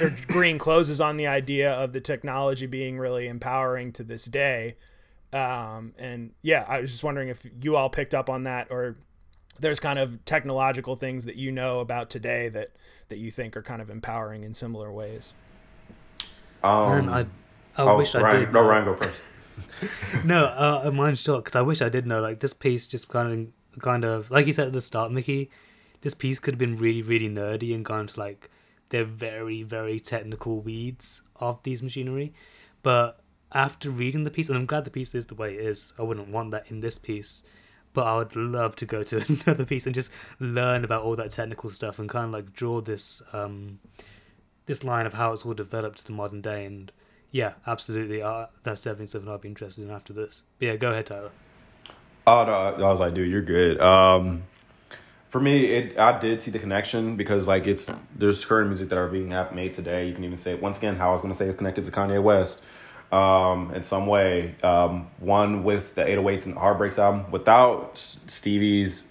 or 0.00 0.14
Greene 0.28 0.58
closes 0.58 1.00
on 1.00 1.16
the 1.16 1.26
idea 1.26 1.72
of 1.72 1.92
the 1.92 2.00
technology 2.00 2.66
being 2.66 2.98
really 2.98 3.28
empowering 3.28 3.92
to 3.92 4.02
this 4.02 4.26
day. 4.26 4.76
Um, 5.32 5.94
and 5.98 6.32
yeah, 6.42 6.64
I 6.68 6.80
was 6.80 6.92
just 6.92 7.04
wondering 7.04 7.28
if 7.28 7.46
you 7.62 7.76
all 7.76 7.90
picked 7.90 8.14
up 8.14 8.30
on 8.30 8.44
that 8.44 8.68
or 8.70 8.96
there's 9.58 9.80
kind 9.80 9.98
of 9.98 10.24
technological 10.24 10.96
things 10.96 11.24
that 11.26 11.36
you 11.36 11.52
know 11.52 11.80
about 11.80 12.10
today 12.10 12.48
that 12.48 12.68
that 13.08 13.18
you 13.18 13.30
think 13.30 13.56
are 13.56 13.62
kind 13.62 13.82
of 13.82 13.90
empowering 13.90 14.44
in 14.44 14.52
similar 14.52 14.92
ways. 14.92 15.34
Um, 16.62 17.06
Man, 17.06 17.08
I, 17.08 17.20
I 17.80 17.84
oh, 17.84 17.96
wish 17.98 18.14
I 18.14 18.20
Ryan, 18.20 18.40
did. 18.40 18.52
No, 18.52 18.62
know- 18.62 18.68
Ryan, 18.68 18.84
go 18.84 18.96
first. 18.96 19.22
no, 20.24 20.44
uh, 20.46 20.90
mine's 20.92 21.20
short 21.20 21.44
because 21.44 21.56
I 21.56 21.62
wish 21.62 21.82
I 21.82 21.88
did 21.88 22.06
know. 22.06 22.20
Like 22.20 22.40
this 22.40 22.52
piece, 22.52 22.88
just 22.88 23.08
kind 23.08 23.52
of, 23.76 23.82
kind 23.82 24.04
of, 24.04 24.30
like 24.30 24.46
you 24.46 24.52
said 24.52 24.68
at 24.68 24.72
the 24.72 24.80
start, 24.80 25.12
Mickey. 25.12 25.50
This 26.00 26.14
piece 26.14 26.38
could 26.38 26.54
have 26.54 26.58
been 26.58 26.76
really, 26.76 27.00
really 27.00 27.30
nerdy 27.30 27.74
and 27.74 27.82
gone 27.82 28.06
to 28.08 28.20
like 28.20 28.50
the 28.94 29.04
very, 29.04 29.64
very 29.64 29.98
technical 29.98 30.60
weeds 30.60 31.22
of 31.36 31.60
these 31.64 31.82
machinery. 31.82 32.32
But 32.84 33.18
after 33.50 33.90
reading 33.90 34.22
the 34.22 34.30
piece, 34.30 34.48
and 34.48 34.56
I'm 34.56 34.66
glad 34.66 34.84
the 34.84 34.90
piece 34.90 35.14
is 35.16 35.26
the 35.26 35.34
way 35.34 35.54
it 35.54 35.60
is. 35.60 35.92
I 35.98 36.02
wouldn't 36.02 36.28
want 36.28 36.52
that 36.52 36.70
in 36.70 36.80
this 36.80 36.96
piece, 36.96 37.42
but 37.92 38.06
I 38.06 38.16
would 38.16 38.36
love 38.36 38.76
to 38.76 38.86
go 38.86 39.02
to 39.02 39.16
another 39.46 39.64
piece 39.64 39.86
and 39.86 39.94
just 39.94 40.12
learn 40.38 40.84
about 40.84 41.02
all 41.02 41.16
that 41.16 41.32
technical 41.32 41.70
stuff 41.70 41.98
and 41.98 42.08
kind 42.08 42.26
of 42.26 42.30
like 42.30 42.52
draw 42.52 42.80
this, 42.80 43.20
um, 43.32 43.80
this 44.66 44.84
line 44.84 45.06
of 45.06 45.14
how 45.14 45.32
it's 45.32 45.44
all 45.44 45.54
developed 45.54 45.98
to 45.98 46.06
the 46.06 46.12
modern 46.12 46.40
day 46.40 46.64
and 46.64 46.92
yeah, 47.32 47.54
absolutely. 47.66 48.22
Uh, 48.22 48.46
that's 48.62 48.82
definitely 48.82 49.08
something 49.08 49.28
I'd 49.28 49.40
be 49.40 49.48
interested 49.48 49.82
in 49.82 49.90
after 49.90 50.12
this. 50.12 50.44
But 50.60 50.66
yeah, 50.66 50.76
go 50.76 50.92
ahead, 50.92 51.06
Tyler. 51.06 51.32
Oh 52.28 52.44
no, 52.44 52.52
I 52.52 52.90
was 52.90 53.00
like, 53.00 53.12
dude, 53.14 53.28
you're 53.28 53.42
good. 53.42 53.80
Um, 53.80 54.44
for 55.34 55.40
me, 55.40 55.64
it 55.64 55.98
I 55.98 56.16
did 56.20 56.42
see 56.42 56.52
the 56.52 56.60
connection 56.60 57.16
because 57.16 57.48
like 57.48 57.66
it's 57.66 57.90
there's 58.14 58.44
current 58.44 58.68
music 58.68 58.88
that 58.90 58.98
are 58.98 59.08
being 59.08 59.30
made 59.52 59.74
today. 59.74 60.06
You 60.06 60.14
can 60.14 60.22
even 60.22 60.36
say 60.36 60.54
once 60.54 60.76
again 60.76 60.94
how 60.94 61.08
I 61.08 61.10
was 61.10 61.22
gonna 61.22 61.34
say 61.34 61.48
it 61.48 61.56
connected 61.56 61.84
to 61.86 61.90
Kanye 61.90 62.22
West, 62.22 62.62
um, 63.10 63.74
in 63.74 63.82
some 63.82 64.06
way. 64.06 64.54
Um, 64.62 65.08
one 65.18 65.64
with 65.64 65.96
the 65.96 66.02
808s 66.02 66.46
and 66.46 66.56
Heartbreaks 66.56 67.00
album. 67.00 67.32
Without 67.32 67.98
Stevie's 68.28 69.06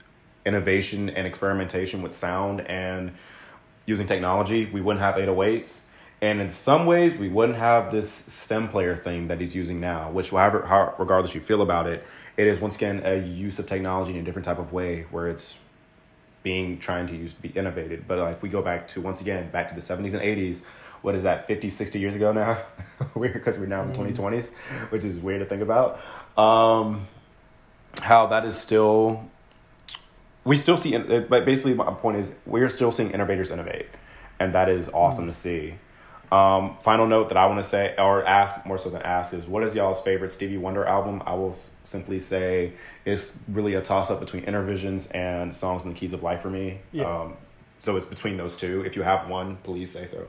innovation 0.45 1.09
and 1.09 1.27
experimentation 1.27 2.01
with 2.01 2.15
sound 2.15 2.61
and 2.67 3.11
using 3.85 4.07
technology, 4.07 4.67
we 4.67 4.79
wouldn't 4.79 5.03
have 5.03 5.15
808s. 5.15 5.81
And 6.21 6.39
in 6.39 6.49
some 6.49 6.85
ways, 6.85 7.13
we 7.15 7.27
wouldn't 7.27 7.57
have 7.57 7.91
this 7.91 8.23
stem 8.29 8.69
player 8.69 8.95
thing 8.95 9.27
that 9.27 9.41
he's 9.41 9.53
using 9.53 9.81
now, 9.81 10.09
which, 10.09 10.29
however, 10.29 10.65
how, 10.65 10.95
regardless 10.97 11.35
you 11.35 11.41
feel 11.41 11.61
about 11.61 11.85
it, 11.85 12.01
it 12.37 12.47
is 12.47 12.61
once 12.61 12.77
again 12.77 13.01
a 13.03 13.17
use 13.17 13.59
of 13.59 13.65
technology 13.65 14.13
in 14.13 14.19
a 14.19 14.23
different 14.23 14.45
type 14.45 14.57
of 14.57 14.71
way 14.71 15.05
where 15.11 15.27
it's 15.27 15.55
being 16.43 16.77
trying 16.77 17.07
to 17.07 17.15
use 17.15 17.33
to 17.33 17.41
be 17.41 17.49
innovated. 17.49 18.07
But 18.07 18.19
like 18.19 18.43
we 18.43 18.49
go 18.49 18.61
back 18.61 18.87
to 18.89 19.01
once 19.01 19.21
again 19.21 19.49
back 19.49 19.69
to 19.69 19.75
the 19.75 19.81
70s 19.81 20.13
and 20.13 20.21
80s. 20.21 20.61
What 21.01 21.15
is 21.15 21.23
that 21.23 21.47
50, 21.47 21.69
60 21.69 21.99
years 21.99 22.15
ago 22.15 22.31
now? 22.31 22.61
weird 23.15 23.33
because 23.33 23.57
we're 23.57 23.65
now 23.65 23.81
in 23.81 23.91
the 23.91 23.97
2020s, 23.97 24.49
which 24.89 25.03
is 25.03 25.17
weird 25.17 25.41
to 25.41 25.45
think 25.45 25.61
about. 25.61 25.99
Um, 26.37 27.07
how 28.01 28.27
that 28.27 28.45
is 28.45 28.55
still 28.55 29.29
we 30.45 30.57
still 30.57 30.77
see 30.77 30.97
but 30.97 31.45
basically 31.45 31.73
my 31.73 31.85
point 31.93 32.17
is 32.17 32.31
we're 32.45 32.69
still 32.69 32.91
seeing 32.91 33.11
innovators 33.11 33.51
innovate 33.51 33.87
and 34.39 34.53
that 34.53 34.67
is 34.67 34.89
awesome 34.89 35.27
to 35.27 35.33
see 35.33 35.75
Um, 36.33 36.77
final 36.79 37.05
note 37.05 37.29
that 37.29 37.37
I 37.37 37.45
want 37.45 37.61
to 37.61 37.69
say, 37.69 37.93
or 37.99 38.25
ask 38.25 38.65
more 38.65 38.79
so 38.79 38.89
than 38.89 39.03
ask, 39.03 39.33
is 39.33 39.45
what 39.45 39.63
is 39.63 39.75
y'all's 39.75 40.01
favorite 40.01 40.31
Stevie 40.31 40.57
Wonder 40.57 40.83
album? 40.83 41.21
I 41.27 41.35
will 41.35 41.51
s- 41.51 41.69
simply 41.85 42.19
say 42.19 42.73
it's 43.05 43.33
really 43.49 43.75
a 43.75 43.81
toss 43.81 44.09
up 44.09 44.19
between 44.19 44.43
Innervisions 44.45 45.07
and 45.11 45.53
Songs 45.53 45.83
in 45.83 45.93
the 45.93 45.95
Keys 45.95 46.11
of 46.11 46.23
Life 46.23 46.41
for 46.41 46.49
me. 46.49 46.79
Yeah. 46.91 47.03
Um, 47.03 47.37
so 47.81 47.97
it's 47.97 48.07
between 48.07 48.35
those 48.35 48.57
two. 48.57 48.83
If 48.83 48.95
you 48.95 49.03
have 49.03 49.29
one, 49.29 49.57
please 49.57 49.91
say 49.91 50.07
so. 50.07 50.25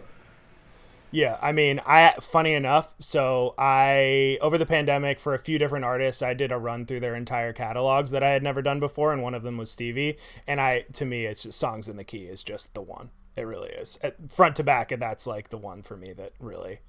Yeah, 1.10 1.38
I 1.40 1.52
mean, 1.52 1.80
I 1.86 2.12
funny 2.20 2.52
enough, 2.52 2.94
so 2.98 3.54
I 3.56 4.36
over 4.42 4.58
the 4.58 4.66
pandemic 4.66 5.18
for 5.18 5.32
a 5.32 5.38
few 5.38 5.58
different 5.58 5.86
artists, 5.86 6.20
I 6.20 6.34
did 6.34 6.52
a 6.52 6.58
run 6.58 6.84
through 6.84 7.00
their 7.00 7.14
entire 7.14 7.54
catalogs 7.54 8.10
that 8.10 8.22
I 8.22 8.30
had 8.30 8.42
never 8.42 8.60
done 8.60 8.78
before, 8.78 9.10
and 9.10 9.22
one 9.22 9.32
of 9.32 9.42
them 9.42 9.56
was 9.56 9.70
Stevie. 9.70 10.18
And 10.46 10.60
I, 10.60 10.80
to 10.94 11.06
me, 11.06 11.24
it's 11.24 11.44
just 11.44 11.58
"Songs 11.58 11.88
in 11.88 11.96
the 11.96 12.04
Key" 12.04 12.24
is 12.24 12.44
just 12.44 12.74
the 12.74 12.82
one. 12.82 13.08
It 13.36 13.42
really 13.42 13.70
is, 13.70 13.98
At 14.02 14.30
front 14.30 14.56
to 14.56 14.64
back, 14.64 14.92
and 14.92 15.02
that's 15.02 15.26
like 15.26 15.50
the 15.50 15.58
one 15.58 15.82
for 15.82 15.96
me 15.96 16.12
that 16.12 16.32
really, 16.38 16.80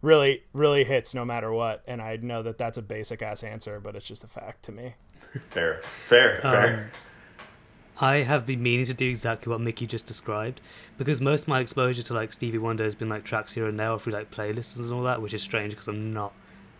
really, 0.00 0.44
really 0.52 0.84
hits 0.84 1.14
no 1.14 1.24
matter 1.24 1.52
what. 1.52 1.82
And 1.86 2.00
I 2.00 2.16
know 2.16 2.42
that 2.42 2.56
that's 2.56 2.78
a 2.78 2.82
basic 2.82 3.20
ass 3.20 3.42
answer, 3.42 3.80
but 3.80 3.94
it's 3.94 4.06
just 4.06 4.24
a 4.24 4.28
fact 4.28 4.62
to 4.64 4.72
me. 4.72 4.94
Fair, 5.50 5.82
fair, 6.08 6.36
fair. 6.42 6.74
Um, 6.74 7.00
I 7.98 8.16
have 8.18 8.44
been 8.44 8.62
meaning 8.62 8.86
to 8.86 8.94
do 8.94 9.08
exactly 9.08 9.50
what 9.50 9.60
Mickey 9.60 9.86
just 9.86 10.06
described 10.06 10.60
because 10.98 11.20
most 11.20 11.42
of 11.42 11.48
my 11.48 11.60
exposure 11.60 12.02
to 12.02 12.14
like 12.14 12.32
Stevie 12.32 12.58
Wonder 12.58 12.84
has 12.84 12.94
been 12.94 13.08
like 13.08 13.24
tracks 13.24 13.52
here 13.52 13.66
and 13.66 13.78
there 13.78 13.90
or 13.90 13.98
through 13.98 14.12
like 14.14 14.32
playlists 14.32 14.78
and 14.78 14.92
all 14.92 15.02
that, 15.04 15.22
which 15.22 15.34
is 15.34 15.42
strange 15.42 15.72
because 15.72 15.88
I'm 15.88 16.12
not 16.12 16.32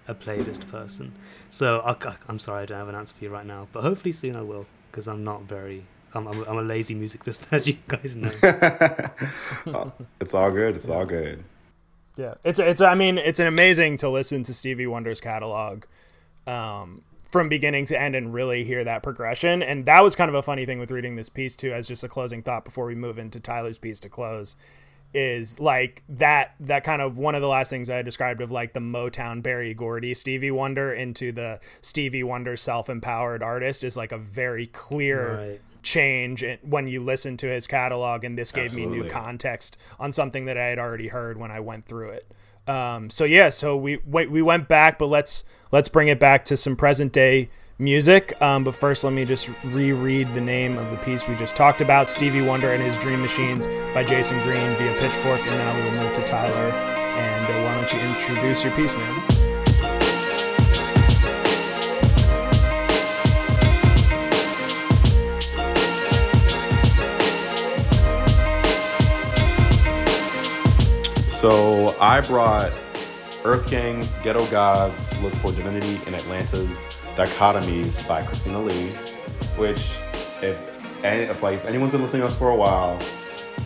a 0.09 0.15
playlist 0.15 0.69
person. 0.69 1.13
So 1.51 1.81
I, 1.81 2.17
am 2.29 2.39
sorry 2.39 2.63
I 2.63 2.67
don't 2.67 2.79
have 2.79 2.89
an 2.89 2.95
answer 2.95 3.15
for 3.17 3.25
you 3.25 3.31
right 3.31 3.47
now, 3.47 3.69
but 3.73 3.83
hopefully 3.83 4.13
soon 4.13 4.37
I 4.37 4.43
will 4.43 4.67
because 4.91 5.09
I'm 5.09 5.25
not 5.25 5.43
very. 5.43 5.87
I'm, 6.15 6.27
I'm, 6.29 6.43
I'm 6.45 6.59
a 6.59 6.63
lazy 6.63 6.95
music 6.95 7.27
listener, 7.27 7.49
as 7.59 7.67
you 7.67 7.77
guys 7.89 8.17
know. 8.17 8.33
it's 10.21 10.35
all 10.35 10.51
good. 10.51 10.77
It's 10.77 10.89
all 10.89 11.05
good. 11.05 11.45
Yeah, 12.17 12.35
it's 12.45 12.59
it's. 12.61 12.81
I 12.81 12.95
mean, 12.95 13.19
it's 13.19 13.41
an 13.41 13.47
amazing 13.47 13.97
to 13.99 14.09
listen 14.09 14.43
to 14.45 14.55
Stevie 14.55 14.87
Wonder's 14.87 15.21
catalog, 15.21 15.85
um, 16.47 17.03
from 17.25 17.49
beginning 17.49 17.87
to 17.87 18.01
end, 18.01 18.15
and 18.15 18.33
really 18.33 18.63
hear 18.63 18.85
that 18.85 19.03
progression. 19.03 19.63
And 19.63 19.85
that 19.87 20.01
was 20.03 20.15
kind 20.15 20.29
of 20.29 20.37
a 20.37 20.43
funny 20.43 20.65
thing 20.65 20.79
with 20.79 20.93
reading 20.93 21.17
this 21.17 21.29
piece 21.29 21.57
too, 21.57 21.73
as 21.73 21.89
just 21.89 22.05
a 22.05 22.09
closing 22.09 22.43
thought 22.43 22.65
before 22.65 22.87
we 22.87 22.95
move 22.95 23.19
into 23.19 23.41
Tyler's 23.41 23.81
piece 23.81 23.99
to 23.99 24.09
close, 24.09 24.55
is 25.13 25.59
like 25.59 26.05
that 26.09 26.55
that 26.61 26.85
kind 26.85 27.03
of 27.03 27.19
one 27.19 27.35
of 27.35 27.41
the 27.41 27.49
last 27.49 27.71
things 27.71 27.91
I 27.91 28.03
described 28.03 28.41
of 28.41 28.53
like 28.53 28.75
the 28.75 28.81
Motown 28.81 29.43
Berry 29.43 29.75
Gordy 29.75 30.15
Stevie 30.15 30.53
Wonder 30.53 30.93
into 30.93 31.33
the 31.33 31.59
Stevie 31.81 32.23
Wonder 32.23 32.57
self 32.57 32.89
empowered 32.89 33.43
artist 33.43 33.83
is 33.83 33.97
like 33.97 34.13
a 34.13 34.19
very 34.19 34.69
clear 34.69 35.37
Right. 35.37 35.61
Change 35.85 36.45
when 36.63 36.89
you 36.89 37.01
listen 37.01 37.37
to 37.37 37.47
his 37.47 37.67
catalog 37.67 38.25
and 38.25 38.39
this 38.39 38.51
gave 38.51 38.73
me 38.73 38.87
new 38.87 39.07
context 39.09 39.79
on 40.01 40.11
something 40.11 40.47
that 40.47 40.57
I 40.57 40.65
had 40.65 40.79
already 40.79 41.09
heard 41.09 41.39
when 41.39 41.51
I 41.51 41.61
went 41.61 41.85
through 41.85 42.09
it. 42.09 42.27
Um, 42.67 43.11
so 43.11 43.25
yeah, 43.25 43.51
so 43.51 43.77
we 43.77 43.99
wait, 44.07 44.31
we 44.31 44.43
went 44.43 44.67
back, 44.67 44.99
but 44.99 45.07
let's 45.07 45.45
let's 45.71 45.89
bring 45.89 46.09
it 46.09 46.19
back 46.19 46.45
to 46.47 46.57
some 46.57 46.77
present 46.77 47.13
day 47.13 47.51
music. 47.79 48.41
Um, 48.41 48.65
but 48.65 48.75
first, 48.75 49.05
let 49.05 49.13
me 49.13 49.25
just 49.25 49.51
reread 49.65 50.33
the 50.33 50.41
name 50.41 50.79
of 50.79 50.91
the 50.91 50.97
piece 50.99 51.29
we 51.29 51.35
just 51.35 51.57
talked 51.57 51.81
about: 51.81 52.09
Stevie 52.09 52.43
Wonder 52.43 52.73
and 52.73 52.83
His 52.83 52.97
Dream 52.97 53.21
Machines 53.21 53.67
by 53.93 54.05
Jayson 54.05 54.43
Greene 54.43 54.77
via 54.77 54.99
Pitchfork. 54.99 55.41
And 55.41 55.51
now 55.51 55.75
we 55.77 55.83
will 55.83 56.05
move 56.05 56.15
to 56.15 56.23
Tyler. 56.23 56.73
And 56.73 57.45
uh, 57.47 57.63
why 57.65 57.75
don't 57.75 57.93
you 57.93 58.01
introduce 58.01 58.65
your 58.65 58.75
piece, 58.75 58.95
man? 58.95 59.24
So 71.45 71.95
I 72.01 72.23
brought 72.23 72.73
EarthGang's, 73.43 74.15
Ghetto 74.23 74.47
Gods, 74.47 75.21
Look 75.21 75.35
for 75.35 75.53
Divinity 75.53 76.01
in 76.07 76.15
Atlanta's 76.15 76.75
Dichotomies 77.17 78.09
by 78.09 78.23
Christina 78.25 78.63
Lee, 78.63 78.89
which 79.59 79.91
if, 80.41 80.57
if 81.03 81.43
like 81.43 81.59
if 81.59 81.67
anyone's 81.67 81.93
been 81.93 82.01
listening 82.01 82.23
to 82.23 82.29
us 82.29 82.35
for 82.35 82.49
a 82.49 82.57
while, 82.57 82.99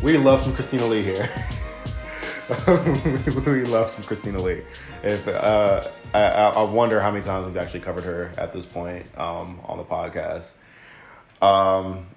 we 0.03 0.19
love 0.19 0.43
some 0.43 0.57
Christina 0.57 0.87
Lee 0.87 1.05
here. 1.05 1.31
we 3.47 3.65
love 3.67 3.93
some 3.93 4.03
Christina 4.03 4.43
Lee. 4.43 4.65
If 5.05 5.29
uh, 5.29 5.89
I, 6.15 6.21
I 6.21 6.49
I 6.49 6.63
wonder 6.65 7.01
how 7.01 7.13
many 7.13 7.23
times 7.23 7.47
we've 7.47 7.57
actually 7.57 7.83
covered 7.83 8.03
her 8.03 8.33
at 8.37 8.53
this 8.53 8.67
point 8.67 9.07
um, 9.17 9.61
on 9.63 9.79
the 9.79 9.85
podcast. 9.85 10.47
Um, 11.41 12.09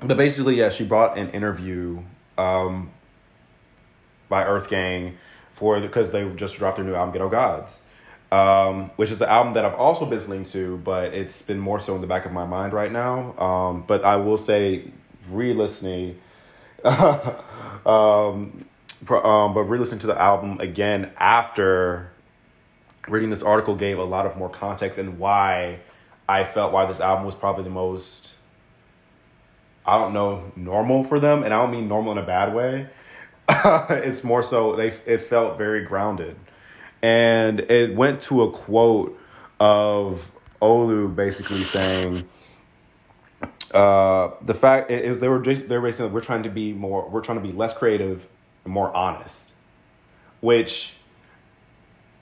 but 0.00 0.16
basically, 0.16 0.54
yeah, 0.54 0.68
she 0.68 0.84
brought 0.84 1.18
an 1.18 1.30
interview 1.30 2.04
um, 2.38 2.92
by 4.32 4.44
EarthGang 4.44 5.12
for 5.56 5.78
because 5.78 6.10
they 6.10 6.26
just 6.30 6.56
dropped 6.56 6.76
their 6.76 6.86
new 6.86 6.94
album 6.94 7.12
Ghetto 7.12 7.28
Gods, 7.28 7.82
um, 8.32 8.90
which 8.96 9.10
is 9.10 9.20
an 9.20 9.28
album 9.28 9.52
that 9.52 9.64
I've 9.66 9.74
also 9.74 10.06
been 10.06 10.18
listening 10.18 10.44
to, 10.46 10.78
but 10.78 11.12
it's 11.12 11.42
been 11.42 11.58
more 11.58 11.78
so 11.78 11.94
in 11.94 12.00
the 12.00 12.06
back 12.06 12.24
of 12.24 12.32
my 12.32 12.46
mind 12.46 12.72
right 12.72 12.90
now. 12.90 13.38
Um, 13.38 13.84
but 13.86 14.04
I 14.04 14.16
will 14.16 14.38
say, 14.38 14.90
re-listening, 15.30 16.18
um, 16.84 18.64
pro- 19.04 19.22
um, 19.22 19.52
but 19.52 19.64
re-listening 19.64 20.00
to 20.00 20.06
the 20.06 20.18
album 20.18 20.58
again 20.60 21.12
after 21.18 22.10
reading 23.08 23.28
this 23.28 23.42
article 23.42 23.76
gave 23.76 23.98
a 23.98 24.04
lot 24.04 24.24
of 24.24 24.38
more 24.38 24.48
context 24.48 24.98
and 24.98 25.18
why 25.18 25.80
I 26.26 26.44
felt 26.44 26.72
why 26.72 26.86
this 26.86 27.00
album 27.00 27.26
was 27.26 27.34
probably 27.34 27.64
the 27.64 27.70
most 27.70 28.32
I 29.84 29.98
don't 29.98 30.12
know 30.12 30.52
normal 30.56 31.04
for 31.04 31.18
them, 31.18 31.42
and 31.42 31.52
I 31.52 31.60
don't 31.60 31.72
mean 31.72 31.88
normal 31.88 32.12
in 32.12 32.18
a 32.18 32.22
bad 32.22 32.54
way. 32.54 32.88
it's 33.90 34.24
more 34.24 34.42
so 34.42 34.76
they 34.76 34.88
it 35.06 35.22
felt 35.22 35.58
very 35.58 35.84
grounded, 35.84 36.36
and 37.02 37.60
it 37.60 37.94
went 37.94 38.20
to 38.22 38.42
a 38.42 38.50
quote 38.50 39.18
of 39.60 40.30
Olu 40.60 41.14
basically 41.14 41.64
saying. 41.64 42.28
Uh, 43.72 44.34
the 44.42 44.52
fact 44.52 44.90
is 44.90 45.18
they 45.18 45.28
were 45.28 45.40
just 45.40 45.66
they're 45.66 45.80
basically 45.80 46.08
we're 46.08 46.20
trying 46.20 46.42
to 46.42 46.50
be 46.50 46.74
more 46.74 47.08
we're 47.08 47.22
trying 47.22 47.38
to 47.38 47.42
be 47.42 47.52
less 47.52 47.72
creative 47.72 48.26
and 48.64 48.72
more 48.72 48.94
honest, 48.94 49.52
which 50.40 50.92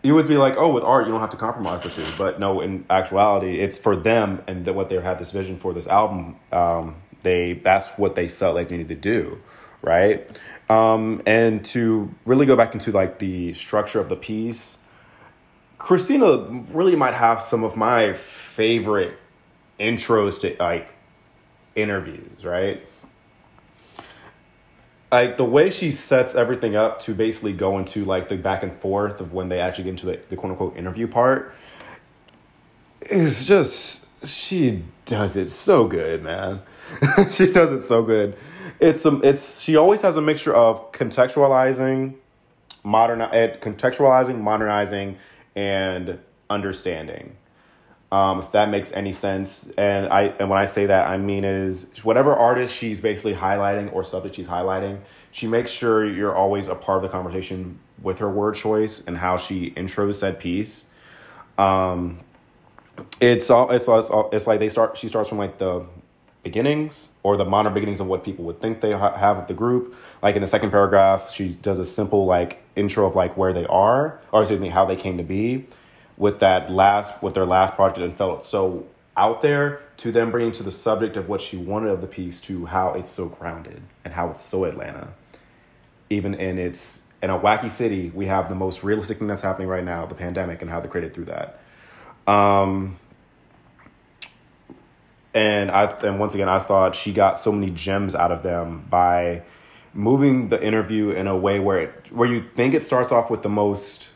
you 0.03 0.15
would 0.15 0.29
be 0.29 0.37
like, 0.37 0.55
oh, 0.57 0.73
with 0.73 0.85
art 0.85 1.07
you 1.07 1.13
don't 1.13 1.21
have 1.21 1.31
to 1.31 1.37
compromise 1.37 1.83
the 1.83 1.91
two, 1.91 2.05
but 2.17 2.41
no, 2.41 2.61
in 2.61 2.85
actuality, 2.89 3.61
it's 3.61 3.77
for 3.77 3.97
them 3.97 4.43
and 4.47 4.67
what 4.75 4.89
they 4.89 5.01
had 5.01 5.19
this 5.19 5.31
vision 5.31 5.57
for 5.57 5.75
this 5.75 5.87
album. 5.87 6.37
Um, 6.53 6.97
they 7.23 7.55
that's 7.65 7.87
what 7.99 8.15
they 8.15 8.29
felt 8.29 8.55
like 8.55 8.69
they 8.69 8.79
needed 8.79 9.03
to 9.03 9.11
do, 9.13 9.41
right? 9.83 10.27
Um, 10.69 11.23
and 11.27 11.65
to 11.67 12.15
really 12.25 12.47
go 12.47 12.57
back 12.57 12.75
into 12.75 12.93
like 12.93 13.19
the 13.19 13.53
structure 13.53 14.01
of 14.01 14.09
the 14.09 14.17
piece, 14.17 14.77
Christina 15.79 16.65
really 16.73 16.97
might 16.97 17.15
have 17.15 17.43
some 17.43 17.65
of 17.65 17.77
my 17.77 18.15
favorite 18.15 19.17
intros 19.79 20.41
to 20.41 20.57
like 20.63 20.89
interviews, 21.75 22.45
right? 22.45 22.83
like 25.11 25.37
the 25.37 25.45
way 25.45 25.71
she 25.71 25.91
sets 25.91 26.35
everything 26.35 26.77
up 26.77 27.01
to 27.01 27.15
basically 27.15 27.53
go 27.53 27.79
into 27.79 28.05
like 28.05 28.29
the 28.29 28.37
back 28.37 28.63
and 28.63 28.73
forth 28.81 29.21
of 29.21 29.33
when 29.33 29.49
they 29.49 29.59
actually 29.59 29.85
get 29.85 29.91
into 29.91 30.07
the, 30.07 30.21
the 30.29 30.37
quote 30.37 30.53
unquote 30.53 30.77
interview 30.77 31.07
part 31.07 31.53
is 33.03 33.47
just 33.47 34.05
she 34.25 34.85
does 35.07 35.37
it 35.37 35.51
so 35.51 35.87
good, 35.87 36.23
man. 36.23 36.61
she 37.33 37.51
does 37.51 37.73
it 37.73 37.83
so 37.83 38.03
good. 38.03 38.37
It's 38.79 39.05
um 39.07 39.21
it's 39.25 39.61
she 39.61 39.77
always 39.77 40.01
has 40.03 40.17
a 40.17 40.21
mixture 40.21 40.55
of 40.55 40.93
contextualizing, 40.93 42.15
modern 42.85 43.21
eh, 43.23 43.57
contextualizing, 43.61 44.41
modernizing, 44.41 45.17
and 45.55 46.19
understanding. 46.49 47.37
Um, 48.13 48.41
if 48.41 48.51
that 48.53 48.71
makes 48.71 48.91
any 48.93 49.13
sense. 49.13 49.69
And 49.79 50.09
I 50.09 50.35
and 50.39 50.51
when 50.51 50.59
I 50.59 50.67
say 50.67 50.87
that, 50.87 51.09
I 51.09 51.17
mean 51.17 51.45
is 51.45 51.87
whatever 52.03 52.35
artist 52.35 52.75
she's 52.75 53.01
basically 53.01 53.35
highlighting 53.35 53.93
or 53.93 54.03
subject 54.03 54.35
she's 54.35 54.49
highlighting, 54.49 55.01
she 55.31 55.47
makes 55.47 55.71
sure 55.71 56.05
you're 56.05 56.35
always 56.35 56.67
a 56.67 56.75
part 56.75 56.97
of 56.97 57.03
the 57.03 57.09
conversation 57.09 57.79
with 58.03 58.19
her 58.19 58.29
word 58.29 58.57
choice 58.57 59.03
and 59.07 59.17
how 59.17 59.37
she 59.37 59.71
intros 59.73 60.17
said 60.17 60.41
piece. 60.41 60.87
Um, 61.57 62.21
it's 63.21 63.49
all 63.49 63.71
it's 63.71 63.89
all, 63.89 64.29
it's 64.33 64.47
like 64.47 64.59
they 64.59 64.69
start. 64.69 64.99
She 64.99 65.09
starts 65.09 65.29
from 65.29 65.39
like 65.39 65.59
the 65.59 65.85
beginnings 66.43 67.09
or 67.23 67.37
the 67.37 67.45
modern 67.45 67.75
beginnings 67.75 68.01
of 68.01 68.07
what 68.07 68.25
people 68.25 68.45
would 68.47 68.61
think 68.61 68.81
they 68.81 68.93
ha- 68.93 69.17
have 69.17 69.39
of 69.39 69.47
the 69.47 69.55
group. 69.55 69.95
Like 70.23 70.37
in 70.37 70.43
the 70.43 70.49
second 70.49 70.71
paragraph, 70.71 71.31
she 71.33 71.51
does 71.55 71.79
a 71.79 71.85
simple 71.85 72.27
like 72.27 72.63
intro 72.77 73.07
of 73.07 73.15
like 73.15 73.37
where 73.37 73.53
they 73.53 73.67
are, 73.67 74.21
or 74.33 74.43
excuse 74.43 74.61
me, 74.61 74.69
how 74.69 74.87
they 74.87 74.97
came 74.97 75.19
to 75.19 75.23
be 75.23 75.67
with 76.17 76.41
that 76.41 76.71
last 76.71 77.23
with 77.23 77.35
their 77.35 77.47
last 77.47 77.75
project 77.75 78.01
and 78.01 78.17
felt 78.17 78.45
so 78.45 78.87
out 79.17 79.43
there 79.43 79.83
to 79.97 80.13
then 80.13 80.31
bringing 80.31 80.53
to 80.53 80.63
the 80.63 80.71
subject 80.71 81.17
of 81.17 81.29
what 81.29 81.41
she 81.41 81.57
wanted 81.57 81.91
of 81.91 82.01
the 82.01 82.07
piece 82.07 82.41
to 82.41 82.65
how 82.67 82.95
it's 82.95 83.11
so 83.11 83.27
grounded 83.27 83.83
and 84.05 84.15
how 84.15 84.31
it's 84.31 84.41
so 84.41 84.65
Atlanta. 84.65 85.09
Even 86.09 86.35
in 86.35 86.59
its 86.59 87.01
in 87.23 87.29
a 87.29 87.39
wacky 87.39 87.71
city, 87.71 88.11
we 88.15 88.27
have 88.27 88.49
the 88.49 88.55
most 88.55 88.83
realistic 88.83 89.19
thing 89.19 89.29
that's 89.29 89.43
happening 89.43 89.69
right 89.69 89.85
now, 89.85 90.07
the 90.07 90.15
pandemic, 90.15 90.63
and 90.63 90.71
how 90.71 90.81
they 90.81 90.89
created 90.89 91.13
through 91.13 91.27
that. 91.27 91.61
Um, 92.27 92.99
and 95.35 95.71
I 95.71 95.85
and 96.03 96.19
once 96.19 96.35
again, 96.35 96.49
I 96.49 96.59
thought 96.59 96.95
she 96.97 97.13
got 97.13 97.39
so 97.39 97.53
many 97.53 97.71
gems 97.71 98.15
out 98.15 98.33
of 98.33 98.43
them 98.43 98.87
by 98.91 99.43
moving 99.93 100.49
the 100.49 100.63
interview 100.63 101.11
in 101.11 101.27
a 101.27 101.37
way 101.37 101.59
where 101.59 101.79
it, 101.81 102.13
where 102.13 102.29
you 102.29 102.45
think 102.55 102.75
it 102.75 102.83
starts 102.83 103.11
off 103.13 103.31
with 103.31 103.43
the 103.43 103.49
most 103.49 104.09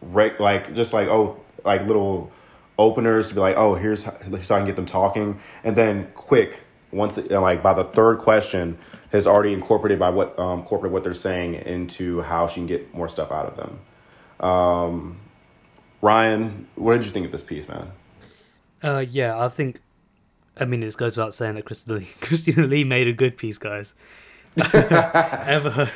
reg, 0.00 0.40
like 0.40 0.74
just 0.74 0.92
like 0.92 1.08
oh 1.08 1.40
like 1.64 1.86
little 1.86 2.32
openers 2.78 3.28
to 3.28 3.34
be 3.34 3.40
like 3.40 3.56
oh 3.56 3.74
here's 3.74 4.02
how, 4.02 4.16
here's 4.28 4.48
how 4.48 4.56
I 4.56 4.58
can 4.58 4.66
get 4.66 4.76
them 4.76 4.86
talking 4.86 5.38
and 5.62 5.76
then 5.76 6.10
quick 6.14 6.58
once 6.90 7.18
it, 7.18 7.30
like 7.30 7.62
by 7.62 7.74
the 7.74 7.84
third 7.84 8.18
question 8.18 8.78
has 9.12 9.26
already 9.26 9.52
incorporated 9.52 9.98
by 9.98 10.10
what 10.10 10.38
um, 10.38 10.60
incorporate 10.60 10.92
what 10.92 11.04
they're 11.04 11.14
saying 11.14 11.54
into 11.54 12.22
how 12.22 12.46
she 12.46 12.56
can 12.56 12.66
get 12.66 12.94
more 12.94 13.08
stuff 13.08 13.30
out 13.30 13.46
of 13.46 13.56
them. 13.56 14.48
Um, 14.48 15.20
Ryan, 16.00 16.66
what 16.74 16.94
did 16.94 17.04
you 17.04 17.12
think 17.12 17.26
of 17.26 17.32
this 17.32 17.42
piece, 17.42 17.68
man? 17.68 17.92
Uh, 18.82 19.04
yeah, 19.08 19.38
I 19.38 19.48
think. 19.48 19.80
I 20.56 20.64
mean, 20.64 20.82
it 20.82 20.96
goes 20.96 21.16
without 21.16 21.34
saying 21.34 21.54
that 21.54 21.64
Christina 21.64 21.98
Lee, 21.98 22.08
Christina 22.20 22.66
Lee 22.66 22.84
made 22.84 23.08
a 23.08 23.12
good 23.12 23.36
piece, 23.36 23.58
guys. 23.58 23.94
ever, 24.56 25.90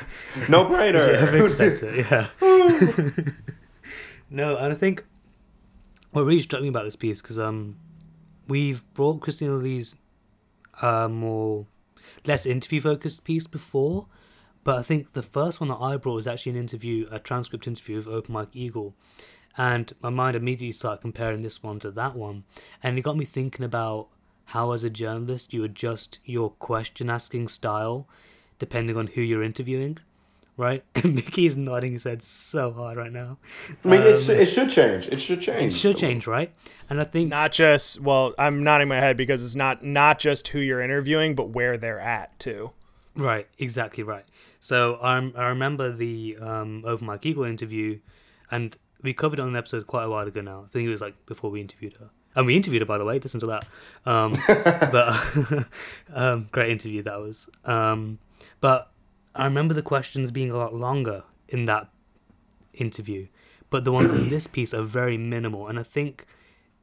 no 0.49 0.65
brainer. 0.65 1.07
ever 1.09 1.45
expect 1.45 1.83
it? 1.83 2.07
Yeah. 2.09 2.27
no, 4.31 4.57
and 4.57 4.73
I 4.73 4.75
think 4.75 5.05
what 6.11 6.23
really 6.23 6.41
struck 6.41 6.63
me 6.63 6.67
about 6.67 6.85
this 6.85 6.95
piece 6.95 7.21
because 7.21 7.37
um, 7.37 7.77
we've 8.47 8.83
brought 8.95 9.21
Christina 9.21 9.53
Lee's 9.53 9.95
uh, 10.81 11.07
more 11.07 11.67
less 12.25 12.47
interview 12.47 12.81
focused 12.81 13.23
piece 13.23 13.45
before, 13.45 14.07
but 14.63 14.79
I 14.79 14.81
think 14.81 15.13
the 15.13 15.21
first 15.21 15.59
one 15.59 15.69
that 15.69 15.77
I 15.77 15.97
brought 15.97 16.15
was 16.15 16.27
actually 16.27 16.53
an 16.53 16.57
interview, 16.57 17.07
a 17.11 17.19
transcript 17.19 17.67
interview 17.67 17.99
of 17.99 18.07
Open 18.07 18.33
Mike 18.33 18.55
Eagle, 18.55 18.95
and 19.55 19.93
my 20.01 20.09
mind 20.09 20.35
immediately 20.35 20.71
started 20.71 21.01
comparing 21.01 21.43
this 21.43 21.61
one 21.61 21.79
to 21.81 21.91
that 21.91 22.15
one, 22.15 22.43
and 22.81 22.97
it 22.97 23.01
got 23.01 23.17
me 23.17 23.25
thinking 23.25 23.63
about 23.63 24.07
how, 24.47 24.71
as 24.71 24.83
a 24.83 24.89
journalist, 24.89 25.53
you 25.53 25.63
adjust 25.65 26.19
your 26.23 26.51
question 26.51 27.09
asking 27.09 27.49
style 27.49 28.07
depending 28.59 28.95
on 28.95 29.07
who 29.07 29.21
you're 29.21 29.43
interviewing. 29.43 29.97
Right, 30.55 30.83
Mickey's 31.03 31.55
nodding 31.55 31.91
his 31.91 32.05
head 32.05 32.23
so 32.23 32.71
hard 32.71 32.97
right 32.97 33.11
now. 33.11 33.37
I 33.85 33.87
mean, 33.87 34.01
it, 34.01 34.23
should, 34.23 34.39
it 34.39 34.47
should 34.47 34.71
change. 34.71 35.07
It 35.07 35.19
should 35.19 35.39
change. 35.39 35.71
It 35.71 35.75
should 35.75 35.97
change, 35.97 36.25
right? 36.25 36.51
And 36.89 36.99
I 36.99 37.03
think 37.03 37.29
not 37.29 37.51
just 37.51 38.01
well, 38.01 38.33
I'm 38.39 38.63
nodding 38.63 38.87
my 38.87 38.95
head 38.95 39.17
because 39.17 39.45
it's 39.45 39.55
not 39.55 39.83
not 39.83 40.17
just 40.17 40.47
who 40.47 40.59
you're 40.59 40.81
interviewing, 40.81 41.35
but 41.35 41.49
where 41.49 41.77
they're 41.77 41.99
at 41.99 42.39
too. 42.39 42.71
Right, 43.15 43.47
exactly 43.59 44.01
right. 44.01 44.25
So 44.59 44.95
I 44.95 45.17
I 45.35 45.49
remember 45.49 45.91
the 45.91 46.37
um, 46.41 46.83
Open 46.87 47.05
Mike 47.05 47.25
Eagle 47.27 47.43
interview, 47.43 47.99
and 48.49 48.75
we 49.03 49.13
covered 49.13 49.37
it 49.37 49.43
on 49.43 49.49
an 49.49 49.55
episode 49.55 49.85
quite 49.85 50.05
a 50.05 50.09
while 50.09 50.25
ago 50.25 50.41
now. 50.41 50.63
I 50.65 50.69
think 50.69 50.87
it 50.87 50.91
was 50.91 51.01
like 51.01 51.23
before 51.27 51.51
we 51.51 51.61
interviewed 51.61 51.97
her. 51.97 52.09
And 52.37 52.45
we 52.45 52.55
interviewed 52.55 52.83
her, 52.83 52.85
by 52.85 52.99
the 52.99 53.03
way. 53.03 53.19
Listen 53.19 53.39
to 53.39 53.47
that. 53.47 53.65
Um, 54.05 54.37
but 54.47 55.65
um, 56.13 56.47
great 56.51 56.69
interview 56.69 57.01
that 57.01 57.19
was. 57.19 57.49
Um, 57.65 58.19
but 58.61 58.91
I 59.33 59.45
remember 59.45 59.73
the 59.73 59.81
questions 59.81 60.29
being 60.29 60.51
a 60.51 60.55
lot 60.55 60.75
longer 60.75 61.23
in 61.49 61.65
that 61.65 61.89
interview, 62.75 63.25
but 63.71 63.85
the 63.85 63.91
ones 63.91 64.13
in 64.13 64.29
this 64.29 64.45
piece 64.45 64.71
are 64.71 64.83
very 64.83 65.17
minimal. 65.17 65.67
And 65.67 65.79
I 65.79 65.83
think 65.83 66.27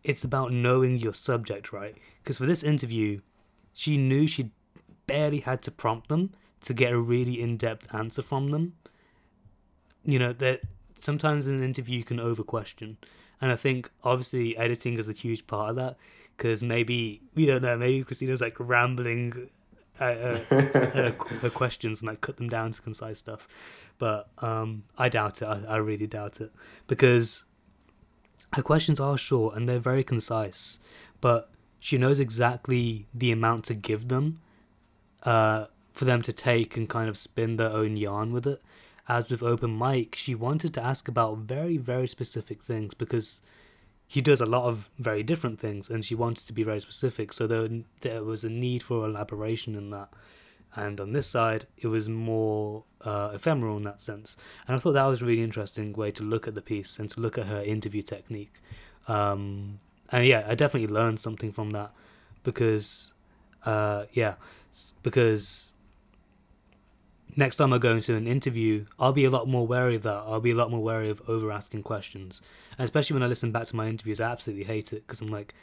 it's 0.02 0.24
about 0.24 0.52
knowing 0.52 0.96
your 0.96 1.14
subject, 1.14 1.72
right? 1.72 1.96
Because 2.22 2.38
for 2.38 2.46
this 2.46 2.64
interview, 2.64 3.20
she 3.72 3.96
knew 3.96 4.26
she 4.26 4.50
barely 5.06 5.38
had 5.38 5.62
to 5.62 5.70
prompt 5.70 6.08
them 6.08 6.32
to 6.62 6.74
get 6.74 6.92
a 6.92 6.98
really 6.98 7.40
in-depth 7.40 7.94
answer 7.94 8.22
from 8.22 8.50
them. 8.50 8.74
You 10.02 10.18
know 10.18 10.32
that 10.32 10.62
sometimes 10.98 11.46
in 11.46 11.54
an 11.54 11.62
interview 11.62 11.98
you 11.98 12.04
can 12.04 12.18
over 12.18 12.42
question, 12.42 12.96
and 13.40 13.52
I 13.52 13.56
think 13.56 13.90
obviously 14.02 14.56
editing 14.56 14.98
is 14.98 15.08
a 15.08 15.12
huge 15.12 15.46
part 15.46 15.70
of 15.70 15.76
that. 15.76 15.96
Because 16.36 16.64
maybe 16.64 17.22
we 17.36 17.46
don't 17.46 17.62
know, 17.62 17.76
maybe 17.76 18.02
Christina's 18.02 18.40
like 18.40 18.56
rambling 18.58 19.50
uh, 20.00 20.04
uh, 20.04 20.38
her, 20.50 21.16
her 21.42 21.50
questions 21.50 22.00
and 22.00 22.08
like 22.08 22.20
cut 22.20 22.36
them 22.36 22.48
down 22.48 22.72
to 22.72 22.82
concise 22.82 23.18
stuff. 23.18 23.46
But 23.98 24.28
um, 24.38 24.82
I 24.98 25.08
doubt 25.08 25.42
it. 25.42 25.46
I, 25.46 25.62
I 25.68 25.76
really 25.76 26.08
doubt 26.08 26.40
it 26.40 26.52
because 26.88 27.44
her 28.54 28.62
questions 28.62 28.98
are 28.98 29.16
short 29.16 29.56
and 29.56 29.68
they're 29.68 29.78
very 29.78 30.02
concise, 30.02 30.80
but 31.20 31.50
she 31.78 31.98
knows 31.98 32.18
exactly 32.18 33.06
the 33.14 33.30
amount 33.30 33.64
to 33.66 33.74
give 33.74 34.08
them 34.08 34.40
uh, 35.22 35.66
for 35.92 36.04
them 36.04 36.22
to 36.22 36.32
take 36.32 36.76
and 36.76 36.88
kind 36.88 37.08
of 37.08 37.16
spin 37.16 37.56
their 37.56 37.70
own 37.70 37.96
yarn 37.96 38.32
with 38.32 38.46
it. 38.46 38.62
As 39.08 39.30
with 39.30 39.42
Open 39.42 39.70
Mike, 39.70 40.14
she 40.16 40.34
wanted 40.34 40.72
to 40.74 40.82
ask 40.82 41.08
about 41.08 41.38
very, 41.38 41.76
very 41.76 42.08
specific 42.08 42.62
things 42.62 42.94
because 42.94 43.42
he 44.06 44.20
does 44.20 44.40
a 44.40 44.46
lot 44.46 44.64
of 44.64 44.88
very 44.98 45.22
different 45.22 45.58
things 45.58 45.90
and 45.90 46.04
she 46.04 46.14
wanted 46.14 46.46
to 46.46 46.52
be 46.52 46.62
very 46.62 46.80
specific. 46.80 47.32
So 47.32 47.46
there, 47.46 47.68
there 48.00 48.24
was 48.24 48.44
a 48.44 48.50
need 48.50 48.82
for 48.82 49.04
elaboration 49.04 49.74
in 49.74 49.90
that. 49.90 50.08
And 50.76 51.00
on 51.00 51.12
this 51.12 51.26
side, 51.26 51.66
it 51.78 51.86
was 51.86 52.08
more 52.08 52.84
uh, 53.02 53.30
ephemeral 53.34 53.76
in 53.76 53.84
that 53.84 54.00
sense. 54.00 54.36
And 54.66 54.74
I 54.74 54.78
thought 54.78 54.92
that 54.92 55.04
was 55.04 55.22
a 55.22 55.26
really 55.26 55.42
interesting 55.42 55.92
way 55.92 56.10
to 56.12 56.22
look 56.22 56.48
at 56.48 56.54
the 56.54 56.62
piece 56.62 56.98
and 56.98 57.08
to 57.10 57.20
look 57.20 57.38
at 57.38 57.46
her 57.46 57.62
interview 57.62 58.02
technique. 58.02 58.60
Um, 59.06 59.78
and 60.10 60.26
yeah, 60.26 60.44
I 60.48 60.54
definitely 60.54 60.92
learned 60.92 61.20
something 61.20 61.52
from 61.52 61.70
that 61.70 61.92
because, 62.42 63.12
uh, 63.64 64.04
yeah, 64.12 64.34
because 65.02 65.73
next 67.36 67.56
time 67.56 67.72
I 67.72 67.78
go 67.78 67.94
into 67.94 68.14
an 68.14 68.26
interview, 68.26 68.84
I'll 68.98 69.12
be 69.12 69.24
a 69.24 69.30
lot 69.30 69.48
more 69.48 69.66
wary 69.66 69.96
of 69.96 70.02
that. 70.02 70.24
I'll 70.26 70.40
be 70.40 70.52
a 70.52 70.54
lot 70.54 70.70
more 70.70 70.82
wary 70.82 71.10
of 71.10 71.22
over 71.28 71.50
asking 71.50 71.82
questions. 71.82 72.42
And 72.78 72.84
especially 72.84 73.14
when 73.14 73.22
I 73.22 73.26
listen 73.26 73.52
back 73.52 73.66
to 73.66 73.76
my 73.76 73.88
interviews, 73.88 74.20
I 74.20 74.30
absolutely 74.30 74.64
hate 74.64 74.92
it 74.92 75.06
because 75.06 75.20
I'm 75.20 75.28
like, 75.28 75.54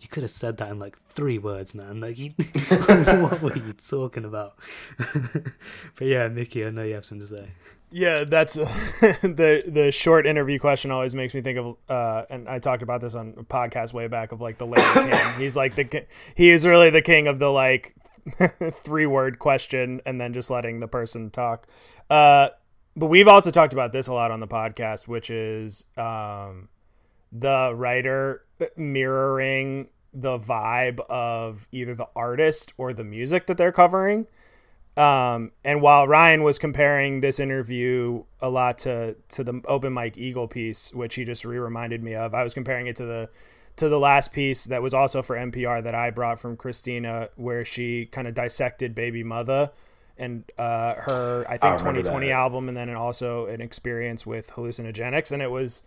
you 0.00 0.08
could 0.08 0.22
have 0.22 0.30
said 0.30 0.56
that 0.58 0.70
in 0.70 0.78
like 0.78 0.96
three 1.10 1.38
words, 1.38 1.74
man. 1.74 2.00
Like, 2.00 2.18
you, 2.18 2.30
what 2.68 3.42
were 3.42 3.56
you 3.56 3.72
talking 3.74 4.24
about? 4.24 4.54
but 4.98 6.06
yeah, 6.06 6.28
Mickey, 6.28 6.64
I 6.64 6.70
know 6.70 6.82
you 6.82 6.94
have 6.94 7.04
something 7.04 7.26
to 7.26 7.34
say. 7.34 7.48
Yeah, 7.92 8.22
that's 8.24 8.54
the 8.54 9.64
the 9.66 9.90
short 9.90 10.24
interview 10.24 10.60
question 10.60 10.92
always 10.92 11.14
makes 11.14 11.34
me 11.34 11.40
think 11.40 11.58
of, 11.58 11.76
uh, 11.88 12.24
and 12.30 12.48
I 12.48 12.60
talked 12.60 12.82
about 12.84 13.00
this 13.00 13.16
on 13.16 13.34
a 13.36 13.42
podcast 13.42 13.92
way 13.92 14.06
back 14.06 14.30
of 14.30 14.40
like 14.40 14.58
the 14.58 14.66
Larry 14.66 15.10
King. 15.10 15.20
He's 15.38 15.56
like 15.56 15.74
the 15.74 16.06
he 16.36 16.50
is 16.50 16.66
really 16.66 16.90
the 16.90 17.02
king 17.02 17.26
of 17.26 17.40
the 17.40 17.50
like 17.50 17.96
three 18.70 19.06
word 19.06 19.38
question 19.38 20.00
and 20.06 20.20
then 20.20 20.32
just 20.32 20.50
letting 20.50 20.80
the 20.80 20.88
person 20.88 21.30
talk. 21.30 21.66
Uh, 22.08 22.48
but 22.96 23.06
we've 23.06 23.28
also 23.28 23.50
talked 23.50 23.72
about 23.72 23.92
this 23.92 24.08
a 24.08 24.12
lot 24.12 24.30
on 24.30 24.40
the 24.40 24.48
podcast, 24.48 25.08
which 25.08 25.30
is 25.30 25.86
um, 25.96 26.68
the 27.32 27.72
writer 27.74 28.44
mirroring 28.76 29.88
the 30.12 30.38
vibe 30.38 31.00
of 31.08 31.68
either 31.70 31.94
the 31.94 32.08
artist 32.16 32.72
or 32.76 32.92
the 32.92 33.04
music 33.04 33.46
that 33.46 33.56
they're 33.56 33.72
covering. 33.72 34.26
Um, 34.96 35.52
and 35.64 35.80
while 35.80 36.08
Ryan 36.08 36.42
was 36.42 36.58
comparing 36.58 37.20
this 37.20 37.38
interview 37.38 38.24
a 38.40 38.50
lot 38.50 38.78
to 38.78 39.16
to 39.28 39.44
the 39.44 39.62
Open 39.66 39.92
Mike 39.92 40.18
Eagle 40.18 40.48
piece, 40.48 40.92
which 40.92 41.14
he 41.14 41.24
just 41.24 41.44
re 41.44 41.58
reminded 41.58 42.02
me 42.02 42.14
of, 42.14 42.34
I 42.34 42.42
was 42.42 42.54
comparing 42.54 42.86
it 42.88 42.96
to 42.96 43.04
the 43.04 43.30
to 43.80 43.88
the 43.88 43.98
last 43.98 44.32
piece 44.32 44.64
that 44.66 44.82
was 44.82 44.94
also 44.94 45.22
for 45.22 45.36
NPR 45.36 45.82
that 45.82 45.94
I 45.94 46.10
brought 46.10 46.40
from 46.40 46.56
Christina, 46.56 47.28
where 47.36 47.64
she 47.64 48.06
kind 48.06 48.26
of 48.28 48.34
dissected 48.34 48.94
Bbymutha 48.94 49.70
and 50.16 50.44
uh, 50.58 50.94
her 50.96 51.44
I 51.48 51.56
think 51.56 51.74
I 51.74 51.76
2020 51.76 52.26
that. 52.26 52.32
album, 52.32 52.68
and 52.68 52.76
then 52.76 52.90
also 52.90 53.46
an 53.46 53.60
experience 53.60 54.26
with 54.26 54.52
hallucinogenics, 54.52 55.32
and 55.32 55.42
it 55.42 55.50
was 55.50 55.82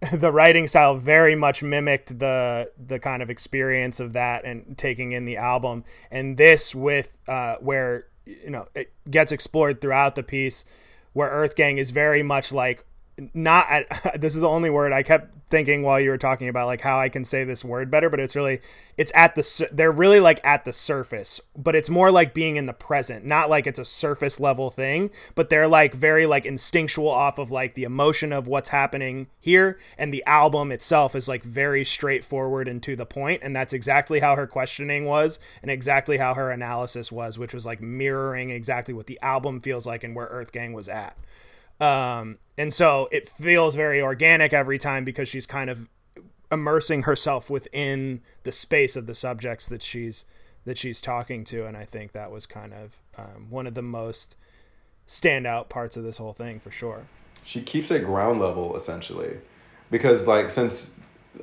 the 0.12 0.32
writing 0.32 0.66
style 0.66 0.94
very 0.94 1.34
much 1.34 1.62
mimicked 1.62 2.18
the 2.18 2.70
the 2.78 2.98
kind 2.98 3.22
of 3.22 3.28
experience 3.28 4.00
of 4.00 4.12
that 4.14 4.44
and 4.44 4.78
taking 4.78 5.12
in 5.12 5.26
the 5.26 5.36
album 5.36 5.84
and 6.10 6.38
this 6.38 6.74
with 6.74 7.18
uh, 7.28 7.56
where 7.56 8.06
you 8.24 8.48
know 8.48 8.64
it 8.74 8.92
gets 9.10 9.30
explored 9.30 9.80
throughout 9.80 10.14
the 10.14 10.22
piece 10.22 10.64
where 11.12 11.28
EarthGang 11.28 11.76
is 11.76 11.90
very 11.90 12.22
much 12.22 12.52
like 12.52 12.84
not 13.34 13.66
at 13.68 13.86
this 14.20 14.34
is 14.34 14.40
the 14.40 14.48
only 14.48 14.70
word 14.70 14.92
I 14.92 15.02
kept 15.02 15.36
thinking 15.50 15.82
while 15.82 16.00
you 16.00 16.10
were 16.10 16.18
talking 16.18 16.48
about 16.48 16.66
like 16.66 16.80
how 16.80 16.98
I 16.98 17.08
can 17.08 17.24
say 17.24 17.44
this 17.44 17.64
word 17.64 17.90
better 17.90 18.08
but 18.08 18.20
it's 18.20 18.36
really 18.36 18.60
it's 18.96 19.12
at 19.14 19.34
the 19.34 19.68
they're 19.72 19.90
really 19.90 20.20
like 20.20 20.40
at 20.44 20.64
the 20.64 20.72
surface 20.72 21.40
but 21.56 21.74
it's 21.74 21.90
more 21.90 22.10
like 22.10 22.34
being 22.34 22.56
in 22.56 22.66
the 22.66 22.72
present 22.72 23.24
not 23.24 23.50
like 23.50 23.66
it's 23.66 23.78
a 23.78 23.84
surface 23.84 24.40
level 24.40 24.70
thing 24.70 25.10
but 25.34 25.50
they're 25.50 25.68
like 25.68 25.94
very 25.94 26.24
like 26.26 26.46
instinctual 26.46 27.08
off 27.08 27.38
of 27.38 27.50
like 27.50 27.74
the 27.74 27.84
emotion 27.84 28.32
of 28.32 28.46
what's 28.46 28.70
happening 28.70 29.26
here 29.40 29.78
and 29.98 30.14
the 30.14 30.24
album 30.26 30.72
itself 30.72 31.14
is 31.14 31.28
like 31.28 31.42
very 31.42 31.84
straightforward 31.84 32.68
and 32.68 32.82
to 32.82 32.96
the 32.96 33.06
point 33.06 33.42
and 33.42 33.54
that's 33.54 33.72
exactly 33.72 34.20
how 34.20 34.36
her 34.36 34.46
questioning 34.46 35.04
was 35.04 35.38
and 35.62 35.70
exactly 35.70 36.16
how 36.16 36.34
her 36.34 36.50
analysis 36.50 37.10
was 37.10 37.38
which 37.38 37.52
was 37.52 37.66
like 37.66 37.80
mirroring 37.80 38.50
exactly 38.50 38.94
what 38.94 39.06
the 39.06 39.18
album 39.20 39.60
feels 39.60 39.86
like 39.86 40.04
and 40.04 40.14
where 40.14 40.28
EarthGang 40.28 40.72
was 40.72 40.88
at 40.88 41.16
um, 41.80 42.38
and 42.58 42.72
so 42.72 43.08
it 43.10 43.28
feels 43.28 43.74
very 43.74 44.02
organic 44.02 44.52
every 44.52 44.78
time 44.78 45.04
because 45.04 45.28
she's 45.28 45.46
kind 45.46 45.70
of 45.70 45.88
immersing 46.52 47.02
herself 47.02 47.48
within 47.48 48.20
the 48.42 48.52
space 48.52 48.96
of 48.96 49.06
the 49.06 49.14
subjects 49.14 49.68
that 49.68 49.82
she's 49.82 50.24
that 50.64 50.76
she's 50.76 51.00
talking 51.00 51.42
to, 51.44 51.66
and 51.66 51.76
I 51.76 51.84
think 51.84 52.12
that 52.12 52.30
was 52.30 52.44
kind 52.46 52.74
of 52.74 53.00
um, 53.16 53.46
one 53.48 53.66
of 53.66 53.74
the 53.74 53.82
most 53.82 54.36
standout 55.08 55.68
parts 55.68 55.96
of 55.96 56.04
this 56.04 56.18
whole 56.18 56.34
thing 56.34 56.60
for 56.60 56.70
sure. 56.70 57.06
She 57.44 57.62
keeps 57.62 57.90
it 57.90 58.04
ground 58.04 58.40
level 58.40 58.76
essentially, 58.76 59.38
because 59.90 60.26
like 60.26 60.50
since 60.50 60.90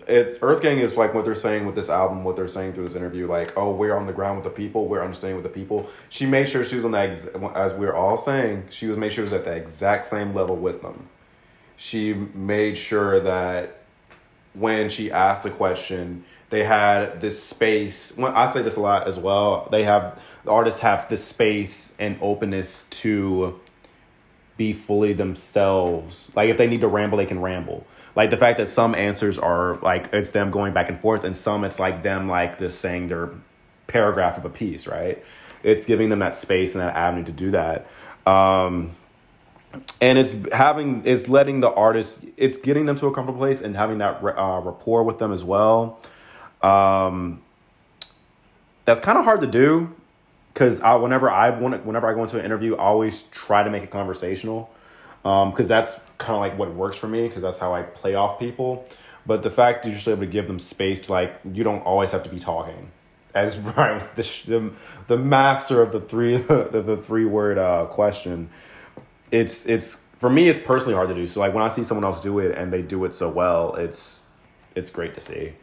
it's 0.08 0.38
EarthGang 0.40 0.84
is 0.84 0.98
like 0.98 1.14
what 1.14 1.26
they're 1.26 1.36
saying 1.36 1.66
with 1.66 1.76
this 1.76 1.90
album, 1.90 2.24
what 2.24 2.36
they're 2.36 2.48
saying 2.48 2.74
through 2.74 2.88
this 2.88 2.96
interview, 2.96 3.28
like, 3.28 3.54
oh, 3.58 3.72
we're 3.72 3.96
on 3.96 4.06
the 4.06 4.14
ground 4.14 4.38
with 4.38 4.44
the 4.44 4.50
people, 4.50 4.88
we're 4.88 5.04
understanding 5.04 5.36
with 5.36 5.44
the 5.44 5.50
people. 5.50 5.90
She 6.10 6.26
made 6.26 6.50
sure 6.50 6.66
she 6.66 6.76
was 6.76 6.86
on 6.86 6.92
that, 6.92 7.10
ex- 7.10 7.28
as 7.56 7.74
we 7.74 7.86
are 7.86 7.96
all 7.96 8.18
saying, 8.18 8.66
she 8.70 8.88
was 8.88 8.98
made 8.98 9.14
sure 9.14 9.26
she 9.26 9.32
was 9.32 9.34
at 9.34 9.46
the 9.46 9.54
exact 9.54 10.06
same 10.06 10.34
level 10.34 10.56
with 10.56 10.82
them. 10.82 11.08
She 11.78 12.14
made 12.14 12.78
sure 12.78 13.20
that 13.22 13.82
when 14.54 14.90
she 14.90 15.12
asked 15.12 15.46
a 15.46 15.52
question, 15.52 16.26
they 16.50 16.64
had 16.64 17.22
this 17.22 17.42
space. 17.42 18.14
When 18.16 18.34
I 18.34 18.52
say 18.52 18.62
this 18.62 18.78
a 18.78 18.82
lot 18.82 19.08
as 19.08 19.18
well, 19.18 19.68
they 19.72 19.84
have 19.84 20.20
the 20.44 20.52
artists 20.52 20.80
have 20.80 21.08
this 21.10 21.24
space 21.24 21.92
and 22.00 22.18
openness 22.22 22.86
to 22.90 23.60
be 24.56 24.74
fully 24.74 25.14
themselves. 25.14 26.32
Like 26.36 26.50
if 26.50 26.58
they 26.58 26.68
need 26.68 26.82
to 26.82 26.88
ramble, 26.88 27.18
they 27.18 27.26
can 27.26 27.42
ramble. 27.42 27.86
Like 28.18 28.32
the 28.32 28.38
fact 28.38 28.58
that 28.58 28.68
some 28.68 28.96
answers 28.96 29.38
are 29.38 29.78
like 29.84 30.10
it's 30.12 30.32
them 30.32 30.50
going 30.50 30.74
back 30.74 30.90
and 30.90 31.00
forth, 31.00 31.24
and 31.24 31.38
some 31.38 31.64
it's 31.64 31.78
like 31.78 32.02
them 32.02 32.28
like 32.28 32.58
just 32.58 32.82
saying 32.82 33.10
their 33.10 33.30
paragraph 33.86 34.40
of 34.40 34.46
a 34.46 34.50
piece, 34.50 34.88
right? 34.88 35.24
It's 35.62 35.86
giving 35.86 36.10
them 36.10 36.18
that 36.20 36.36
space 36.36 36.72
and 36.72 36.82
that 36.82 36.96
avenue 36.96 37.26
to 37.26 37.32
do 37.32 37.52
that. 37.52 37.86
Um, 38.26 38.96
and 40.02 40.18
it's 40.18 40.34
having 40.52 41.04
it's 41.06 41.28
letting 41.28 41.60
the 41.60 41.72
artist 41.72 42.20
it's 42.38 42.58
getting 42.58 42.88
them 42.88 42.96
to 42.96 43.06
a 43.06 43.14
comfortable 43.14 43.38
place 43.38 43.62
and 43.62 43.76
having 43.76 44.00
that 44.00 44.24
uh, 44.24 44.62
rapport 44.62 45.04
with 45.04 45.20
them 45.20 45.32
as 45.32 45.44
well 45.44 46.00
um, 46.64 47.44
that's 48.86 49.00
kind 49.00 49.20
of 49.20 49.26
hard 49.26 49.42
to 49.42 49.48
do 49.48 49.94
because 50.58 50.82
I 50.82 50.96
whenever 50.96 51.30
I 51.30 51.52
want 51.52 51.86
whenever 51.86 52.10
I 52.10 52.16
go 52.16 52.24
into 52.24 52.40
an 52.40 52.46
interview, 52.46 52.76
I 52.76 52.80
always 52.80 53.22
try 53.32 53.62
to 53.62 53.70
make 53.70 53.84
it 53.84 53.92
conversational 53.92 54.72
because 55.24 55.60
um, 55.60 55.68
that's 55.68 55.96
kind 56.18 56.36
of 56.36 56.40
like 56.40 56.58
what 56.58 56.74
works 56.74 56.98
for 56.98 57.08
me 57.08 57.28
because 57.28 57.42
that's 57.42 57.60
how 57.60 57.74
I 57.74 57.84
play 57.84 58.16
off 58.16 58.40
people. 58.40 58.88
But 59.26 59.44
the 59.44 59.52
fact 59.52 59.84
that 59.84 59.90
you're 59.90 59.98
just 59.98 60.08
able 60.08 60.22
to 60.22 60.26
give 60.26 60.48
them 60.48 60.60
space 60.60 61.02
to 61.02 61.12
like 61.12 61.40
you 61.52 61.64
don't 61.64 61.82
always 61.82 62.12
have 62.12 62.24
to 62.24 62.30
be 62.30 62.40
talking. 62.40 62.92
As 63.36 63.56
Brian 63.58 64.04
the, 64.16 64.24
the, 64.46 64.72
the 65.08 65.18
master 65.18 65.82
of 65.82 65.92
the 65.92 66.02
three 66.02 66.38
the, 66.38 66.84
the 66.86 66.98
three 66.98 67.26
word 67.26 67.58
uh, 67.58 67.86
question, 67.88 68.50
it's 69.32 69.66
it's 69.66 69.98
for 70.20 70.30
me 70.30 70.50
it's 70.50 70.60
personally 70.60 70.94
hard 70.94 71.10
to 71.10 71.16
do. 71.16 71.28
So 71.28 71.40
like 71.40 71.54
when 71.54 71.64
I 71.64 71.68
see 71.68 71.84
someone 71.84 72.06
else 72.06 72.20
do 72.20 72.40
it 72.40 72.58
and 72.58 72.72
they 72.72 72.82
do 72.82 73.04
it 73.06 73.14
so 73.14 73.30
well, 73.30 73.76
it's 73.76 74.22
it's 74.76 74.90
great 74.90 75.14
to 75.16 75.22
see. 75.22 75.54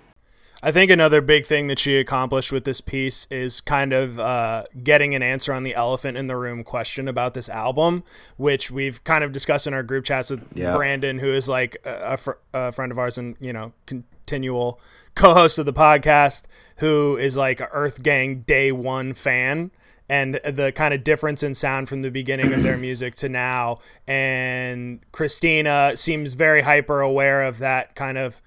I 0.65 0.73
think 0.73 0.91
another 0.91 1.21
big 1.21 1.45
thing 1.45 1.67
that 1.67 1.79
she 1.79 1.99
accomplished 1.99 2.51
with 2.51 2.65
this 2.65 2.81
piece 2.81 3.27
is 3.31 3.61
kind 3.61 3.93
of 3.93 4.19
uh, 4.19 4.65
getting 4.83 5.15
an 5.15 5.23
answer 5.23 5.53
on 5.53 5.63
the 5.63 5.75
elephant 5.75 6.17
in 6.17 6.27
the 6.27 6.39
room 6.39 6.65
question 6.65 7.07
about 7.07 7.35
this 7.35 7.51
album, 7.51 8.03
which 8.39 8.71
we've 8.71 9.05
kind 9.05 9.23
of 9.23 9.31
discussed 9.31 9.67
in 9.67 9.75
our 9.75 9.83
group 9.83 10.07
chats 10.07 10.31
with 10.31 10.43
yeah. 10.55 10.73
Brandon, 10.75 11.19
who 11.19 11.29
is 11.29 11.51
like 11.51 11.77
a, 11.85 12.15
a, 12.15 12.17
fr- 12.17 12.39
a, 12.55 12.73
friend 12.73 12.91
of 12.91 12.99
ours 12.99 13.19
and 13.19 13.37
you 13.41 13.53
know 13.53 13.75
continual 13.85 14.81
co-host 15.15 15.59
of 15.59 15.67
the 15.67 15.73
podcast, 15.75 16.47
who 16.79 17.19
is 17.19 17.37
like 17.37 17.61
a 17.61 17.67
EarthGang 17.67 18.47
day 18.47 18.73
one 18.73 19.13
fan 19.13 19.71
and 20.09 20.37
the 20.47 20.73
kind 20.73 20.95
of 20.95 21.05
difference 21.05 21.43
in 21.43 21.55
sound 21.55 21.91
from 21.91 22.01
the 22.01 22.11
beginning 22.11 22.55
of 22.55 22.63
their 22.63 22.79
music 22.79 23.15
to 23.17 23.29
now. 23.29 23.81
And 24.09 25.01
Christina 25.13 25.93
seems 25.95 26.33
very 26.33 26.63
hyper 26.63 27.03
aware 27.03 27.43
of 27.43 27.59
that 27.59 27.95
kind 27.95 28.17
of 28.17 28.41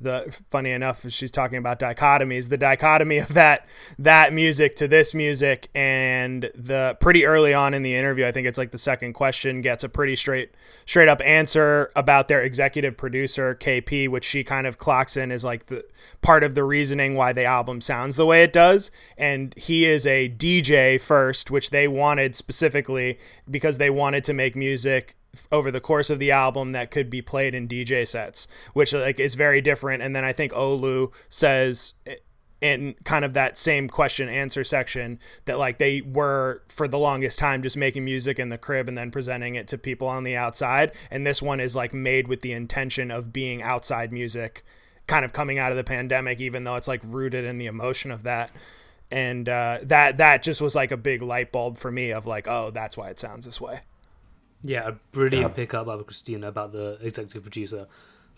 the 0.00 0.40
funny 0.50 0.70
enough 0.70 1.08
she's 1.10 1.30
talking 1.30 1.58
about 1.58 1.78
dichotomies 1.78 2.48
the 2.48 2.58
dichotomy 2.58 3.18
of 3.18 3.34
that 3.34 3.66
that 3.98 4.32
music 4.32 4.74
to 4.74 4.88
this 4.88 5.14
music 5.14 5.68
and 5.74 6.50
the 6.54 6.96
pretty 7.00 7.26
early 7.26 7.52
on 7.52 7.74
in 7.74 7.82
the 7.82 7.94
interview 7.94 8.26
i 8.26 8.32
think 8.32 8.46
it's 8.46 8.58
like 8.58 8.70
the 8.70 8.78
second 8.78 9.12
question 9.12 9.60
gets 9.60 9.84
a 9.84 9.88
pretty 9.88 10.16
straight 10.16 10.50
straight 10.86 11.08
up 11.08 11.20
answer 11.24 11.90
about 11.94 12.28
their 12.28 12.42
executive 12.42 12.96
producer 12.96 13.54
kp 13.54 14.08
which 14.08 14.24
she 14.24 14.42
kind 14.42 14.66
of 14.66 14.78
clocks 14.78 15.16
in 15.16 15.30
as 15.30 15.44
like 15.44 15.66
the 15.66 15.84
part 16.20 16.44
of 16.44 16.54
the 16.54 16.64
reasoning 16.64 17.14
why 17.14 17.32
the 17.32 17.44
album 17.44 17.80
sounds 17.80 18.16
the 18.16 18.26
way 18.26 18.42
it 18.42 18.52
does. 18.52 18.90
And 19.16 19.54
he 19.56 19.84
is 19.84 20.06
a 20.06 20.28
dj 20.28 21.00
first 21.00 21.50
which 21.50 21.70
they 21.70 21.88
wanted 21.88 22.36
specifically 22.36 23.18
because 23.50 23.78
they 23.78 23.90
wanted 23.90 24.24
to 24.24 24.34
make 24.34 24.56
music 24.56 25.14
over 25.52 25.70
the 25.70 25.80
course 25.80 26.10
of 26.10 26.18
the 26.18 26.30
album 26.30 26.72
that 26.72 26.90
could 26.90 27.08
be 27.08 27.22
played 27.22 27.54
in 27.54 27.68
DJ 27.68 28.06
sets, 28.06 28.48
which 28.72 28.92
like 28.92 29.20
is 29.20 29.34
very 29.34 29.60
different. 29.60 30.02
And 30.02 30.14
then 30.14 30.24
I 30.24 30.32
think 30.32 30.52
Olu 30.52 31.12
says 31.28 31.94
in 32.60 32.94
kind 33.04 33.24
of 33.24 33.32
that 33.32 33.56
same 33.56 33.88
question 33.88 34.28
answer 34.28 34.62
section 34.64 35.18
that 35.46 35.58
like 35.58 35.78
they 35.78 36.02
were 36.02 36.62
for 36.68 36.86
the 36.86 36.98
longest 36.98 37.38
time 37.38 37.62
just 37.62 37.76
making 37.76 38.04
music 38.04 38.38
in 38.38 38.50
the 38.50 38.58
crib 38.58 38.86
and 38.86 38.98
then 38.98 39.10
presenting 39.10 39.54
it 39.54 39.66
to 39.68 39.78
people 39.78 40.08
on 40.08 40.24
the 40.24 40.36
outside. 40.36 40.92
And 41.10 41.26
this 41.26 41.40
one 41.40 41.60
is 41.60 41.74
like 41.74 41.94
made 41.94 42.28
with 42.28 42.40
the 42.40 42.52
intention 42.52 43.10
of 43.10 43.32
being 43.32 43.62
outside 43.62 44.12
music 44.12 44.62
kind 45.06 45.24
of 45.24 45.32
coming 45.32 45.58
out 45.58 45.72
of 45.72 45.76
the 45.76 45.84
pandemic 45.84 46.40
even 46.40 46.64
though 46.64 46.76
it's 46.76 46.86
like 46.86 47.00
rooted 47.04 47.44
in 47.44 47.58
the 47.58 47.66
emotion 47.66 48.10
of 48.10 48.24
that. 48.24 48.50
And 49.12 49.48
uh, 49.48 49.78
that 49.82 50.18
that 50.18 50.42
just 50.42 50.60
was 50.60 50.74
like 50.74 50.92
a 50.92 50.96
big 50.96 51.22
light 51.22 51.50
bulb 51.50 51.78
for 51.78 51.90
me 51.90 52.10
of 52.12 52.26
like 52.26 52.46
oh 52.46 52.70
that's 52.70 52.96
why 52.96 53.08
it 53.08 53.18
sounds 53.18 53.46
this 53.46 53.60
way 53.60 53.80
yeah, 54.62 54.88
a 54.88 54.92
brilliant 55.12 55.50
yeah. 55.50 55.54
pickup 55.54 55.86
by 55.86 55.96
Christina 56.02 56.48
about 56.48 56.72
the 56.72 56.98
executive 57.00 57.42
producer. 57.42 57.86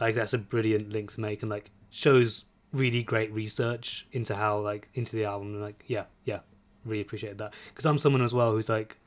Like 0.01 0.15
that's 0.15 0.33
a 0.33 0.39
brilliant 0.39 0.91
link 0.91 1.13
to 1.15 1.21
make 1.21 1.43
and 1.43 1.51
like 1.51 1.71
shows 1.91 2.45
really 2.73 3.03
great 3.03 3.33
research 3.33 4.07
into 4.13 4.35
how 4.35 4.59
like 4.59 4.89
into 4.95 5.17
the 5.17 5.25
album 5.25 5.55
and 5.55 5.63
like 5.63 5.85
yeah, 5.87 6.05
yeah, 6.25 6.41
really 6.85 7.03
appreciate 7.03 7.39
that. 7.39 7.55
Because 7.69 7.87
I'm 7.87 7.99
someone 7.99 8.23
as 8.23 8.33
well 8.33 8.53
who's 8.53 8.69
like 8.69 8.99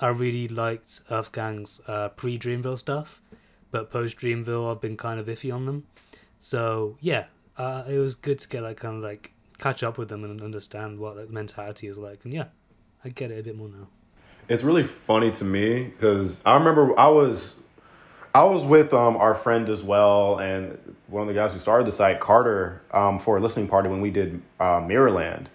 I 0.00 0.08
really 0.08 0.48
liked 0.48 1.06
EarthGang's 1.08 1.80
uh, 1.86 2.08
pre 2.10 2.38
Dreamville 2.38 2.78
stuff, 2.78 3.20
but 3.70 3.90
post 3.90 4.18
Dreamville 4.18 4.70
I've 4.70 4.80
been 4.80 4.96
kind 4.96 5.18
of 5.18 5.26
iffy 5.26 5.54
on 5.54 5.66
them. 5.66 5.86
So 6.40 6.96
yeah, 7.00 7.26
uh, 7.56 7.84
it 7.88 7.98
was 7.98 8.14
good 8.14 8.38
to 8.40 8.48
get 8.48 8.62
like 8.62 8.78
kind 8.78 8.96
of 8.96 9.02
like 9.02 9.32
catch 9.58 9.82
up 9.82 9.96
with 9.98 10.08
them 10.08 10.24
and 10.24 10.42
understand 10.42 10.98
what 10.98 11.16
like 11.16 11.30
mentality 11.30 11.86
is 11.86 11.96
like. 11.96 12.24
And 12.24 12.34
yeah, 12.34 12.46
I 13.04 13.08
get 13.08 13.30
it 13.30 13.38
a 13.38 13.42
bit 13.42 13.56
more 13.56 13.68
now 13.68 13.88
it's 14.48 14.62
really 14.62 14.84
funny 14.84 15.30
to 15.32 15.44
me 15.44 15.84
because 15.84 16.40
I 16.44 16.54
remember 16.54 16.98
I 16.98 17.08
was 17.08 17.54
I 18.34 18.44
was 18.44 18.64
with 18.64 18.92
um, 18.92 19.16
our 19.16 19.34
friend 19.34 19.68
as 19.68 19.82
well, 19.82 20.38
and 20.38 20.96
one 21.06 21.22
of 21.22 21.28
the 21.28 21.34
guys 21.34 21.52
who 21.52 21.60
started 21.60 21.86
the 21.86 21.92
site, 21.92 22.18
Carter, 22.18 22.82
um, 22.90 23.20
for 23.20 23.36
a 23.36 23.40
listening 23.40 23.68
party 23.68 23.88
when 23.88 24.00
we 24.00 24.10
did 24.10 24.42
uh, 24.58 24.80
Mirrorland. 24.80 25.46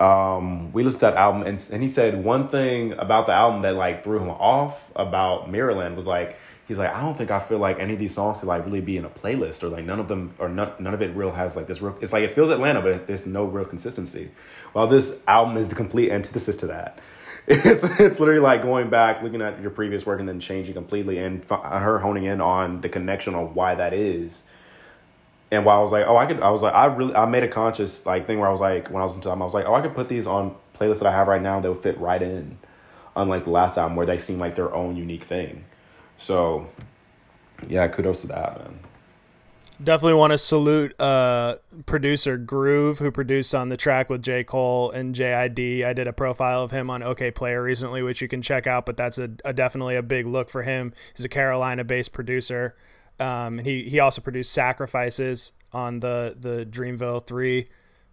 Um, 0.00 0.72
we 0.72 0.82
listened 0.82 1.00
to 1.00 1.06
that 1.06 1.14
album, 1.14 1.42
and 1.44 1.62
and 1.72 1.82
he 1.82 1.88
said 1.88 2.22
one 2.22 2.48
thing 2.48 2.92
about 2.92 3.26
the 3.26 3.32
album 3.32 3.62
that 3.62 3.74
like 3.74 4.04
threw 4.04 4.18
him 4.18 4.30
off 4.30 4.78
about 4.94 5.50
Mirrorland 5.50 5.94
was 5.94 6.06
like 6.06 6.38
he's 6.68 6.76
like 6.76 6.92
I 6.92 7.00
don't 7.00 7.16
think 7.16 7.30
I 7.30 7.40
feel 7.40 7.58
like 7.58 7.78
any 7.78 7.94
of 7.94 7.98
these 7.98 8.12
songs 8.12 8.40
to 8.40 8.46
like 8.46 8.66
really 8.66 8.82
be 8.82 8.98
in 8.98 9.06
a 9.06 9.08
playlist 9.08 9.62
or 9.62 9.68
like 9.68 9.84
none 9.86 10.00
of 10.00 10.08
them 10.08 10.34
or 10.38 10.48
none 10.48 10.72
none 10.78 10.92
of 10.92 11.00
it 11.00 11.16
real 11.16 11.30
has 11.30 11.56
like 11.56 11.66
this 11.66 11.80
real. 11.80 11.96
It's 12.02 12.12
like 12.12 12.24
it 12.24 12.34
feels 12.34 12.50
Atlanta, 12.50 12.82
but 12.82 13.06
there's 13.06 13.24
no 13.24 13.44
real 13.44 13.64
consistency. 13.64 14.30
While 14.72 14.88
this 14.88 15.14
album 15.26 15.56
is 15.56 15.66
the 15.68 15.74
complete 15.74 16.10
antithesis 16.10 16.56
to 16.56 16.66
that 16.66 16.98
it's 17.46 17.82
it's 18.00 18.20
literally 18.20 18.40
like 18.40 18.62
going 18.62 18.90
back, 18.90 19.22
looking 19.22 19.42
at 19.42 19.60
your 19.60 19.70
previous 19.70 20.04
work, 20.04 20.20
and 20.20 20.28
then 20.28 20.40
changing 20.40 20.74
completely, 20.74 21.18
and 21.18 21.44
her 21.48 21.98
honing 21.98 22.24
in 22.24 22.40
on 22.40 22.80
the 22.80 22.88
connection 22.88 23.34
of 23.34 23.54
why 23.54 23.74
that 23.74 23.92
is. 23.92 24.42
And 25.50 25.64
while 25.64 25.78
I 25.78 25.82
was 25.82 25.92
like, 25.92 26.06
oh, 26.06 26.16
I 26.16 26.26
could, 26.26 26.40
I 26.40 26.50
was 26.50 26.62
like, 26.62 26.74
I 26.74 26.86
really, 26.86 27.14
I 27.14 27.24
made 27.26 27.44
a 27.44 27.48
conscious 27.48 28.04
like 28.04 28.26
thing 28.26 28.40
where 28.40 28.48
I 28.48 28.52
was 28.52 28.60
like, 28.60 28.90
when 28.90 29.00
I 29.00 29.04
was 29.04 29.14
into 29.14 29.28
them, 29.28 29.40
I 29.40 29.44
was 29.44 29.54
like, 29.54 29.66
oh, 29.66 29.74
I 29.74 29.80
could 29.80 29.94
put 29.94 30.08
these 30.08 30.26
on 30.26 30.56
playlists 30.78 30.98
that 30.98 31.06
I 31.06 31.12
have 31.12 31.28
right 31.28 31.40
now 31.40 31.60
They'll 31.60 31.74
fit 31.74 31.98
right 31.98 32.20
in, 32.20 32.58
unlike 33.14 33.44
the 33.44 33.50
last 33.50 33.78
album 33.78 33.96
where 33.96 34.06
they 34.06 34.18
seem 34.18 34.38
like 34.38 34.56
their 34.56 34.74
own 34.74 34.96
unique 34.96 35.24
thing. 35.24 35.64
So, 36.18 36.68
yeah, 37.68 37.86
kudos 37.88 38.22
to 38.22 38.26
that, 38.28 38.58
man. 38.58 38.78
Definitely 39.82 40.14
want 40.14 40.30
to 40.30 40.38
salute 40.38 40.98
uh, 40.98 41.56
producer 41.84 42.38
Groove, 42.38 42.98
who 42.98 43.10
produced 43.10 43.54
on 43.54 43.68
the 43.68 43.76
track 43.76 44.08
with 44.08 44.22
J. 44.22 44.42
Cole 44.42 44.90
and 44.90 45.14
JID. 45.14 45.84
I 45.84 45.92
did 45.92 46.06
a 46.06 46.14
profile 46.14 46.62
of 46.62 46.70
him 46.70 46.88
on 46.88 47.02
Okayplayer 47.02 47.62
recently, 47.62 48.02
which 48.02 48.22
you 48.22 48.28
can 48.28 48.40
check 48.40 48.66
out, 48.66 48.86
but 48.86 48.96
that's 48.96 49.18
a, 49.18 49.30
a 49.44 49.52
definitely 49.52 49.96
a 49.96 50.02
big 50.02 50.24
look 50.26 50.48
for 50.48 50.62
him. 50.62 50.94
He's 51.14 51.26
a 51.26 51.28
Carolina 51.28 51.84
based 51.84 52.14
producer. 52.14 52.74
Um, 53.20 53.58
and 53.58 53.66
he, 53.66 53.82
he 53.82 54.00
also 54.00 54.22
produced 54.22 54.52
Sacrifices 54.52 55.52
on 55.74 56.00
the, 56.00 56.34
the 56.38 56.64
Dreamville 56.64 57.26
3 57.26 57.66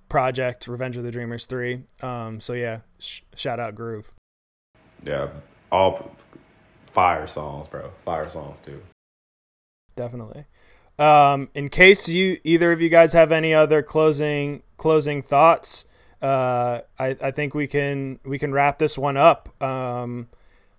project, 0.09 0.67
Revenge 0.67 0.97
of 0.97 1.03
the 1.03 1.11
Dreamers 1.11 1.45
3. 1.45 1.83
Um, 2.01 2.41
so, 2.41 2.51
yeah, 2.53 2.81
sh- 2.99 3.21
shout 3.35 3.61
out 3.61 3.73
Groove. 3.73 4.11
Yeah, 5.05 5.29
all 5.71 6.13
fire 6.93 7.27
songs, 7.27 7.67
bro. 7.67 7.89
Fire 8.03 8.29
songs, 8.29 8.59
too. 8.59 8.81
Definitely. 9.95 10.45
Um, 10.99 11.49
in 11.55 11.69
case 11.69 12.07
you 12.07 12.37
either 12.43 12.71
of 12.71 12.81
you 12.81 12.89
guys 12.89 13.13
have 13.13 13.31
any 13.31 13.53
other 13.53 13.81
closing 13.81 14.61
closing 14.77 15.21
thoughts, 15.21 15.85
uh, 16.21 16.81
I, 16.99 17.17
I 17.21 17.31
think 17.31 17.55
we 17.55 17.67
can 17.67 18.19
we 18.23 18.37
can 18.37 18.51
wrap 18.51 18.77
this 18.79 18.97
one 18.97 19.17
up. 19.17 19.49
Um, 19.61 20.27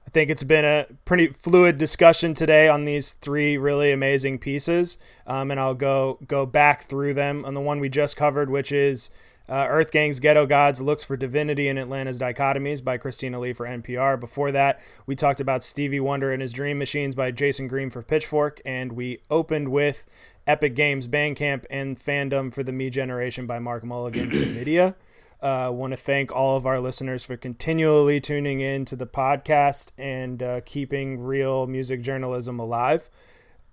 I 0.06 0.10
think 0.10 0.30
it's 0.30 0.44
been 0.44 0.64
a 0.64 0.86
pretty 1.04 1.28
fluid 1.28 1.78
discussion 1.78 2.34
today 2.34 2.68
on 2.68 2.84
these 2.84 3.12
three 3.14 3.58
really 3.58 3.90
amazing 3.90 4.38
pieces, 4.38 4.98
um, 5.26 5.50
and 5.50 5.58
I'll 5.58 5.74
go 5.74 6.18
go 6.26 6.46
back 6.46 6.82
through 6.82 7.14
them 7.14 7.44
on 7.44 7.54
the 7.54 7.60
one 7.60 7.80
we 7.80 7.88
just 7.88 8.16
covered, 8.16 8.50
which 8.50 8.70
is 8.70 9.10
uh, 9.48 9.66
EarthGang's 9.66 10.20
Ghetto 10.20 10.46
Gods 10.46 10.80
Looks 10.80 11.04
for 11.04 11.16
Divinity 11.16 11.68
in 11.68 11.78
Atlanta's 11.78 12.20
Dichotomies 12.20 12.82
by 12.82 12.96
Christina 12.96 13.38
Lee 13.38 13.52
for 13.52 13.66
NPR. 13.66 14.18
Before 14.18 14.50
that, 14.52 14.80
we 15.06 15.14
talked 15.14 15.40
about 15.40 15.62
Stevie 15.62 16.00
Wonder 16.00 16.32
and 16.32 16.40
His 16.40 16.52
Dream 16.52 16.78
Machines 16.78 17.14
by 17.14 17.30
Jayson 17.30 17.68
Greene 17.68 17.90
for 17.90 18.02
Pitchfork, 18.02 18.60
and 18.64 18.92
we 18.92 19.18
opened 19.30 19.70
with 19.70 20.06
Epic 20.46 20.74
Games 20.74 21.08
Bandcamp 21.08 21.64
and 21.70 21.96
Fandom 21.96 22.52
for 22.52 22.62
the 22.62 22.72
Me 22.72 22.90
Generation 22.90 23.46
by 23.46 23.58
Mark 23.58 23.84
Mulligan 23.84 24.30
for 24.30 24.36
Midia. 24.38 24.94
I 25.42 25.66
uh, 25.66 25.72
want 25.72 25.92
to 25.92 25.98
thank 25.98 26.32
all 26.32 26.56
of 26.56 26.64
our 26.64 26.78
listeners 26.78 27.26
for 27.26 27.36
continually 27.36 28.18
tuning 28.18 28.60
in 28.60 28.86
to 28.86 28.96
the 28.96 29.06
podcast 29.06 29.90
and 29.98 30.42
uh, 30.42 30.62
keeping 30.64 31.22
real 31.22 31.66
music 31.66 32.00
journalism 32.00 32.58
alive. 32.58 33.10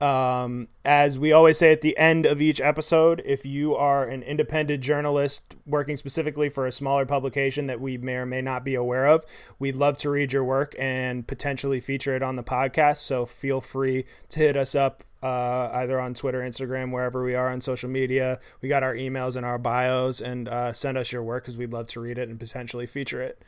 Um, 0.01 0.67
as 0.83 1.19
we 1.19 1.31
always 1.31 1.59
say 1.59 1.71
at 1.71 1.81
the 1.81 1.95
end 1.95 2.25
of 2.25 2.41
each 2.41 2.59
episode, 2.59 3.21
if 3.23 3.45
you 3.45 3.75
are 3.75 4.03
an 4.03 4.23
independent 4.23 4.81
journalist 4.81 5.55
working 5.65 5.95
specifically 5.95 6.49
for 6.49 6.65
a 6.65 6.71
smaller 6.71 7.05
publication 7.05 7.67
that 7.67 7.79
we 7.79 7.97
may 7.99 8.15
or 8.15 8.25
may 8.25 8.41
not 8.41 8.65
be 8.65 8.73
aware 8.73 9.05
of, 9.05 9.23
we'd 9.59 9.75
love 9.75 9.97
to 9.99 10.09
read 10.09 10.33
your 10.33 10.43
work 10.43 10.73
and 10.79 11.27
potentially 11.27 11.79
feature 11.79 12.15
it 12.15 12.23
on 12.23 12.35
the 12.35 12.43
podcast. 12.43 12.97
So 13.03 13.27
feel 13.27 13.61
free 13.61 14.05
to 14.29 14.39
hit 14.39 14.55
us 14.55 14.73
up 14.73 15.03
uh, 15.21 15.69
either 15.73 15.99
on 15.99 16.15
Twitter, 16.15 16.41
Instagram, 16.41 16.91
wherever 16.91 17.23
we 17.23 17.35
are 17.35 17.51
on 17.51 17.61
social 17.61 17.89
media. 17.89 18.39
We 18.61 18.69
got 18.69 18.81
our 18.81 18.95
emails 18.95 19.37
and 19.37 19.45
our 19.45 19.59
bios, 19.59 20.19
and 20.19 20.49
uh, 20.49 20.73
send 20.73 20.97
us 20.97 21.11
your 21.11 21.21
work 21.21 21.43
because 21.43 21.59
we'd 21.59 21.71
love 21.71 21.85
to 21.87 21.99
read 21.99 22.17
it 22.17 22.27
and 22.27 22.39
potentially 22.39 22.87
feature 22.87 23.21
it. 23.21 23.39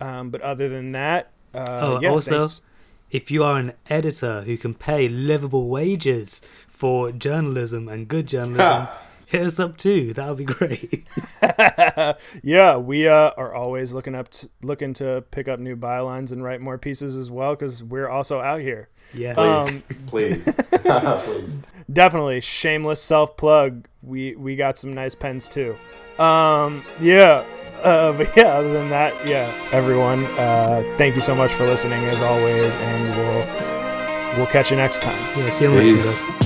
Um, 0.00 0.30
but 0.30 0.40
other 0.42 0.68
than 0.68 0.92
that, 0.92 1.32
uh, 1.52 1.78
Oh, 1.82 2.00
yeah, 2.00 2.10
also, 2.10 2.38
thanks. 2.38 2.62
If 3.10 3.30
you 3.30 3.44
are 3.44 3.58
an 3.58 3.72
editor 3.88 4.42
who 4.42 4.56
can 4.56 4.74
pay 4.74 5.08
livable 5.08 5.68
wages 5.68 6.42
for 6.68 7.12
journalism 7.12 7.88
and 7.88 8.08
good 8.08 8.26
journalism, 8.26 8.88
hit 9.26 9.42
us 9.42 9.58
up 9.60 9.76
too. 9.76 10.14
That 10.14 10.28
would 10.28 10.38
be 10.38 10.44
great. 10.44 11.06
yeah, 12.42 12.76
we 12.76 13.08
uh, 13.08 13.30
are 13.36 13.54
always 13.54 13.92
looking 13.92 14.14
up, 14.14 14.28
to, 14.28 14.48
looking 14.62 14.92
to 14.94 15.24
pick 15.30 15.48
up 15.48 15.60
new 15.60 15.76
bylines 15.76 16.32
and 16.32 16.42
write 16.42 16.60
more 16.60 16.78
pieces 16.78 17.16
as 17.16 17.30
well 17.30 17.54
because 17.54 17.82
we're 17.82 18.08
also 18.08 18.40
out 18.40 18.60
here. 18.60 18.88
yeah. 19.14 19.32
Um, 19.32 19.82
Please. 20.06 20.44
Please. 20.72 21.58
definitely 21.92 22.40
shameless 22.40 23.02
self 23.02 23.36
plug. 23.36 23.86
We 24.02 24.36
we 24.36 24.56
got 24.56 24.78
some 24.78 24.92
nice 24.92 25.14
pens 25.14 25.48
too. 25.48 25.76
Um, 26.18 26.84
yeah. 27.00 27.44
Uh, 27.84 28.12
but 28.12 28.34
yeah, 28.36 28.54
other 28.54 28.72
than 28.72 28.88
that, 28.90 29.26
yeah, 29.26 29.52
everyone, 29.72 30.24
uh, 30.38 30.82
thank 30.96 31.14
you 31.14 31.20
so 31.22 31.34
much 31.34 31.52
for 31.54 31.64
listening 31.66 32.04
as 32.06 32.22
always, 32.22 32.76
and 32.76 33.16
we'll 33.16 34.38
we'll 34.38 34.46
catch 34.46 34.70
you 34.70 34.76
next 34.76 35.02
time. 35.02 35.38
yeah, 35.38 35.50
see 35.50 35.64
you 35.64 35.70
on 35.70 36.45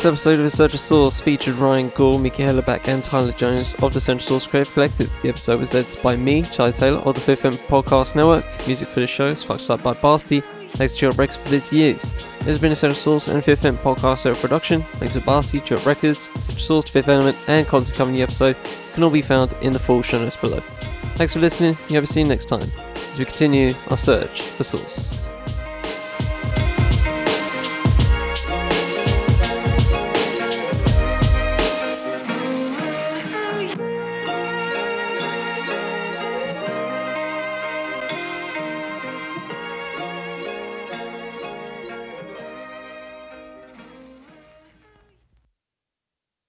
This 0.00 0.06
episode 0.06 0.40
of 0.40 0.46
Essential 0.46 0.78
Source 0.78 1.20
featured 1.20 1.56
Ryan 1.56 1.90
Gore, 1.90 2.18
Mickey 2.18 2.42
Hellerback, 2.42 2.88
and 2.88 3.04
Tyler 3.04 3.32
Jones 3.32 3.74
of 3.82 3.92
the 3.92 3.98
Essential 3.98 4.28
Source 4.28 4.46
Creative 4.46 4.72
Collective. 4.72 5.12
The 5.20 5.28
episode 5.28 5.60
was 5.60 5.74
edited 5.74 6.02
by 6.02 6.16
me, 6.16 6.40
Charlie 6.40 6.72
Taylor, 6.72 7.00
of 7.00 7.16
the 7.16 7.20
Fifth 7.20 7.44
Element 7.44 7.68
Podcast 7.68 8.14
Network. 8.14 8.46
Music 8.66 8.88
for 8.88 9.00
the 9.00 9.06
show 9.06 9.26
is 9.26 9.42
fucked 9.42 9.68
up 9.68 9.82
by 9.82 9.92
Basti. 9.92 10.40
Thanks 10.72 10.94
to 10.94 11.00
Chirp 11.00 11.18
Records 11.18 11.36
for 11.36 11.54
its 11.54 11.70
use. 11.70 12.10
This 12.38 12.46
has 12.46 12.58
been 12.58 12.72
Essential 12.72 12.98
Source 12.98 13.28
and 13.28 13.44
Fifth 13.44 13.62
Element 13.62 13.84
Podcast 13.84 14.24
Network 14.24 14.40
production. 14.40 14.86
Thanks 14.94 15.12
to 15.12 15.20
Basti, 15.20 15.60
Chirp 15.60 15.84
Records, 15.84 16.30
Essential 16.34 16.64
Source, 16.64 16.88
Fifth 16.88 17.08
Element, 17.08 17.36
and 17.46 17.66
content 17.66 18.14
the 18.14 18.22
episode 18.22 18.56
can 18.94 19.04
all 19.04 19.10
be 19.10 19.20
found 19.20 19.52
in 19.60 19.74
the 19.74 19.78
full 19.78 20.00
show 20.00 20.18
notes 20.18 20.34
below. 20.34 20.62
Thanks 21.16 21.34
for 21.34 21.40
listening. 21.40 21.76
You 21.90 21.96
have 21.96 22.08
see 22.08 22.20
you 22.20 22.26
next 22.26 22.46
time 22.46 22.72
as 23.10 23.18
we 23.18 23.26
continue 23.26 23.74
our 23.88 23.98
search 23.98 24.40
for 24.40 24.64
Source. 24.64 25.28